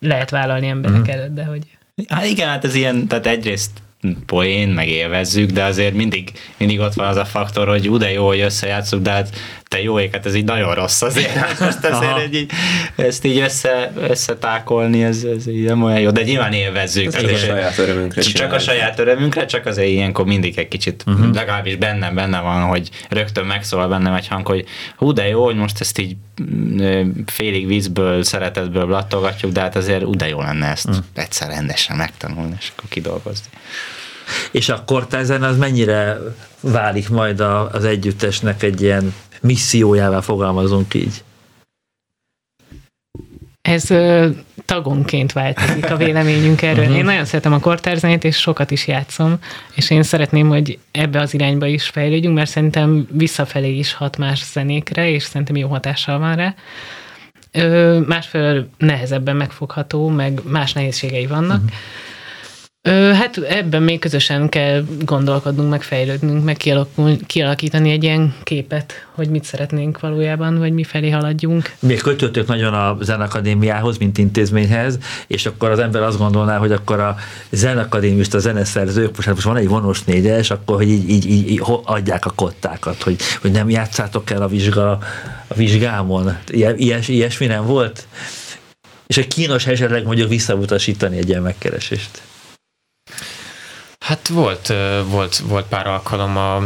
lehet 0.00 0.30
vállalni 0.30 0.66
emberek 0.66 0.98
mm. 0.98 1.10
előtt, 1.10 1.34
de 1.34 1.44
hogy... 1.44 1.62
Hát 2.08 2.26
igen, 2.26 2.48
hát 2.48 2.64
ez 2.64 2.74
ilyen, 2.74 3.08
tehát 3.08 3.26
egyrészt 3.26 3.70
poén, 4.26 4.68
meg 4.68 4.88
élvezzük, 4.88 5.50
de 5.50 5.64
azért 5.64 5.94
mindig, 5.94 6.32
mindig 6.56 6.80
ott 6.80 6.94
van 6.94 7.06
az 7.06 7.16
a 7.16 7.24
faktor, 7.24 7.68
hogy 7.68 7.88
ú, 7.88 7.96
de 7.96 8.12
jó, 8.12 8.26
hogy 8.26 8.40
összejátszunk, 8.40 9.02
de 9.02 9.10
hát 9.10 9.36
te 9.74 9.82
jó 9.82 10.00
éket, 10.00 10.26
ez 10.26 10.34
így 10.34 10.44
nagyon 10.44 10.74
rossz 10.74 11.02
azért. 11.02 11.30
Hát 11.30 11.58
most 11.66 11.84
azért 11.84 12.18
egy, 12.18 12.34
így, 12.34 12.50
ezt 12.96 13.24
így 13.24 13.38
össze, 13.38 13.92
összetákolni, 13.96 15.02
ez, 15.02 15.24
ez 15.36 15.46
így 15.46 15.64
nem 15.64 15.82
olyan 15.82 16.00
jó, 16.00 16.10
de 16.10 16.22
nyilván 16.22 16.52
élvezzük. 16.52 17.14
Ez 17.14 17.22
a 17.22 17.36
saját 17.36 17.78
örömünkre 17.78 18.20
Csak 18.20 18.32
csinálni. 18.32 18.54
a 18.54 18.58
saját 18.58 18.98
örömünkre, 18.98 19.44
csak 19.44 19.66
azért 19.66 19.88
ilyenkor 19.88 20.24
mindig 20.24 20.58
egy 20.58 20.68
kicsit, 20.68 21.04
uh-huh. 21.06 21.34
legalábbis 21.34 21.76
bennem 21.76 22.14
benne 22.14 22.40
van, 22.40 22.62
hogy 22.62 22.90
rögtön 23.08 23.46
megszólal 23.46 23.88
bennem 23.88 24.14
egy 24.14 24.28
hang, 24.28 24.46
hogy 24.46 24.64
hú, 24.96 25.12
de 25.12 25.28
jó, 25.28 25.44
hogy 25.44 25.56
most 25.56 25.80
ezt 25.80 25.98
így 25.98 26.16
mm, 26.42 27.10
félig 27.26 27.66
vízből, 27.66 28.22
szeretetből 28.22 28.86
lattogatjuk, 28.86 29.52
de 29.52 29.60
hát 29.60 29.76
azért 29.76 30.02
ú, 30.02 30.14
de 30.14 30.28
jó 30.28 30.40
lenne 30.40 30.66
ezt 30.66 30.88
uh-huh. 30.88 31.04
egyszer 31.14 31.48
rendesen 31.48 31.96
megtanulni, 31.96 32.54
és 32.58 32.72
akkor 32.76 32.88
kidolgozni. 32.88 33.48
És 34.50 34.68
a 34.68 34.82
kortázen 34.86 35.42
az 35.42 35.56
mennyire 35.56 36.18
válik 36.60 37.08
majd 37.08 37.40
az 37.72 37.84
együttesnek 37.84 38.62
egy 38.62 38.82
ilyen 38.82 39.14
missziójává 39.40 40.20
fogalmazunk 40.20 40.94
így? 40.94 41.22
Ez 43.62 43.90
ö, 43.90 44.28
tagonként 44.64 45.32
változik 45.32 45.90
a 45.90 45.96
véleményünk 45.96 46.62
erről. 46.62 46.84
Uh-huh. 46.84 46.98
Én 46.98 47.04
nagyon 47.04 47.24
szeretem 47.24 47.52
a 47.52 47.58
kortárzenét, 47.58 48.24
és 48.24 48.36
sokat 48.36 48.70
is 48.70 48.86
játszom, 48.86 49.38
és 49.74 49.90
én 49.90 50.02
szeretném, 50.02 50.48
hogy 50.48 50.78
ebbe 50.90 51.20
az 51.20 51.34
irányba 51.34 51.66
is 51.66 51.88
fejlődjünk, 51.88 52.34
mert 52.34 52.50
szerintem 52.50 53.06
visszafelé 53.10 53.76
is 53.76 53.92
hat 53.92 54.16
más 54.16 54.44
zenékre, 54.52 55.10
és 55.10 55.22
szerintem 55.22 55.56
jó 55.56 55.68
hatással 55.68 56.18
van 56.18 56.36
rá. 56.36 56.54
Ö, 57.52 58.00
másfelől 58.06 58.68
nehezebben 58.78 59.36
megfogható, 59.36 60.08
meg 60.08 60.40
más 60.44 60.72
nehézségei 60.72 61.26
vannak. 61.26 61.62
Uh-huh 61.62 61.78
Ö, 62.82 62.90
hát 63.12 63.36
ebben 63.36 63.82
még 63.82 63.98
közösen 63.98 64.48
kell 64.48 64.84
gondolkodnunk, 65.04 65.70
meg 65.70 65.82
fejlődnünk, 65.82 66.44
meg 66.44 66.56
kialakítani 67.26 67.90
egy 67.90 68.02
ilyen 68.02 68.34
képet, 68.42 69.06
hogy 69.10 69.28
mit 69.28 69.44
szeretnénk 69.44 70.00
valójában, 70.00 70.58
vagy 70.58 70.72
mi 70.72 70.84
felé 70.84 71.10
haladjunk. 71.10 71.74
Még 71.78 72.00
kötöttök 72.00 72.46
nagyon 72.46 72.74
a 72.74 72.96
Zenakadémiához, 73.00 73.98
mint 73.98 74.18
intézményhez, 74.18 74.98
és 75.26 75.46
akkor 75.46 75.70
az 75.70 75.78
ember 75.78 76.02
azt 76.02 76.18
gondolná, 76.18 76.56
hogy 76.58 76.72
akkor 76.72 77.00
a 77.00 77.16
zenakadémista 77.50 78.38
zeneszerzők, 78.38 79.16
most, 79.16 79.26
hát 79.26 79.34
most 79.34 79.46
van 79.46 79.56
egy 79.56 79.68
vonós 79.68 80.04
négyes, 80.04 80.50
akkor 80.50 80.76
hogy 80.76 80.88
így, 80.88 81.10
így, 81.10 81.30
így, 81.30 81.50
így 81.50 81.62
adják 81.84 82.26
a 82.26 82.32
kottákat, 82.34 83.02
hogy, 83.02 83.16
hogy 83.40 83.50
nem 83.50 83.70
játszátok 83.70 84.30
el 84.30 84.42
a, 84.42 84.48
vizsga, 84.48 84.90
a 85.48 85.54
vizsgámon. 85.54 86.36
Ilyes, 86.76 87.08
ilyesmi 87.08 87.46
nem 87.46 87.66
volt? 87.66 88.06
És 89.06 89.16
egy 89.16 89.28
kínos 89.28 89.66
esetleg 89.66 90.04
mondjuk 90.04 90.28
visszautasítani 90.28 91.16
egy 91.16 91.28
ilyen 91.28 91.42
megkeresést. 91.42 92.22
Hát 94.10 94.28
volt, 94.28 94.72
volt, 95.10 95.36
volt 95.36 95.66
pár 95.66 95.86
alkalom 95.86 96.36
a 96.36 96.62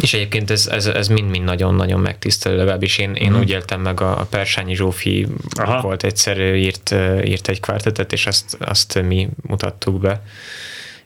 és 0.00 0.14
egyébként 0.14 0.50
ez, 0.50 0.66
ez, 0.66 0.86
ez 0.86 1.08
mind-mind 1.08 1.44
nagyon-nagyon 1.44 2.00
megtisztelő, 2.00 2.56
legalábbis 2.56 2.98
én, 2.98 3.14
én 3.14 3.32
mm. 3.32 3.38
úgy 3.38 3.50
éltem 3.50 3.80
meg, 3.80 4.00
a, 4.00 4.20
a 4.20 4.24
Persányi 4.24 4.74
Zsófi 4.74 5.26
Aha. 5.60 5.80
volt 5.80 6.04
egyszer, 6.04 6.54
írt, 6.54 6.94
írt 7.24 7.48
egy 7.48 7.60
kvártetet, 7.60 8.12
és 8.12 8.26
azt, 8.26 8.56
azt 8.60 9.02
mi 9.02 9.28
mutattuk 9.42 10.00
be. 10.00 10.22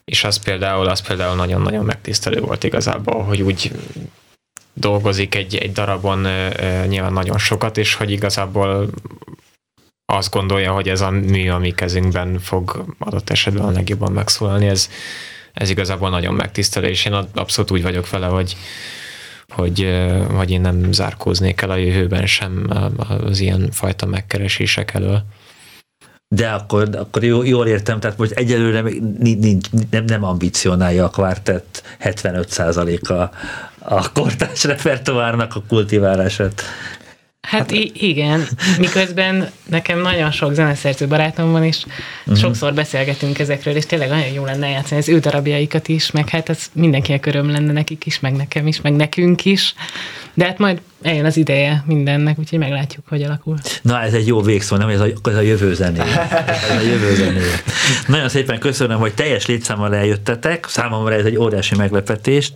És 0.05 0.25
az 0.25 0.37
például, 0.37 0.87
az 0.87 1.01
például 1.01 1.37
nagyon-nagyon 1.37 1.85
megtisztelő 1.85 2.41
volt 2.41 2.65
igazából, 2.65 3.23
hogy 3.23 3.43
úgy 3.43 3.73
dolgozik 4.75 5.35
egy, 5.35 5.57
egy 5.57 5.73
darabon 5.73 6.27
nyilván 6.87 7.13
nagyon 7.13 7.39
sokat, 7.39 7.79
és 7.79 7.95
hogy 7.95 8.11
igazából 8.11 8.89
azt 10.13 10.31
gondolja, 10.31 10.73
hogy 10.73 10.89
ez 10.89 11.01
a 11.01 11.11
mű, 11.11 11.51
ami 11.51 11.75
kezünkben 11.75 12.39
fog 12.39 12.85
adott 12.99 13.31
esetben 13.31 13.65
a 13.65 13.71
legjobban 13.71 14.13
megszólalni, 14.13 14.67
ez, 14.67 14.89
ez 15.53 15.71
igazából 15.71 16.11
nagyon 16.11 16.35
megtisztelő, 16.35 16.89
és 16.89 17.05
én 17.05 17.13
abszolút 17.35 17.71
úgy 17.71 17.83
vagyok 17.83 18.11
vele, 18.11 18.27
hogy, 18.27 18.57
hogy, 19.49 19.89
hogy 20.35 20.51
én 20.51 20.61
nem 20.61 20.93
zárkóznék 20.93 21.61
el 21.61 21.71
a 21.71 21.77
jövőben 21.77 22.27
sem 22.27 22.71
az 22.97 23.41
ilyen 23.41 23.69
fajta 23.71 24.07
megkeresések 24.07 24.95
elől. 24.95 25.25
De 26.29 26.49
akkor, 26.49 26.89
akkor 26.97 27.25
jól 27.25 27.67
értem, 27.67 28.01
tehát 28.01 28.19
most 28.19 28.31
egyelőre 28.31 28.83
nincs, 29.19 29.69
nem, 29.91 30.05
nem 30.05 30.25
ambicionálja 30.25 31.05
a 31.05 31.11
kvártett 31.11 31.83
75%-a 32.01 33.13
a 33.79 34.13
kortás 34.13 34.65
repertoárnak 34.65 35.55
a 35.55 35.63
kultiválását. 35.69 36.63
Hát, 37.49 37.61
hát 37.61 37.71
igen, 37.93 38.49
miközben 38.79 39.51
nekem 39.69 40.01
nagyon 40.01 40.31
sok 40.31 40.55
zeneszerző 40.55 41.07
barátom 41.07 41.51
van, 41.51 41.65
és 41.65 41.85
uh-huh. 42.21 42.37
sokszor 42.37 42.75
beszélgetünk 42.75 43.39
ezekről, 43.39 43.77
és 43.77 43.87
tényleg 43.87 44.09
nagyon 44.09 44.33
jó 44.33 44.45
lenne 44.45 44.69
játszani 44.69 45.01
az 45.01 45.09
ő 45.09 45.19
darabjaikat 45.19 45.89
is, 45.89 46.11
meg 46.11 46.29
hát 46.29 46.49
ez 46.49 46.71
mindenkinek 46.73 47.27
öröm 47.27 47.51
lenne 47.51 47.73
nekik 47.73 48.07
is, 48.07 48.21
meg 48.21 48.33
nekem 48.33 48.67
is, 48.67 48.81
meg 48.81 48.93
nekünk 48.93 49.45
is. 49.45 49.75
De 50.35 50.45
hát 50.45 50.59
majd 50.59 50.81
eljön 51.03 51.25
az 51.25 51.37
ideje 51.37 51.85
mindennek, 51.87 52.39
úgyhogy 52.39 52.59
meglátjuk, 52.59 53.05
hogy 53.09 53.23
alakul. 53.23 53.57
Na, 53.83 54.01
ez 54.01 54.13
egy 54.13 54.27
jó 54.27 54.41
végszó, 54.41 54.77
nem? 54.77 54.89
Ez 54.89 55.01
a, 55.01 55.07
ez 55.23 55.35
a 55.35 55.41
jövő 55.41 55.75
zené. 55.75 55.99
Ez 55.99 56.77
a 56.77 56.81
jövő 56.81 57.15
zené. 57.15 57.41
Nagyon 58.07 58.29
szépen 58.29 58.59
köszönöm, 58.59 58.99
hogy 58.99 59.15
teljes 59.15 59.47
létszámmal 59.47 59.95
eljöttetek. 59.95 60.67
Számomra 60.69 61.15
ez 61.15 61.25
egy 61.25 61.37
óriási 61.37 61.77
meglepetés. 61.77 62.53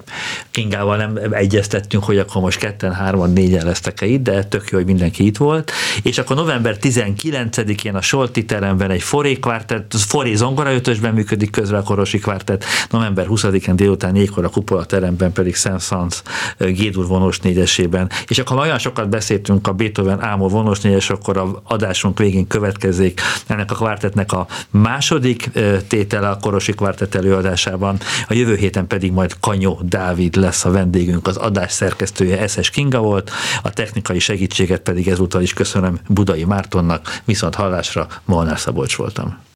Kingával 0.50 0.96
nem 0.96 1.18
egyeztettünk, 1.30 2.04
hogy 2.04 2.18
akkor 2.18 2.42
most 2.42 2.58
ketten, 2.58 2.94
hárman, 2.94 3.32
négyen 3.32 3.66
lesztek-e 3.66 4.06
itt, 4.06 4.22
de 4.22 4.44
tök 4.44 4.68
jó, 4.70 4.78
hogy 4.78 4.86
mindenki 4.86 5.26
itt 5.26 5.36
volt. 5.36 5.72
És 6.02 6.18
akkor 6.18 6.36
november 6.36 6.76
19-én 6.80 7.94
a 7.94 8.00
Solti 8.00 8.44
teremben 8.44 8.90
egy 8.90 9.02
foré 9.02 9.34
kvártett, 9.34 9.94
foré 9.96 10.34
zongora 10.34 10.74
ötösben 10.74 11.14
működik 11.14 11.50
közre 11.50 11.76
a 11.76 11.82
Korosi 11.82 12.18
kvártett, 12.18 12.64
november 12.90 13.26
20-án 13.28 13.72
délután 13.74 14.12
4-kor 14.16 14.44
a 14.44 14.48
Kupola 14.48 14.84
teremben 14.84 15.32
pedig 15.32 15.54
Szent 15.54 15.80
Sanz 15.80 16.22
Gédur 16.58 17.06
vonós 17.06 17.38
négyesében. 17.38 18.10
És 18.28 18.35
akkor 18.38 18.58
olyan 18.58 18.78
sokat 18.78 19.08
beszéltünk 19.08 19.66
a 19.66 19.72
Beethoven 19.72 20.22
Ámor 20.22 20.50
vonós 20.50 20.80
négyes, 20.80 21.10
akkor 21.10 21.36
a 21.36 21.62
adásunk 21.64 22.18
végén 22.18 22.46
következik 22.46 23.20
ennek 23.46 23.70
a 23.70 23.74
kvártetnek 23.74 24.32
a 24.32 24.46
második 24.70 25.50
tétele 25.88 26.28
a 26.28 26.36
Korosi 26.36 26.72
kvártett 26.72 27.14
előadásában. 27.14 27.98
A 28.28 28.34
jövő 28.34 28.54
héten 28.54 28.86
pedig 28.86 29.12
majd 29.12 29.36
Kanyó 29.40 29.80
Dávid 29.82 30.36
lesz 30.36 30.64
a 30.64 30.70
vendégünk, 30.70 31.26
az 31.26 31.36
adás 31.36 31.72
szerkesztője 31.72 32.40
Eszes 32.40 32.70
Kinga 32.70 32.98
volt, 33.00 33.30
a 33.62 33.70
technikai 33.70 34.18
segítséget 34.18 34.80
pedig 34.80 35.08
ezúttal 35.08 35.42
is 35.42 35.52
köszönöm 35.52 35.98
Budai 36.08 36.44
Mártonnak, 36.44 37.20
viszont 37.24 37.54
hallásra 37.54 38.06
Molnár 38.24 38.58
Szabolcs 38.58 38.96
voltam. 38.96 39.55